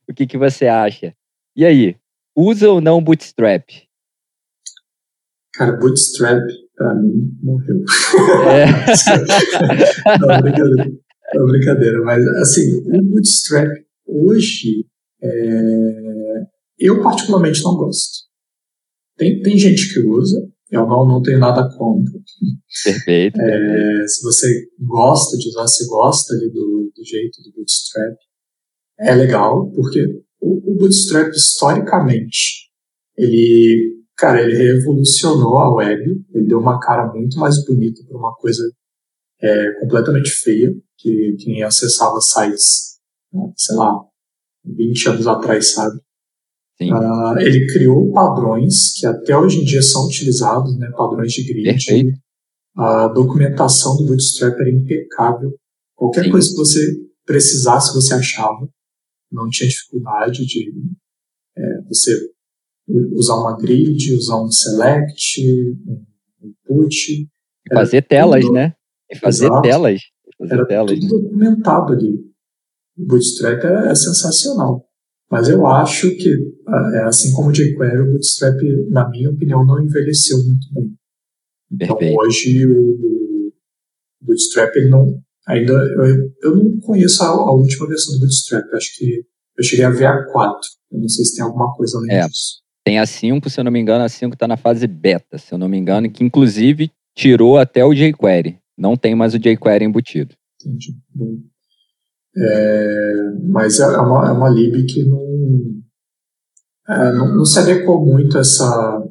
[0.07, 1.15] o que, que você acha?
[1.55, 1.95] E aí,
[2.35, 3.63] usa ou não Bootstrap?
[5.55, 6.43] Cara, Bootstrap,
[6.75, 7.83] pra mim, morreu.
[8.51, 8.67] É.
[10.21, 10.91] não, brincadeira.
[11.33, 12.01] Não, brincadeira.
[12.03, 13.69] Mas, assim, o Bootstrap
[14.05, 14.85] hoje,
[15.21, 16.43] é...
[16.79, 18.27] eu particularmente não gosto.
[19.17, 20.37] Tem, tem gente que usa,
[20.69, 22.13] eu não, não tenho nada contra.
[22.83, 23.41] Perfeito.
[23.41, 24.47] É, se você
[24.79, 28.15] gosta de usar, se gosta ali do, do jeito do Bootstrap,
[28.99, 30.03] é legal, porque
[30.41, 32.69] o, o Bootstrap, historicamente,
[33.17, 38.35] ele, cara, ele revolucionou a web, ele deu uma cara muito mais bonita para uma
[38.35, 38.63] coisa
[39.41, 42.97] é, completamente feia, que quem acessava sites,
[43.31, 44.03] né, sei lá,
[44.65, 45.99] 20 anos atrás, sabe?
[46.79, 50.91] Uh, ele criou padrões que até hoje em dia são utilizados, né?
[50.95, 52.13] Padrões de grid.
[52.75, 55.57] A documentação do Bootstrap era impecável.
[55.95, 56.31] Qualquer Sim.
[56.31, 56.79] coisa que você
[57.25, 58.69] precisasse, você achava.
[59.31, 60.71] Não tinha dificuldade de
[61.57, 62.11] é, você
[63.13, 65.41] usar uma grid, usar um select,
[65.87, 66.05] um
[66.43, 67.27] input.
[67.73, 68.73] Fazer telas, tudo, né?
[69.09, 70.01] E fazer exato, telas.
[70.37, 72.13] Fazer era telas, tudo documentado ali.
[72.97, 74.83] O Bootstrap é, é, sensacional.
[75.29, 76.29] Mas eu acho que,
[76.93, 78.57] é, assim como o jQuery, o Bootstrap,
[78.89, 80.93] na minha opinião, não envelheceu muito bem.
[81.71, 82.19] Então, Perfeito.
[82.19, 83.51] hoje, o
[84.21, 88.65] Bootstrap, ele não, ainda, eu, eu não conheço a, a, última versão do Bootstrap.
[88.73, 89.23] Acho que
[89.57, 90.59] eu cheguei a ver a 4.
[90.91, 92.27] Eu não sei se tem alguma coisa além é.
[92.27, 92.61] disso.
[92.85, 95.53] Tem a 5, se eu não me engano, a 5 está na fase beta, se
[95.53, 98.57] eu não me engano, que inclusive tirou até o jQuery.
[98.77, 100.35] Não tem mais o jQuery embutido.
[100.61, 100.95] Entendi.
[102.35, 103.13] É,
[103.49, 105.81] mas é uma, é uma lib que não,
[106.87, 109.03] é, não, não, se adequou muito a essa,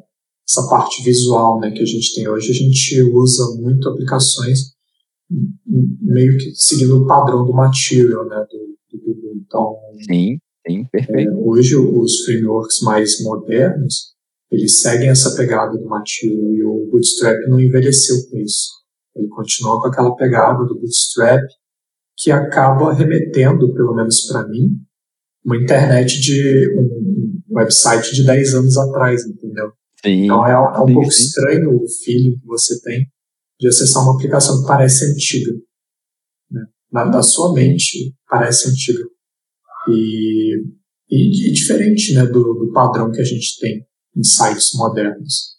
[0.47, 2.51] essa parte visual né, que a gente tem hoje.
[2.51, 4.77] A gente usa muito aplicações
[6.01, 9.33] meio que seguindo o padrão do Material né, do, do Google.
[9.45, 9.75] Então,
[10.09, 10.39] sim.
[10.67, 11.31] Sim, perfeito.
[11.31, 14.13] É, hoje, os frameworks mais modernos,
[14.51, 18.71] eles seguem essa pegada do Material e o Bootstrap não envelheceu com isso.
[19.17, 21.43] Ele continua com aquela pegada do Bootstrap
[22.15, 24.69] que acaba remetendo, pelo menos para mim,
[25.45, 29.71] uma internet de um website de 10 anos atrás, entendeu?
[30.03, 31.23] Sim, então é, é um sim, pouco sim.
[31.23, 33.07] estranho o feeling que você tem
[33.59, 35.51] de acessar uma aplicação que parece antiga.
[36.51, 36.61] Né?
[36.91, 39.03] Na, sua mente parece antiga
[39.89, 40.63] e,
[41.09, 43.85] e, e diferente né, do, do, padrão que a gente tem
[44.15, 45.57] em sites modernos.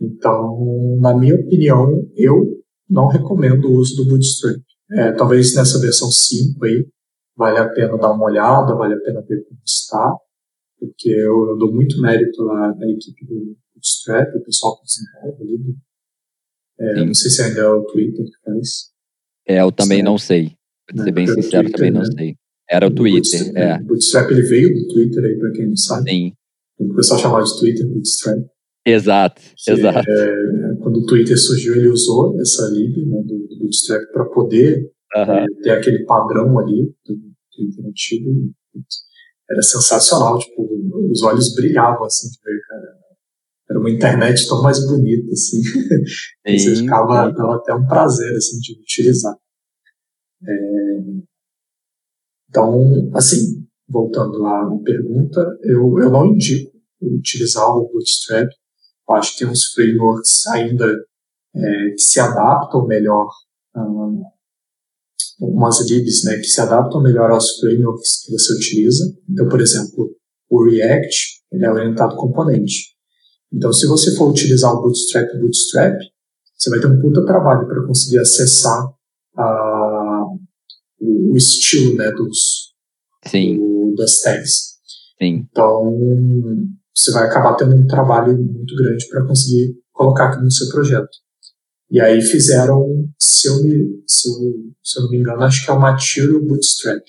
[0.00, 2.57] Então, na minha opinião, eu
[2.88, 4.60] não recomendo o uso do Bootstrap.
[4.90, 6.86] É, talvez nessa versão 5 aí,
[7.36, 10.16] vale a pena dar uma olhada, vale a pena ver como está,
[10.78, 15.42] porque eu, eu dou muito mérito lá na equipe do Bootstrap, o pessoal que desenvolve
[15.42, 15.76] ali.
[16.80, 18.68] É, não sei se ainda é o Twitter que faz.
[19.46, 20.52] É, eu também não sei.
[20.86, 22.10] Pra ser bem sincero, Twitter, também não né?
[22.16, 22.36] sei.
[22.70, 23.76] Era o Twitter, Bootstrap, é.
[23.76, 26.10] O Bootstrap ele veio do Twitter aí, pra quem não sabe.
[26.10, 26.32] Sim.
[26.78, 28.38] O pessoal chamava de Twitter Bootstrap.
[28.86, 30.10] Exato, exato.
[30.10, 34.90] É, quando o Twitter surgiu, ele usou essa lib né, do, do Bootstrap para poder
[35.16, 35.30] uh -huh.
[35.30, 37.16] é, ter aquele padrão ali do
[37.52, 38.30] Twitter antigo.
[39.50, 40.68] Era sensacional, tipo,
[41.10, 42.98] os olhos brilhavam assim de ver, cara.
[43.70, 45.62] Era uma internet tão mais bonita, assim.
[46.46, 49.36] Sim, Você ficava, dava até um prazer, assim, de utilizar.
[50.46, 50.98] É,
[52.48, 58.48] então, assim, voltando à pergunta, eu, eu não indico utilizar o Bootstrap.
[59.08, 60.86] Eu acho que tem uns frameworks ainda
[61.54, 63.26] é, que se adaptam melhor,
[63.76, 64.22] um,
[65.40, 69.04] umas libs né, que se adaptam melhor aos frameworks que você utiliza.
[69.28, 70.14] Então, por exemplo,
[70.50, 72.94] o React ele é orientado componente.
[73.52, 75.98] Então, se você for utilizar o Bootstrap Bootstrap,
[76.56, 78.92] você vai ter um puta trabalho para conseguir acessar
[79.36, 80.24] a,
[81.00, 82.74] o, estilo né, dos,
[83.32, 84.78] do, das tags.
[85.18, 85.46] Sim.
[85.50, 85.98] Então,
[86.98, 91.08] você vai acabar tendo um trabalho muito grande para conseguir colocar aqui no seu projeto.
[91.90, 92.84] E aí fizeram,
[93.18, 94.34] se eu, me, se eu,
[94.82, 97.02] se eu não me engano, acho que é o Material Bootstrap.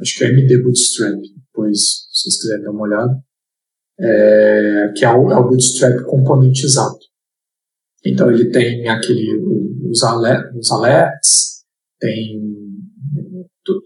[0.00, 1.78] Acho que é MD Bootstrap, depois,
[2.12, 3.20] se vocês quiserem dar uma olhada.
[3.98, 6.98] É, que é o, é o Bootstrap componentizado.
[8.06, 9.40] Então ele tem aquele,
[9.90, 11.64] os, alert, os alerts,
[11.98, 12.42] tem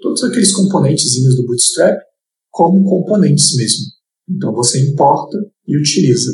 [0.01, 1.98] todos aqueles componentezinhos do Bootstrap
[2.51, 3.97] como componentes mesmo.
[4.28, 6.32] Então você importa e utiliza.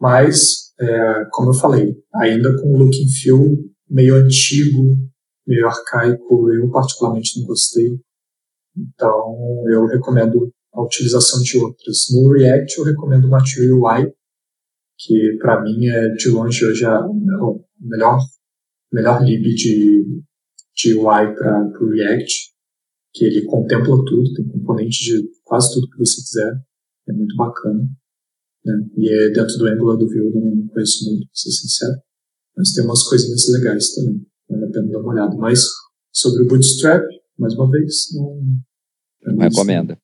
[0.00, 3.56] Mas, é, como eu falei, ainda com o look and feel
[3.88, 4.96] meio antigo,
[5.46, 7.98] meio arcaico, eu particularmente não gostei.
[8.76, 12.06] Então eu recomendo a utilização de outras.
[12.12, 14.12] No React eu recomendo o Material UI,
[14.98, 17.00] que para mim é de longe hoje a
[17.80, 18.18] melhor,
[18.92, 20.04] melhor lib de,
[20.74, 22.54] de UI para o React
[23.14, 26.60] que ele contempla tudo, tem componente de quase tudo que você quiser,
[27.08, 27.88] é muito bacana.
[28.64, 28.74] Né?
[28.96, 31.94] E é dentro do Angular do Vue, não conheço muito, pra ser sincero,
[32.56, 35.36] mas tem umas coisinhas legais também, vale a pena dar uma olhada.
[35.36, 35.60] Mas
[36.12, 37.04] sobre o Bootstrap,
[37.38, 38.40] mais uma vez, não.
[39.26, 39.96] Não recomendo.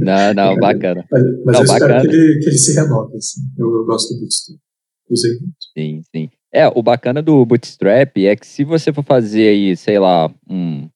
[0.00, 1.04] não, não, bacana.
[1.10, 1.96] Mas, mas não, eu bacana.
[1.96, 3.40] espero que ele, que ele se renove, assim.
[3.58, 4.58] Eu, eu gosto do Bootstrap.
[5.10, 5.54] Usei muito.
[5.76, 6.30] Sim, sim.
[6.52, 10.88] É, o bacana do Bootstrap é que se você for fazer aí, sei lá, um,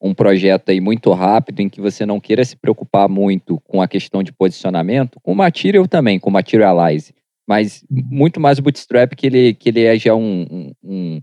[0.00, 3.88] um projeto aí muito rápido em que você não queira se preocupar muito com a
[3.88, 7.14] questão de posicionamento, com o Material também, com o Materialize,
[7.48, 11.20] mas muito mais o Bootstrap que ele, que ele é já um, um,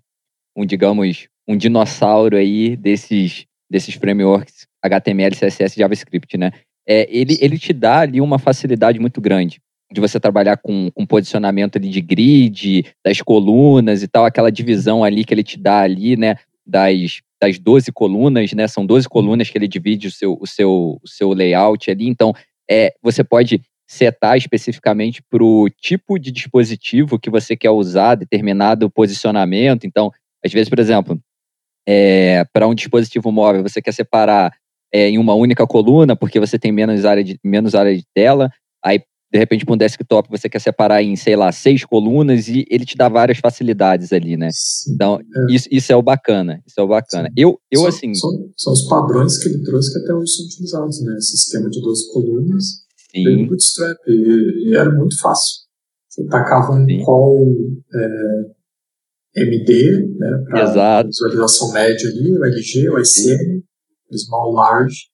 [0.56, 6.52] um, digamos, um dinossauro aí desses, desses frameworks HTML, CSS JavaScript, né?
[6.88, 11.06] é, ele, ele te dá ali uma facilidade muito grande de você trabalhar com, com
[11.06, 15.82] posicionamento ali de grid, das colunas e tal, aquela divisão ali que ele te dá
[15.82, 16.36] ali, né,
[16.66, 21.00] das, das 12 colunas, né, são 12 colunas que ele divide o seu, o seu,
[21.04, 22.34] o seu layout ali, então
[22.70, 28.90] é, você pode setar especificamente para o tipo de dispositivo que você quer usar, determinado
[28.90, 30.12] posicionamento, então,
[30.44, 31.20] às vezes, por exemplo,
[31.88, 34.54] é, para um dispositivo móvel, você quer separar
[34.92, 38.52] é, em uma única coluna, porque você tem menos área de, menos área de tela,
[38.84, 39.02] aí
[39.34, 42.86] de repente, para um desktop, você quer separar em, sei lá, seis colunas e ele
[42.86, 44.50] te dá várias facilidades ali, né?
[44.52, 45.52] Sim, então, é.
[45.52, 46.62] Isso, isso é o bacana.
[46.68, 47.32] Isso é o bacana.
[47.36, 48.14] Eu, eu são, assim.
[48.14, 51.16] São, são, os padrões que ele trouxe que até hoje são utilizados, né?
[51.18, 52.64] Esse esquema de 12 colunas.
[53.10, 53.48] Sim.
[53.48, 53.98] Bootstrap.
[54.08, 55.64] E, e, era muito fácil.
[56.10, 57.02] Você tacava um Sim.
[57.04, 57.44] call
[57.92, 60.44] é, MD, né?
[60.48, 63.64] Para visualização média ali, o LG, o ICM,
[64.12, 65.12] o Small Large.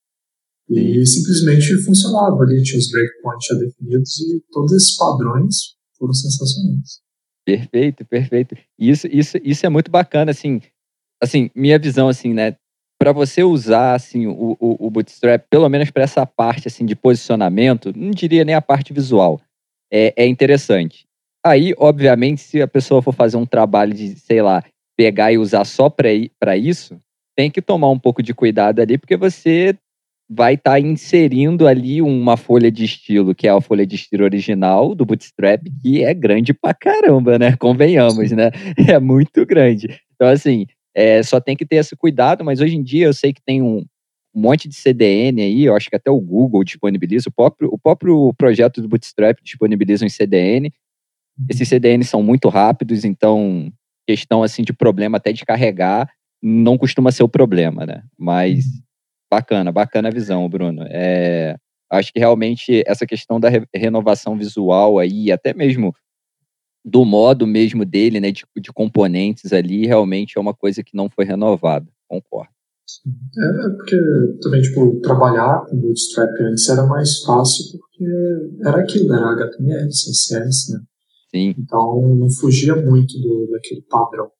[0.70, 5.56] E simplesmente funcionava ali, tinha os breakpoints já definidos e todos esses padrões
[5.98, 7.02] foram sensacionais.
[7.44, 8.56] Perfeito, perfeito.
[8.78, 10.62] Isso, isso, isso é muito bacana, assim,
[11.22, 12.56] assim, minha visão, assim, né,
[13.00, 16.96] para você usar, assim, o, o, o Bootstrap, pelo menos para essa parte, assim, de
[16.96, 19.42] posicionamento, não diria nem a parte visual,
[19.92, 21.08] é, é interessante.
[21.44, 24.64] Aí, obviamente, se a pessoa for fazer um trabalho de, sei lá,
[24.98, 27.00] pegar e usar só para isso,
[27.36, 29.76] tem que tomar um pouco de cuidado ali, porque você
[30.30, 34.24] vai estar tá inserindo ali uma folha de estilo, que é a folha de estilo
[34.24, 37.56] original do Bootstrap, que é grande pra caramba, né?
[37.58, 38.52] Convenhamos, né?
[38.88, 40.00] É muito grande.
[40.14, 43.34] Então, assim, é, só tem que ter esse cuidado, mas hoje em dia eu sei
[43.34, 43.84] que tem um,
[44.36, 47.80] um monte de CDN aí, eu acho que até o Google disponibiliza, o próprio, o
[47.80, 50.72] próprio projeto do Bootstrap disponibiliza um CDN.
[51.50, 53.72] Esses CDNs são muito rápidos, então
[54.08, 56.10] questão assim de problema até de carregar
[56.42, 58.04] não costuma ser o problema, né?
[58.18, 58.82] Mas uhum.
[59.32, 60.84] Bacana, bacana a visão, Bruno.
[60.88, 61.56] É,
[61.90, 65.94] acho que realmente essa questão da re renovação visual aí, até mesmo
[66.84, 71.10] do modo mesmo dele, né, de, de, componentes ali, realmente é uma coisa que não
[71.10, 71.88] foi renovada.
[72.08, 72.50] Concordo.
[73.38, 73.98] É, é, porque
[74.42, 78.06] também, tipo, trabalhar com Bootstrap antes era mais fácil porque
[78.66, 80.80] era aquilo, era HTML, CSS, né?
[81.30, 81.54] Sim.
[81.60, 84.32] Então não fugia muito do, daquele padrão.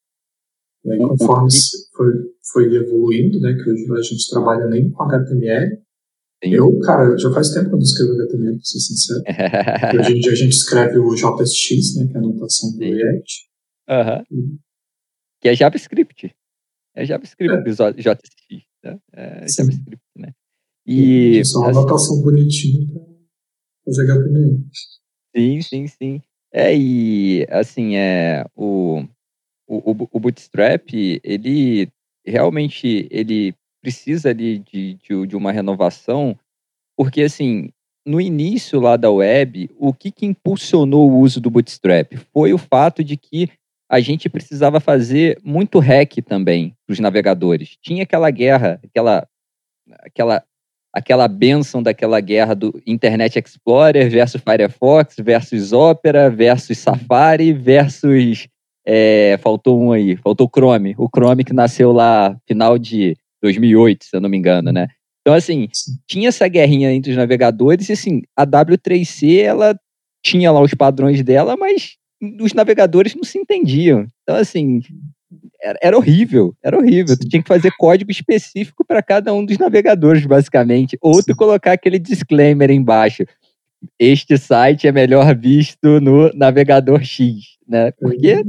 [0.86, 1.50] E aí, conforme
[1.96, 2.14] foi,
[2.52, 5.78] foi evoluindo, né, que hoje a gente trabalha nem com HTML,
[6.44, 6.52] Sim.
[6.52, 9.24] eu, cara, já faz tempo que eu não escrevo HTML, pra ser sincero.
[10.00, 13.50] hoje em dia a gente escreve o JSX, né, que é a anotação do React.
[13.90, 14.58] Uhum.
[15.42, 16.36] Que é JavaScript.
[16.96, 17.72] É JavaScript, é.
[17.72, 19.00] JSX, né?
[19.14, 19.64] É Sim.
[19.64, 20.34] JavaScript, né?
[20.86, 23.04] E, só uma anotação bonitinha pra
[23.86, 24.66] fazer HTML.
[25.36, 26.22] Sim, sim, sim.
[26.52, 29.04] É, e assim, é, o,
[29.70, 30.90] o, o, o Bootstrap,
[31.24, 31.90] ele
[32.26, 36.38] realmente ele precisa ali de, de, de, uma renovação,
[36.98, 37.70] porque assim,
[38.06, 42.14] no início lá da web, o que, que impulsionou o uso do Bootstrap?
[42.34, 43.50] Foi o fato de que
[43.88, 47.78] a gente precisava fazer muito hack também para os navegadores.
[47.82, 49.28] Tinha aquela guerra, aquela,
[50.04, 50.44] aquela,
[50.94, 58.48] aquela benção daquela guerra do Internet Explorer versus Firefox versus Opera versus Safari versus
[58.92, 60.96] é, faltou um aí, faltou o Chrome.
[60.98, 64.88] O Chrome que nasceu lá final de 2008, se eu não me engano, né?
[65.22, 65.68] Então, assim,
[66.08, 69.80] tinha essa guerrinha entre os navegadores e, assim, a W3C, ela
[70.26, 71.98] tinha lá os padrões dela, mas
[72.42, 74.08] os navegadores não se entendiam.
[74.24, 74.82] Então, assim,
[75.62, 77.16] era, era horrível, era horrível.
[77.16, 80.98] Tu tinha que fazer código específico para cada um dos navegadores, basicamente.
[81.00, 83.24] Ou tu colocar aquele disclaimer embaixo.
[83.98, 87.92] Este site é melhor visto no navegador X né?
[87.92, 88.42] Porque é,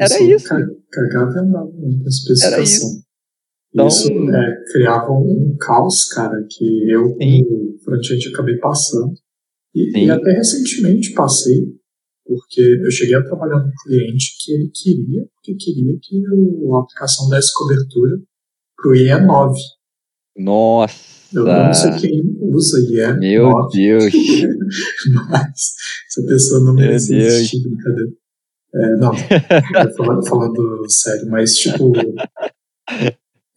[0.00, 0.48] era isso.
[0.90, 2.52] Cagava andava na especificação.
[2.52, 3.04] Era isso.
[3.72, 9.14] Então, isso é, criava um caos, cara, que eu, como front-end, acabei passando.
[9.72, 11.62] E, e, até recentemente passei,
[12.24, 16.80] porque eu cheguei a trabalhar num cliente que ele queria, porque queria que o, a
[16.80, 18.18] aplicação desse cobertura
[18.76, 19.54] para o IE9.
[20.36, 21.20] Nossa!
[21.32, 22.19] Eu não sei quem
[22.50, 23.18] usa IE9.
[23.18, 24.12] Meu Deus!
[25.30, 25.74] mas
[26.08, 28.10] essa pessoa não merece existir, brincadeira.
[28.72, 29.12] É, não,
[29.96, 31.92] falando, falando sério, mas tipo.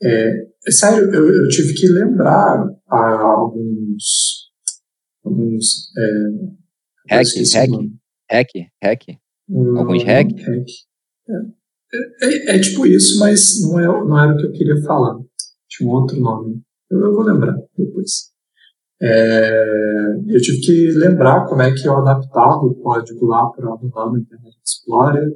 [0.02, 4.50] É, é sério, eu, eu, tive que lembrar alguns.
[5.24, 5.92] Alguns.
[5.98, 7.70] É, hack, hack,
[8.32, 8.50] hack,
[8.84, 9.20] hack.
[9.78, 10.32] Alguns hack.
[10.32, 10.70] hack.
[11.94, 15.16] É, é, é, tipo isso, mas não, é, não era o que eu queria falar.
[15.70, 16.62] Tinha um outro nome.
[16.90, 18.33] Eu, eu vou lembrar depois.
[19.06, 24.10] É, eu tive que lembrar como é que eu adaptava o código lá para rodar
[24.10, 25.30] no Internet Explorer,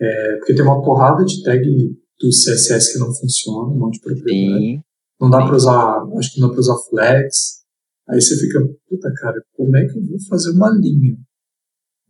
[0.00, 4.00] é, porque tem uma porrada de tag do CSS que não funciona, um monte de
[4.00, 4.64] propriedade.
[4.64, 4.80] Sim.
[5.20, 7.64] Não dá para usar, acho que não dá para usar flex.
[8.08, 11.18] Aí você fica, puta cara, como é que eu vou fazer uma linha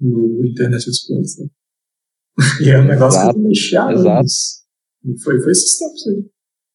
[0.00, 1.24] no Internet Explorer?
[1.40, 1.48] Né?
[2.62, 4.62] E é um negócio exato, que eu há anos.
[5.04, 6.30] E foi, foi esses tempos aí.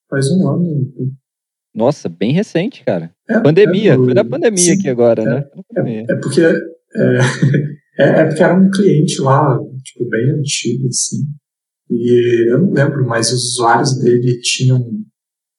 [0.09, 0.91] Faz um ano.
[1.73, 3.11] Nossa, bem recente, cara.
[3.30, 4.06] É, pandemia, é do...
[4.06, 5.45] foi da pandemia sim, aqui agora, é, né?
[5.77, 6.41] É, é porque
[7.98, 11.18] é, é, porque era um cliente lá, tipo, bem antigo, assim.
[11.89, 14.81] E eu não lembro, mas os usuários dele tinham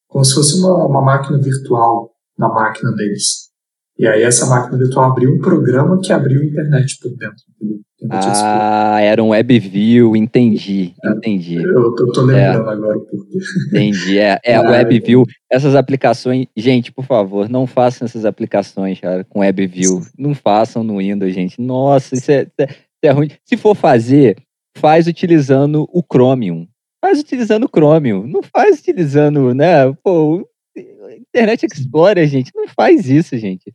[0.08, 3.51] como se fosse uma, uma máquina virtual na máquina deles.
[3.98, 7.44] E aí essa máquina virtual abriu um programa que abriu a internet por dentro.
[8.10, 11.54] Ah, era um WebView, entendi, é, entendi.
[11.54, 12.72] Eu tô, tô lembrando é.
[12.72, 13.38] agora porque.
[13.68, 15.24] Entendi, é, é, é WebView.
[15.50, 20.02] Essas aplicações, gente, por favor, não façam essas aplicações, cara, com WebView.
[20.18, 21.60] Não façam no Windows, gente.
[21.60, 22.70] Nossa, isso é, isso
[23.04, 23.30] é ruim.
[23.44, 24.36] Se for fazer,
[24.76, 26.66] faz utilizando o Chromium.
[27.00, 28.26] Faz utilizando o Chromium.
[28.26, 29.92] Não faz utilizando, né?
[30.02, 30.44] Pô,
[31.34, 33.72] Internet Explorer, gente, não faz isso, gente.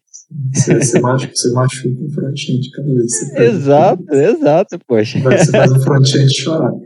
[0.54, 5.20] Você, você, machuca, você machuca um front-end cada vez você Exato, exato, poxa.
[5.20, 6.74] Você faz um front-end chorar.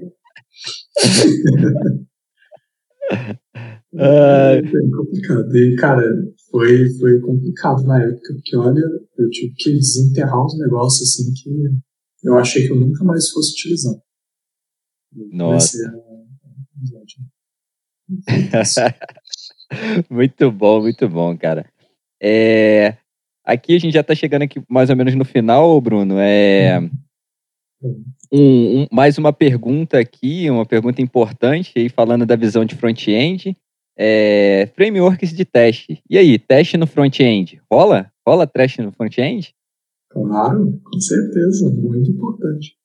[3.96, 5.56] é, é complicado.
[5.56, 6.04] E, cara,
[6.52, 8.84] foi, foi complicado na época, porque, olha,
[9.18, 11.50] eu tive que desenterrar uns negócios assim que
[12.24, 13.96] eu achei que eu nunca mais fosse utilizar.
[15.32, 15.80] Nossa.
[20.10, 21.66] muito bom, muito bom, cara.
[22.22, 22.98] É,
[23.44, 26.16] aqui a gente já está chegando aqui mais ou menos no final, Bruno.
[26.20, 26.80] É,
[28.32, 33.58] um, um, mais uma pergunta aqui, uma pergunta importante, aí falando da visão de front-end.
[33.98, 36.02] É, frameworks de teste.
[36.10, 37.62] E aí, teste no front-end?
[37.72, 38.12] Rola?
[38.28, 39.54] Rola teste no front-end?
[40.10, 42.76] Claro, com certeza, muito importante.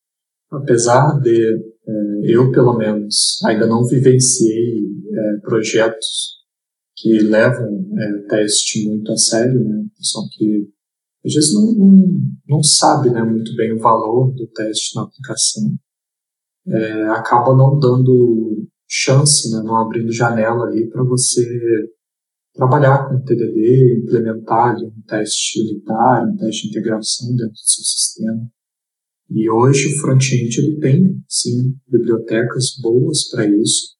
[0.50, 1.54] Apesar de
[1.88, 1.92] é,
[2.24, 6.44] eu, pelo menos, ainda não vivenciei é, projetos
[6.96, 9.84] que levam é, teste muito a sério, né?
[10.36, 10.68] Que
[11.24, 15.76] às vezes não, não, não sabe né, muito bem o valor do teste na aplicação.
[16.68, 21.44] É, acaba não dando chance, né, não abrindo janela ali para você
[22.54, 27.84] trabalhar com TDD, implementar ali um teste unitário, um teste de integração dentro do seu
[27.84, 28.50] sistema.
[29.28, 33.96] E hoje o front-end ele tem, sim, bibliotecas boas para isso.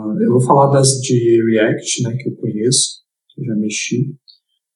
[0.00, 4.14] Uh, eu vou falar das de React, né, que eu conheço, que eu já mexi.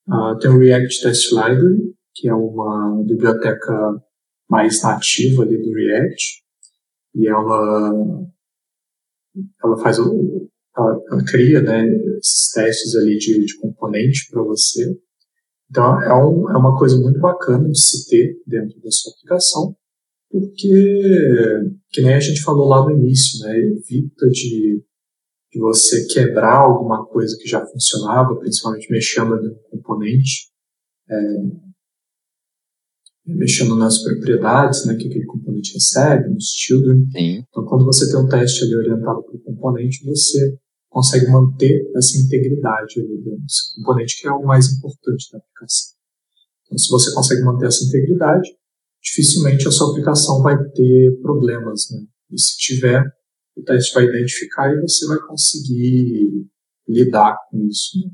[0.09, 4.03] Uh, tem o React Test Library, que é uma biblioteca
[4.49, 6.45] mais nativa ali do React,
[7.15, 8.27] e ela,
[9.65, 11.87] ela faz o, ela, ela cria, né,
[12.19, 14.97] esses testes ali de, de componente para você.
[15.71, 19.77] Então é, um, é uma coisa muito bacana de se ter dentro da sua aplicação,
[20.31, 24.83] porque, que nem a gente falou lá no início, né, evita de,
[25.55, 30.51] de você quebrar alguma coisa que já funcionava, principalmente mexendo no componente,
[31.09, 31.15] é,
[33.25, 37.07] mexendo nas propriedades né, que aquele componente recebe, nos children.
[37.13, 37.45] Sim.
[37.49, 40.59] Então, quando você tem um teste ali orientado para o componente, você
[40.89, 45.95] consegue manter essa integridade ali do seu componente, que é o mais importante da aplicação.
[46.67, 48.51] Então, se você consegue manter essa integridade,
[49.01, 52.01] dificilmente a sua aplicação vai ter problemas, né?
[52.33, 53.05] E se tiver,
[53.57, 56.47] o teste vai identificar e você vai conseguir
[56.89, 57.99] lidar com isso.
[58.01, 58.11] Né?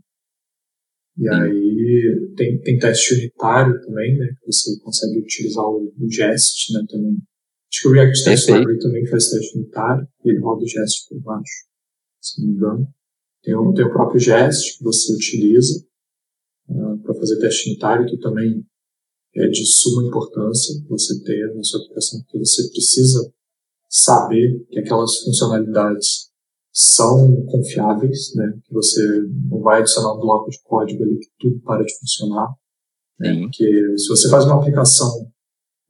[1.19, 1.29] E Sim.
[1.29, 4.27] aí tem, tem teste unitário também, né?
[4.41, 6.85] Que você consegue utilizar o, o Jest, né?
[6.89, 7.17] Também.
[7.73, 11.09] Acho que o React Test Library também faz teste unitário e ele roda o Jest
[11.09, 11.67] por baixo,
[12.21, 12.89] se não me engano.
[13.43, 15.85] Tem o, tem o próprio Jest que você utiliza
[16.69, 18.65] uh, para fazer teste unitário, que também
[19.35, 23.33] é de suma importância você ter na sua aplicação, porque você precisa
[23.91, 26.31] saber que aquelas funcionalidades
[26.73, 28.53] são confiáveis, né?
[28.65, 29.03] Que você
[29.51, 32.55] não vai adicionar um bloco de código ali que tudo para de funcionar.
[33.19, 33.41] Né?
[33.41, 35.29] Porque se você faz uma aplicação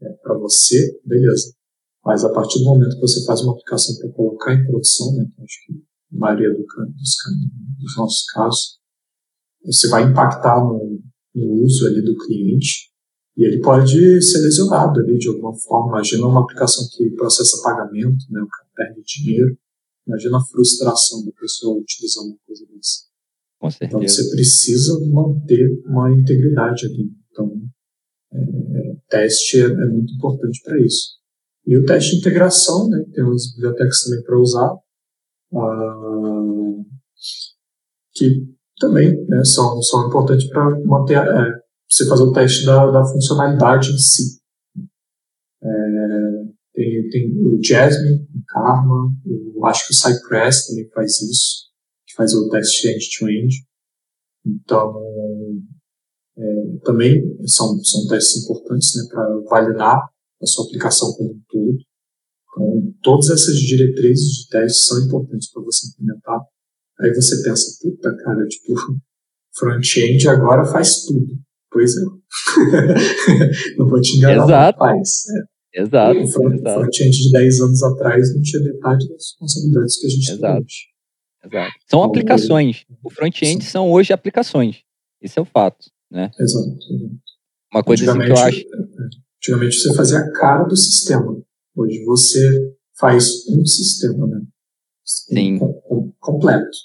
[0.03, 1.55] é, para você, beleza.
[2.03, 5.27] Mas a partir do momento que você faz uma aplicação para colocar em produção, né?
[5.37, 5.75] Que acho que
[6.15, 7.17] a maioria do, dos,
[7.79, 8.81] dos nossos casos,
[9.63, 10.99] você vai impactar no,
[11.35, 12.90] no uso ali do cliente
[13.37, 15.93] e ele pode ser lesionado ali de alguma forma.
[15.93, 18.41] Imagina uma aplicação que processa pagamento, né?
[18.41, 19.57] O cara perde dinheiro.
[20.07, 23.11] Imagina a frustração da pessoa utilizando uma coisa dessa.
[23.61, 23.89] Com certeza.
[23.89, 27.13] Então você precisa manter uma integridade ali.
[27.31, 27.53] Então,
[28.33, 31.19] é, teste é, é, muito importante para isso.
[31.67, 33.05] E o teste de integração, né?
[33.13, 34.75] Tem umas bibliotecas também para usar.
[35.53, 36.85] Uh,
[38.13, 38.47] que
[38.79, 41.60] também né, são, são importantes para manter é,
[41.91, 44.41] você fazer o teste da, da funcionalidade em si.
[45.63, 45.69] É,
[46.73, 51.71] tem, tem o Jasmine, o Karma, eu acho que o Cypress também faz isso,
[52.07, 53.55] que faz o teste end-to-end.
[54.47, 54.95] Então,
[56.39, 59.99] É, também são, são testes importantes né, para validar
[60.41, 61.79] a sua aplicação como um todo.
[62.49, 66.41] Então, todas essas diretrizes de teste são importantes para você implementar.
[67.01, 68.73] Aí você pensa, puta, cara, tipo,
[69.59, 71.39] front-end agora faz tudo.
[71.71, 72.01] Pois é.
[73.79, 74.79] não vou te enganar, Exato.
[74.79, 75.25] faz.
[75.29, 75.83] É.
[75.83, 76.19] Exato.
[76.19, 80.41] O front-end de 10 anos atrás não tinha metade das responsabilidades que a gente Exato.
[80.41, 80.91] tem hoje.
[81.45, 81.73] Exato.
[81.89, 82.85] São aplicações.
[83.03, 84.83] O front-end são hoje aplicações.
[85.23, 86.31] Isso é o fato, né?
[86.39, 86.77] Exato.
[87.73, 88.65] Uma coisa assim que eu acho.
[89.39, 91.41] Antigamente você fazia a cara do sistema.
[91.77, 94.41] Hoje você faz um sistema, né?
[95.05, 95.59] Sim.
[95.59, 96.77] Com, com, completo.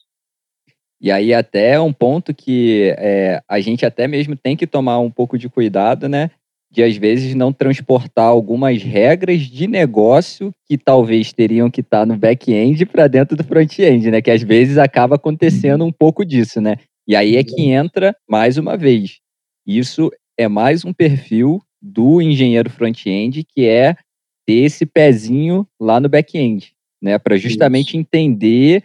[1.06, 5.11] E aí até um ponto que é, a gente até mesmo tem que tomar um
[5.11, 6.32] pouco de cuidado, né?
[6.72, 12.18] De às vezes não transportar algumas regras de negócio que talvez teriam que estar no
[12.18, 14.19] back-end para dentro do front-end, né?
[14.19, 16.77] Que às vezes acaba acontecendo um pouco disso, né?
[17.07, 19.19] E aí é que entra mais uma vez.
[19.64, 23.95] Isso é mais um perfil do engenheiro front-end que é
[24.44, 27.19] ter esse pezinho lá no back-end, né?
[27.19, 27.98] Para justamente Isso.
[27.98, 28.84] entender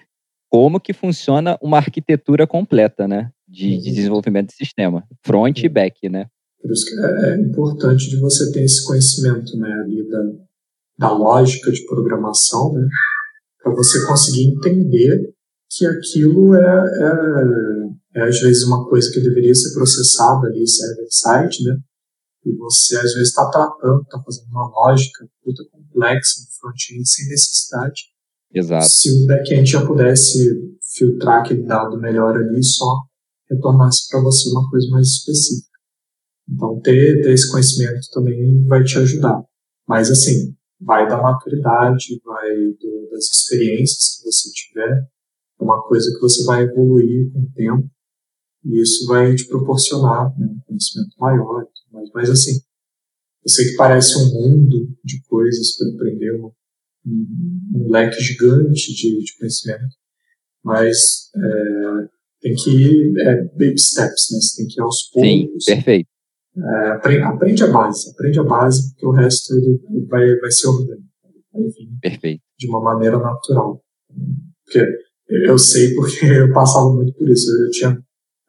[0.51, 3.31] como que funciona uma arquitetura completa, né?
[3.49, 6.27] De, de desenvolvimento de sistema, front e back, né?
[6.61, 9.73] Por isso que é, é importante de você ter esse conhecimento, né?
[9.73, 10.23] Ali da,
[10.99, 12.87] da lógica de programação, né?
[13.63, 15.33] Para você conseguir entender
[15.71, 21.65] que aquilo é, é, é, às vezes uma coisa que deveria ser processada ali server-side,
[21.65, 21.79] né?
[22.45, 27.29] E você às vezes está tratando, está fazendo uma lógica puta complexa no front-end sem
[27.29, 28.03] necessidade.
[28.53, 28.87] Exato.
[28.87, 33.05] Se o back-end já pudesse filtrar aquele dado melhor ali, só
[33.49, 35.71] retornasse para você uma coisa mais específica.
[36.49, 39.43] Então, ter, ter esse conhecimento também vai te ajudar.
[39.87, 42.51] Mas, assim, vai da maturidade, vai
[42.81, 45.09] do, das experiências que você tiver.
[45.61, 47.89] É uma coisa que você vai evoluir com o tempo.
[48.65, 51.67] E isso vai te proporcionar né, um conhecimento maior.
[51.93, 52.53] Mas, mas, assim,
[53.45, 56.51] eu sei que parece um mundo de coisas para aprender, um,
[57.07, 59.97] um, leque gigante de, de conhecimento.
[60.65, 62.09] Mas é,
[62.41, 64.39] tem que ir é, baby steps, né?
[64.41, 65.65] Você tem que ir aos poucos.
[65.65, 66.09] Sim, perfeito.
[66.57, 70.51] É, aprende, aprende, a base, aprende a base, porque o resto ele, ele vai, vai
[70.51, 71.09] ser orgânico.
[72.01, 72.43] Perfeito.
[72.59, 73.83] de uma maneira natural.
[74.65, 74.85] Porque
[75.29, 77.51] eu sei porque eu passava muito por isso.
[77.65, 77.99] Eu tinha,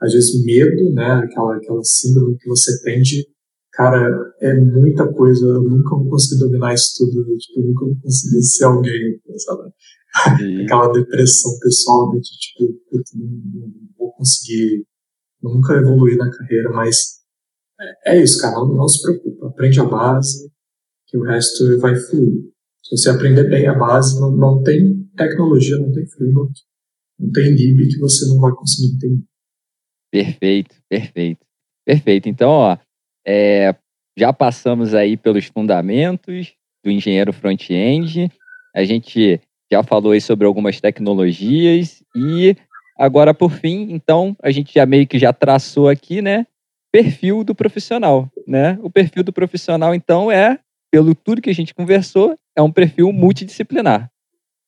[0.02, 1.22] às vezes, medo, né?
[1.24, 3.26] Aquela, aquela síndrome que você tem de
[3.72, 7.96] cara, é muita coisa, eu nunca vou conseguir dominar isso tudo, tipo, eu nunca vou
[8.02, 9.72] conseguir ser alguém, sabe?
[10.64, 12.80] Aquela depressão pessoal de, tipo,
[13.16, 14.86] não, não, vou conseguir
[15.42, 17.22] nunca evoluir na carreira, mas
[17.80, 20.52] é, é isso, cara, não, não, se preocupa, aprende a base,
[21.08, 22.52] que o resto vai fluir.
[22.84, 26.54] Se você aprender bem a base, não, não tem tecnologia, não tem framework,
[27.20, 29.24] não tem lib que você não vai conseguir entender.
[30.12, 31.46] Perfeito, perfeito.
[31.86, 32.30] Perfeito.
[32.30, 32.78] Então, ó,
[33.26, 33.76] é,
[34.18, 36.54] já passamos aí pelos fundamentos
[36.84, 38.32] do engenheiro front-end.
[38.76, 39.40] A gente
[39.72, 42.56] já falou aí sobre algumas tecnologias e
[42.98, 46.46] agora por fim, então, a gente já meio que já traçou aqui, né,
[46.92, 48.78] perfil do profissional, né?
[48.84, 50.60] O perfil do profissional então é,
[50.92, 54.12] pelo tudo que a gente conversou, é um perfil multidisciplinar.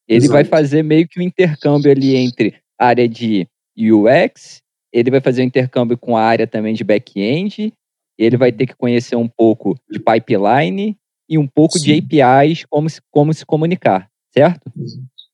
[0.08, 0.34] Ele Exato.
[0.34, 3.48] vai fazer meio que um intercâmbio ali entre área de
[3.78, 4.62] UX,
[4.92, 7.74] ele vai fazer um intercâmbio com a área também de back-end
[8.18, 10.98] ele vai ter que conhecer um pouco de pipeline
[11.30, 12.02] e um pouco Sim.
[12.02, 14.72] de APIs, como se, como se comunicar, certo?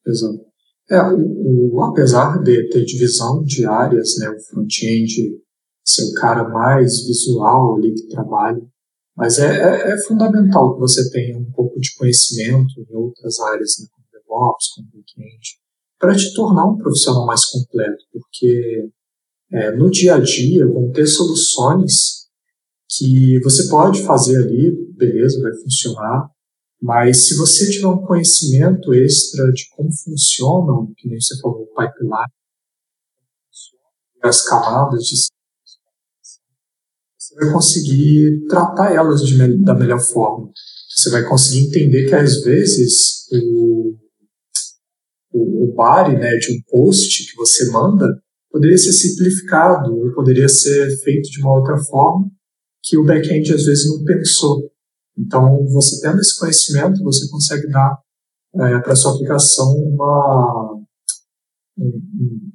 [0.05, 0.49] Exato.
[0.89, 5.39] É, o, o, apesar de ter divisão de áreas, né, o front-end
[5.85, 8.61] ser o cara mais visual ali que trabalha,
[9.15, 13.75] mas é, é, é, fundamental que você tenha um pouco de conhecimento em outras áreas,
[13.79, 15.59] né, como DevOps, como back-end,
[15.99, 18.89] para te tornar um profissional mais completo, porque
[19.51, 22.18] é, no dia a dia vão ter soluções
[22.89, 26.29] que você pode fazer ali, beleza, vai funcionar,
[26.81, 31.67] mas se você tiver um conhecimento extra de como funcionam, que nem você falou, o
[31.67, 32.33] pipeline,
[34.23, 35.15] as camadas de
[37.17, 40.51] você vai conseguir tratar elas de, da melhor forma.
[40.89, 43.95] Você vai conseguir entender que às vezes o,
[45.31, 48.05] o, o body né, de um post que você manda
[48.51, 52.31] poderia ser simplificado, ou poderia ser feito de uma outra forma,
[52.83, 54.71] que o back-end às vezes não pensou.
[55.17, 57.99] Então, você tendo esse conhecimento, você consegue dar
[58.55, 60.81] é, para sua aplicação uma,
[61.77, 62.51] um,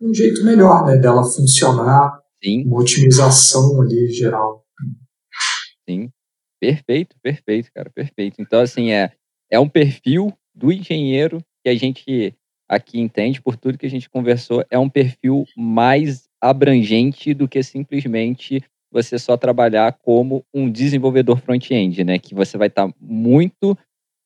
[0.00, 2.64] um, jeito melhor né, dela funcionar, Sim.
[2.66, 4.64] uma otimização ali geral.
[5.88, 6.10] Sim,
[6.60, 8.40] perfeito, perfeito, cara, perfeito.
[8.40, 9.12] Então, assim, é,
[9.50, 12.36] é um perfil do engenheiro que a gente
[12.68, 17.62] aqui entende, por tudo que a gente conversou, é um perfil mais abrangente do que
[17.62, 22.18] simplesmente você só trabalhar como um desenvolvedor front-end, né?
[22.18, 23.76] Que você vai estar tá muito,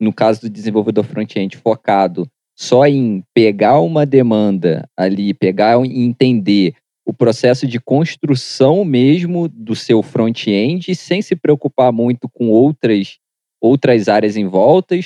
[0.01, 2.29] no caso do desenvolvedor front-end, focado
[2.59, 6.75] só em pegar uma demanda ali, pegar e entender
[7.07, 13.19] o processo de construção mesmo do seu front-end, sem se preocupar muito com outras,
[13.61, 14.51] outras áreas em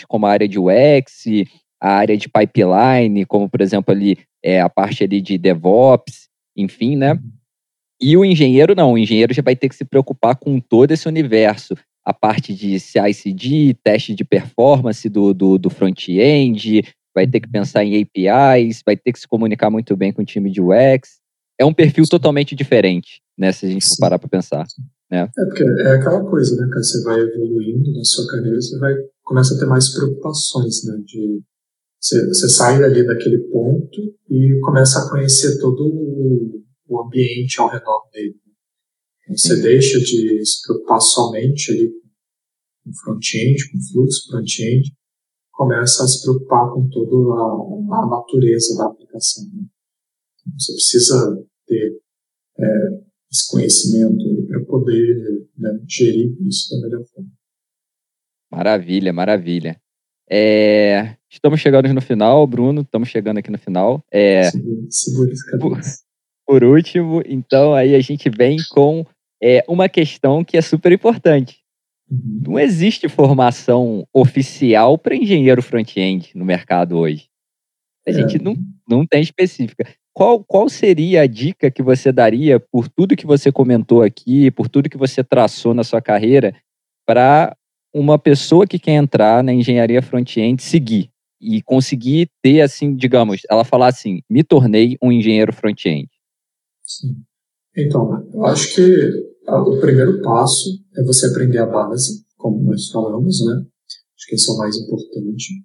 [0.08, 1.24] como a área de UX,
[1.78, 6.96] a área de pipeline, como por exemplo ali é, a parte ali de DevOps, enfim,
[6.96, 7.18] né?
[8.00, 11.06] E o engenheiro não, o engenheiro já vai ter que se preocupar com todo esse
[11.06, 11.74] universo,
[12.04, 16.82] a parte de CI/CD, teste de performance do, do, do front-end,
[17.14, 20.24] vai ter que pensar em APIs, vai ter que se comunicar muito bem com o
[20.24, 21.20] time de UX
[21.60, 23.52] é um perfil totalmente diferente, né?
[23.52, 24.64] Se a gente for parar para pensar.
[25.10, 25.28] Né?
[25.38, 26.82] É porque é aquela coisa, né, cara?
[26.82, 30.96] Você vai evoluindo na sua carreira, você vai começa a ter mais preocupações, né?
[31.04, 31.42] De
[32.00, 34.00] você, você sai ali daquele ponto
[34.30, 38.34] e começa a conhecer todo o, o ambiente ao redor dele.
[39.28, 39.62] Você Sim.
[39.62, 41.88] deixa de se preocupar somente ali
[42.84, 44.92] com front-end, com fluxo front-end,
[45.52, 49.44] começa a se preocupar com toda a, a natureza da aplicação.
[49.44, 49.62] Né?
[50.40, 52.00] Então, você precisa ter
[52.58, 52.64] é,
[53.30, 57.30] esse conhecimento para poder né, gerir isso da melhor forma.
[58.50, 59.80] Maravilha, maravilha.
[60.28, 64.04] É, estamos chegando no final, Bruno, estamos chegando aqui no final.
[64.10, 64.50] É,
[64.88, 65.78] segura, esse por,
[66.50, 69.06] por último, então aí a gente vem com
[69.40, 71.60] é, uma questão que é super importante.
[72.10, 72.42] Uhum.
[72.44, 77.28] Não existe formação oficial para engenheiro front-end no mercado hoje.
[78.04, 78.14] A é.
[78.14, 78.56] gente não,
[78.88, 83.52] não tem específica qual, qual seria a dica que você daria por tudo que você
[83.52, 86.52] comentou aqui, por tudo que você traçou na sua carreira,
[87.06, 87.56] para
[87.94, 91.10] uma pessoa que quer entrar na engenharia front-end seguir
[91.40, 96.08] e conseguir ter, assim, digamos, ela falar assim: me tornei um engenheiro front-end?
[96.90, 97.22] Sim.
[97.76, 98.82] Então, eu acho que
[99.46, 103.64] o primeiro passo é você aprender a base, como nós falamos, né?
[104.16, 105.64] Acho que esse é o mais importante.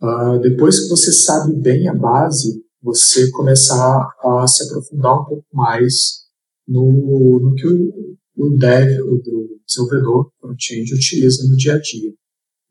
[0.00, 5.46] Uh, depois que você sabe bem a base, você começar a se aprofundar um pouco
[5.52, 6.26] mais
[6.68, 12.14] no, no que o, o dev, o, o desenvolvedor front-end utiliza no dia a dia.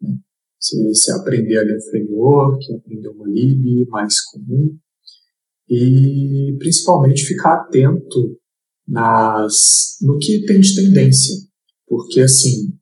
[0.01, 0.17] Né?
[0.59, 4.77] Você aprender ali um framework, aprender uma lib mais comum
[5.69, 8.37] e principalmente ficar atento
[8.87, 11.35] nas, no que tem de tendência,
[11.87, 12.73] porque assim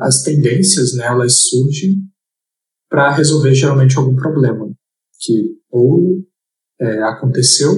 [0.00, 2.02] as tendências né, elas surgem
[2.88, 4.70] para resolver geralmente algum problema
[5.20, 6.24] que ou
[6.80, 7.72] é, aconteceu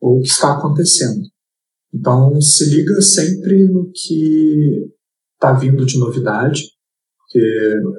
[0.00, 1.22] ou que está acontecendo.
[1.92, 4.92] Então, se liga sempre no que
[5.34, 6.62] está vindo de novidade,
[7.18, 7.40] porque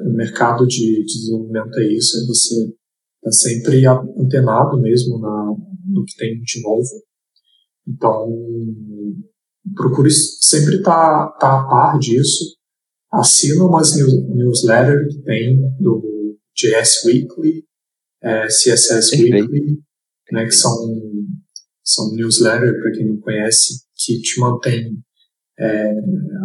[0.06, 2.74] o mercado de desenvolvimento é isso, é você
[3.18, 5.56] está sempre antenado mesmo na,
[5.90, 6.90] no que tem de novo.
[7.88, 8.28] Então,
[9.76, 12.58] procure sempre estar tá, tá a par disso.
[13.12, 17.66] Assina umas news, newsletters que tem do JS Weekly,
[18.22, 19.52] é, CSS Perfeito.
[19.52, 19.80] Weekly,
[20.32, 20.76] né, que são,
[21.84, 25.02] são newsletter, para quem não conhece, que te mantém
[25.60, 25.94] é,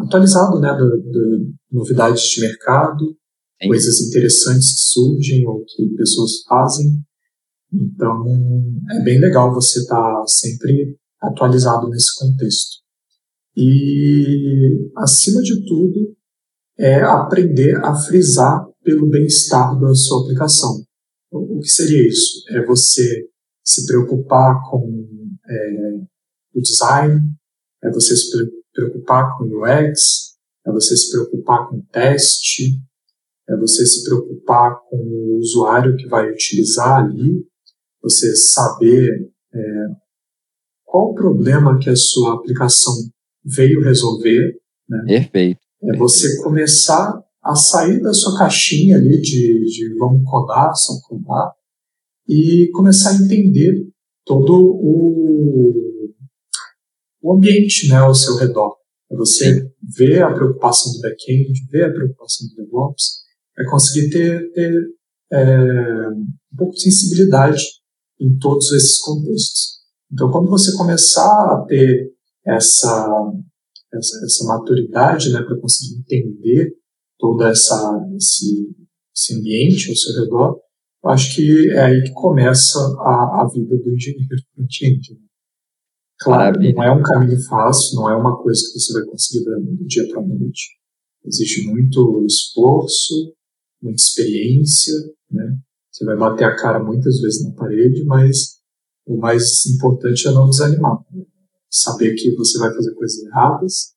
[0.05, 3.16] atualizado né, do, do, novidades de mercado,
[3.62, 3.69] Sim.
[3.69, 7.01] coisas interessantes que surgem ou que pessoas fazem.
[7.75, 8.25] Então,
[8.93, 12.85] é bem legal você estar tá sempre atualizado nesse contexto.
[13.57, 16.15] E, acima de tudo,
[16.79, 20.85] é aprender a frisar pelo bem-estar da sua aplicação.
[21.31, 22.45] O que seria isso?
[22.51, 23.29] É você
[23.65, 25.09] se preocupar com
[25.49, 26.01] é,
[26.55, 27.21] o design,
[27.83, 28.31] é você se
[28.73, 30.35] preocupar com o UX,
[30.67, 32.81] é você se preocupar com o teste,
[33.49, 37.47] é você se preocupar com o usuário que vai utilizar ali,
[38.05, 39.60] você saber é,
[40.85, 42.93] qual o problema que a sua aplicação
[43.43, 44.60] veio resolver.
[44.89, 45.05] Né?
[45.06, 45.60] Perfeito.
[45.82, 51.52] É você começar a sair da sua caixinha ali de, de vamos codar, só codar,
[52.28, 53.86] e começar a entender
[54.24, 56.14] todo o,
[57.22, 58.76] o ambiente né, ao seu redor.
[59.10, 63.24] É você ver a preocupação do back-end, ver a preocupação do DevOps,
[63.59, 64.74] é conseguir ter, ter
[65.32, 67.62] é, um pouco de sensibilidade
[68.20, 69.74] em todos esses contextos.
[70.12, 72.12] Então, quando você começar a ter
[72.47, 73.32] essa,
[73.93, 76.73] essa, essa maturidade né, para conseguir entender
[77.19, 78.74] todo essa, esse,
[79.15, 80.61] esse ambiente ao seu redor,
[81.03, 85.12] eu acho que é aí que começa a, a vida do engenheiro front-end.
[85.12, 85.20] Né?
[86.20, 86.74] Claro, Maravilha.
[86.74, 90.09] não é um caminho fácil, não é uma coisa que você vai conseguir do dia
[90.09, 90.78] para a noite.
[91.27, 93.35] Existe muito esforço,
[93.82, 94.95] muita experiência,
[95.31, 95.59] né?
[95.95, 98.59] Você vai bater a cara muitas vezes na parede, mas
[99.07, 100.99] o mais importante é não desanimar.
[101.71, 103.95] saber que você vai fazer coisas erradas,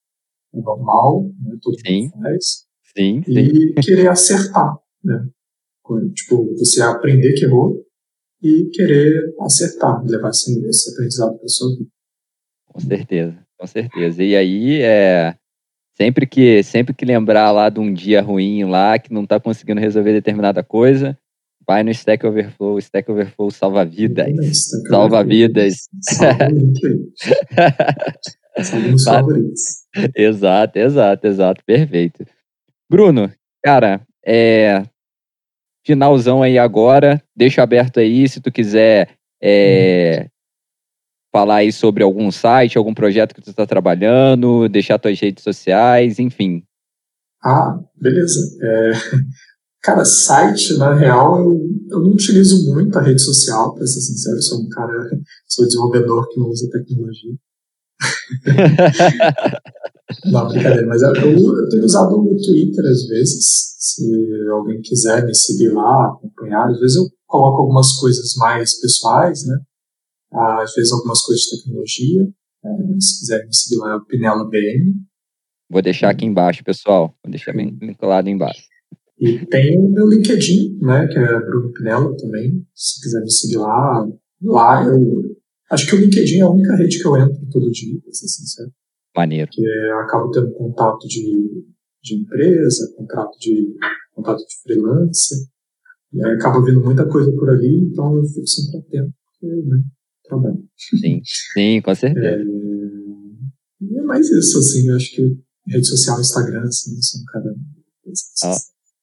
[0.54, 1.58] é normal, né?
[1.60, 2.04] todo sim.
[2.04, 2.68] mundo faz.
[2.96, 3.34] Sim, sim.
[3.34, 5.28] E querer acertar, né?
[6.14, 7.84] Tipo, você aprender que errou
[8.44, 11.90] e querer acertar, levar esse, esse aprendizado para a sua vida.
[12.68, 14.24] Com certeza, com certeza.
[14.24, 15.36] E aí, é,
[15.96, 19.80] sempre que sempre que lembrar lá de um dia ruim lá, que não está conseguindo
[19.80, 21.18] resolver determinada coisa,
[21.68, 22.80] vai no Stack Overflow.
[22.80, 24.70] Stack Overflow salva vidas.
[24.90, 25.90] Salva vidas.
[28.98, 29.34] Salva
[30.16, 31.64] exato, exato, exato.
[31.66, 32.26] Perfeito.
[32.90, 33.32] Bruno,
[33.64, 34.84] cara, é,
[35.86, 37.22] finalzão aí agora.
[37.36, 39.10] Deixa aberto aí se tu quiser
[39.42, 40.28] é,
[41.32, 46.18] falar aí sobre algum site, algum projeto que tu está trabalhando, deixar tuas redes sociais,
[46.18, 46.64] enfim.
[47.44, 48.40] Ah, beleza.
[48.62, 48.92] É,
[49.82, 51.60] cara, site, na real, eu,
[51.90, 54.38] eu não utilizo muito a rede social, para ser sincero.
[54.38, 54.94] Eu sou um cara,
[55.48, 57.34] sou desenvolvedor que não usa tecnologia.
[60.26, 64.04] não, brincadeira, mas eu, eu tenho usado o Twitter às vezes se
[64.52, 69.58] alguém quiser me seguir lá, acompanhar, às vezes eu coloco algumas coisas mais pessoais, né?
[70.34, 72.28] Às vezes algumas coisas de tecnologia.
[72.66, 74.94] É, se quiser me seguir lá, é o Pinela BM.
[75.70, 77.16] Vou deixar aqui embaixo, pessoal.
[77.24, 78.64] Vou deixar bem vinculado embaixo.
[79.20, 81.08] E tem o meu LinkedIn, né?
[81.08, 82.66] Que é Bruno Pinela também.
[82.74, 84.08] Se quiser me seguir lá,
[84.42, 85.36] lá eu.
[85.72, 88.28] Acho que o LinkedIn é a única rede que eu entro todo dia, pra ser
[88.28, 88.72] sincero.
[89.16, 89.50] Maneiro.
[89.52, 91.66] Que eu acabo tendo contato de
[92.08, 93.76] de empresa, contrato de,
[94.14, 95.38] contrato de freelancer.
[96.14, 99.84] E aí acaba vindo muita coisa por ali, então eu fico sempre atento, porque, né,
[100.24, 100.64] trabalho.
[100.78, 101.22] Sim,
[101.54, 102.28] sim, com certeza.
[102.28, 102.44] É,
[103.82, 105.38] e é mais isso, assim, eu acho que
[105.68, 107.54] rede social, Instagram, assim, são cada.
[108.44, 108.58] Ah,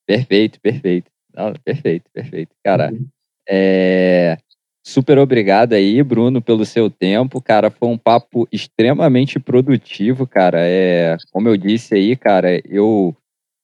[0.07, 1.11] perfeito, perfeito.
[1.37, 2.55] Ah, perfeito, perfeito.
[2.63, 3.07] Cara, uhum.
[3.49, 4.39] é,
[4.87, 7.71] Super obrigado aí, Bruno, pelo seu tempo, cara.
[7.71, 10.59] Foi um papo extremamente produtivo, cara.
[10.61, 13.17] É, como eu disse aí, cara, eu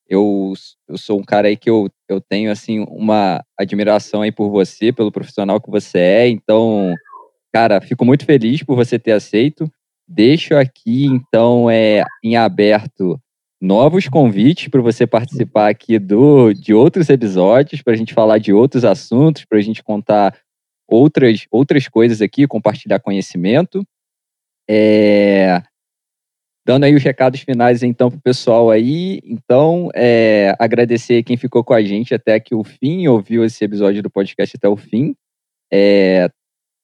[0.09, 0.55] eu,
[0.89, 4.93] eu sou um cara aí que eu, eu tenho assim uma admiração aí por você,
[4.93, 6.29] pelo profissional que você é.
[6.29, 6.95] Então,
[7.53, 9.71] cara, fico muito feliz por você ter aceito.
[10.09, 13.21] Deixo aqui então é em aberto
[13.61, 18.53] novos convites para você participar aqui do de outros episódios, para a gente falar de
[18.53, 20.37] outros assuntos, para a gente contar
[20.89, 23.85] outras, outras coisas aqui, compartilhar conhecimento.
[24.69, 25.63] É,
[26.67, 29.21] dando aí os recados finais então para o pessoal aí.
[29.25, 34.03] Então, é, agradecer quem ficou com a gente até aqui o fim, ouviu esse episódio
[34.03, 35.15] do podcast até o fim.
[35.73, 36.31] É,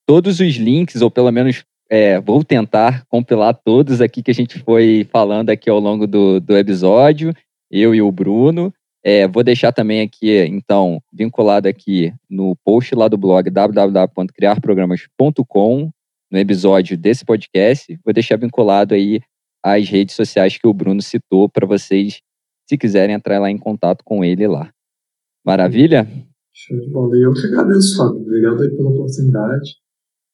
[0.06, 4.58] todos os links, ou pelo menos é, vou tentar compilar todos aqui que a gente
[4.60, 7.34] foi falando aqui ao longo do, do episódio,
[7.70, 8.74] eu e o Bruno.
[9.04, 15.90] É, vou deixar também aqui, então, vinculado aqui no post lá do blog www.criarprogramas.com,
[16.28, 17.96] no episódio desse podcast.
[18.04, 19.20] Vou deixar vinculado aí
[19.62, 22.20] as redes sociais que o Bruno citou para vocês,
[22.68, 24.72] se quiserem entrar lá em contato com ele lá.
[25.44, 26.08] Maravilha?
[26.52, 27.16] Show de bola.
[27.16, 28.22] Eu que agradeço, Fábio.
[28.22, 29.85] Obrigado aí pela oportunidade.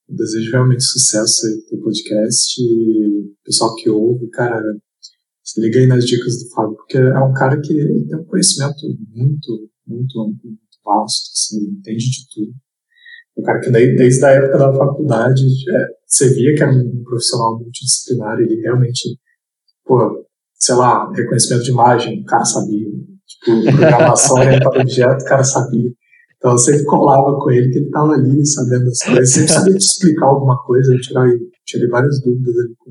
[0.09, 4.63] Eu desejo realmente sucesso aí pro podcast e pessoal que ouve, cara,
[5.43, 8.87] se liga aí nas dicas do Fábio, porque é um cara que tem um conhecimento
[9.11, 12.53] muito, muito amplo, muito vasto, assim, entende de tudo.
[13.37, 17.03] É um cara que desde a época da faculdade, é, você via que era um
[17.05, 19.19] profissional multidisciplinar, ele realmente,
[19.85, 22.89] pô, sei lá, reconhecimento de imagem, o cara sabia.
[23.27, 25.93] Tipo, programação orientada a objeto, o cara sabia.
[26.43, 29.75] Então eu sempre colava com ele que ele estava ali sabendo as coisas, sempre sabia
[29.75, 32.91] te explicar alguma coisa, eu tirei, tirei várias dúvidas ali com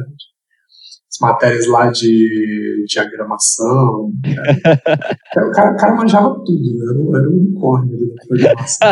[0.00, 4.12] as matérias lá de diagramação.
[4.22, 5.48] Cara.
[5.48, 6.86] o, cara, o cara manjava tudo, né?
[6.88, 8.88] era, um, era um unicórnio ali da programação.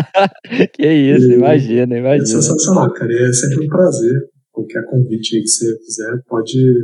[0.74, 2.24] que isso, e, imagina, imagina.
[2.24, 3.12] É sensacional, cara.
[3.12, 4.20] E é sempre um prazer.
[4.50, 6.74] Qualquer convite aí que você fizer, pode,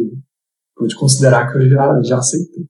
[0.77, 2.65] pode considerar que eu já, já aceitei.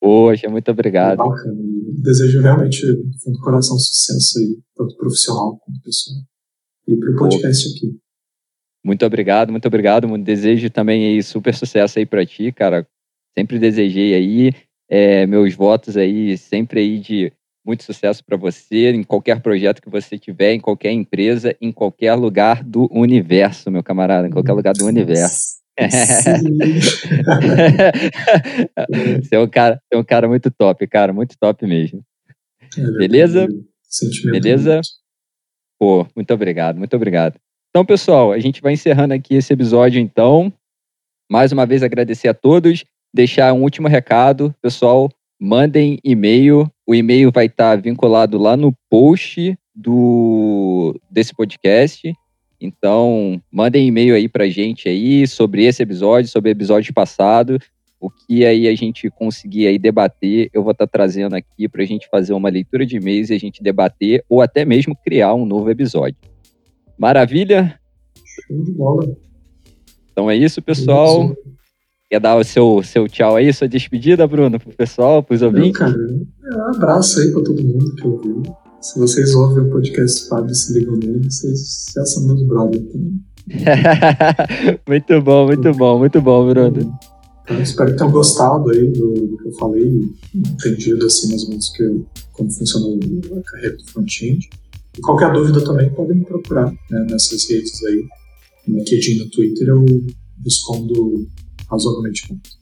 [0.00, 1.18] Poxa, muito obrigado.
[1.18, 1.56] Bacana.
[2.02, 6.16] Desejo realmente, do fundo do coração, sucesso aí, tanto profissional quanto pessoal.
[6.86, 7.98] E para o podcast aqui.
[8.84, 10.06] Muito obrigado, muito obrigado.
[10.18, 12.86] Desejo também aí super sucesso aí para ti, cara.
[13.36, 14.52] Sempre desejei aí
[14.88, 17.32] é, meus votos aí, sempre aí de
[17.64, 22.14] muito sucesso para você em qualquer projeto que você tiver, em qualquer empresa, em qualquer
[22.14, 25.57] lugar do universo, meu camarada, em qualquer lugar do universo.
[29.22, 32.02] você é um cara, é um cara muito top, cara, muito top mesmo.
[32.76, 33.46] É Beleza?
[34.30, 34.80] Beleza?
[35.78, 37.38] Pô, muito obrigado, muito obrigado.
[37.70, 40.52] Então, pessoal, a gente vai encerrando aqui esse episódio, então.
[41.30, 42.84] Mais uma vez agradecer a todos.
[43.14, 45.10] Deixar um último recado, pessoal.
[45.40, 46.70] Mandem e-mail.
[46.86, 52.12] O e-mail vai estar vinculado lá no post do desse podcast.
[52.60, 57.58] Então, mandem e-mail aí pra gente aí sobre esse episódio, sobre o episódio passado,
[58.00, 61.84] o que aí a gente conseguir aí debater, eu vou estar tá trazendo aqui pra
[61.84, 65.44] gente fazer uma leitura de e-mails e a gente debater ou até mesmo criar um
[65.44, 66.16] novo episódio.
[66.96, 67.78] Maravilha?
[68.46, 69.16] Show de bola.
[70.10, 71.34] Então é isso, pessoal.
[72.10, 75.78] Quer dar o seu, seu tchau aí, sua despedida, Bruno, pro pessoal, pros ouvintes?
[75.80, 75.96] Não, cara,
[76.52, 78.42] é um abraço aí pra todo mundo que ouviu.
[78.80, 83.20] Se vocês ouvem o podcast Fábio se ligam nele, vocês já são meus brothers também.
[84.86, 86.98] muito bom, muito bom, muito bom, Bruno.
[87.42, 90.00] Então, espero que tenham gostado aí do, do, que eu falei,
[90.34, 92.86] entendido assim mais ou menos que, como funciona
[93.38, 94.48] a carreira do front-end.
[94.96, 98.04] E qualquer dúvida também podem me procurar né, nessas redes aí.
[98.66, 99.84] No LinkedIn, no Twitter, eu
[100.44, 101.26] respondo
[101.68, 102.58] razoavelmente rápido.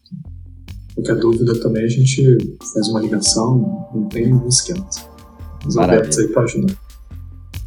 [0.94, 2.38] Qualquer dúvida também a gente
[2.72, 4.88] faz uma ligação, não tem nenhum esquema.
[5.66, 6.74] Os abertos aí para ajudar.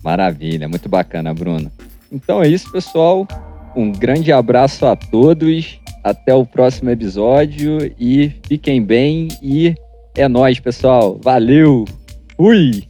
[0.04, 1.72] Maravilha, muito bacana, Bruno.
[2.12, 3.28] Então é isso, pessoal.
[3.76, 5.80] Um grande abraço a todos.
[6.04, 9.76] Até o próximo episódio e fiquem bem e
[10.16, 11.20] é nós, pessoal.
[11.22, 11.86] Valeu.
[12.38, 12.89] Fui.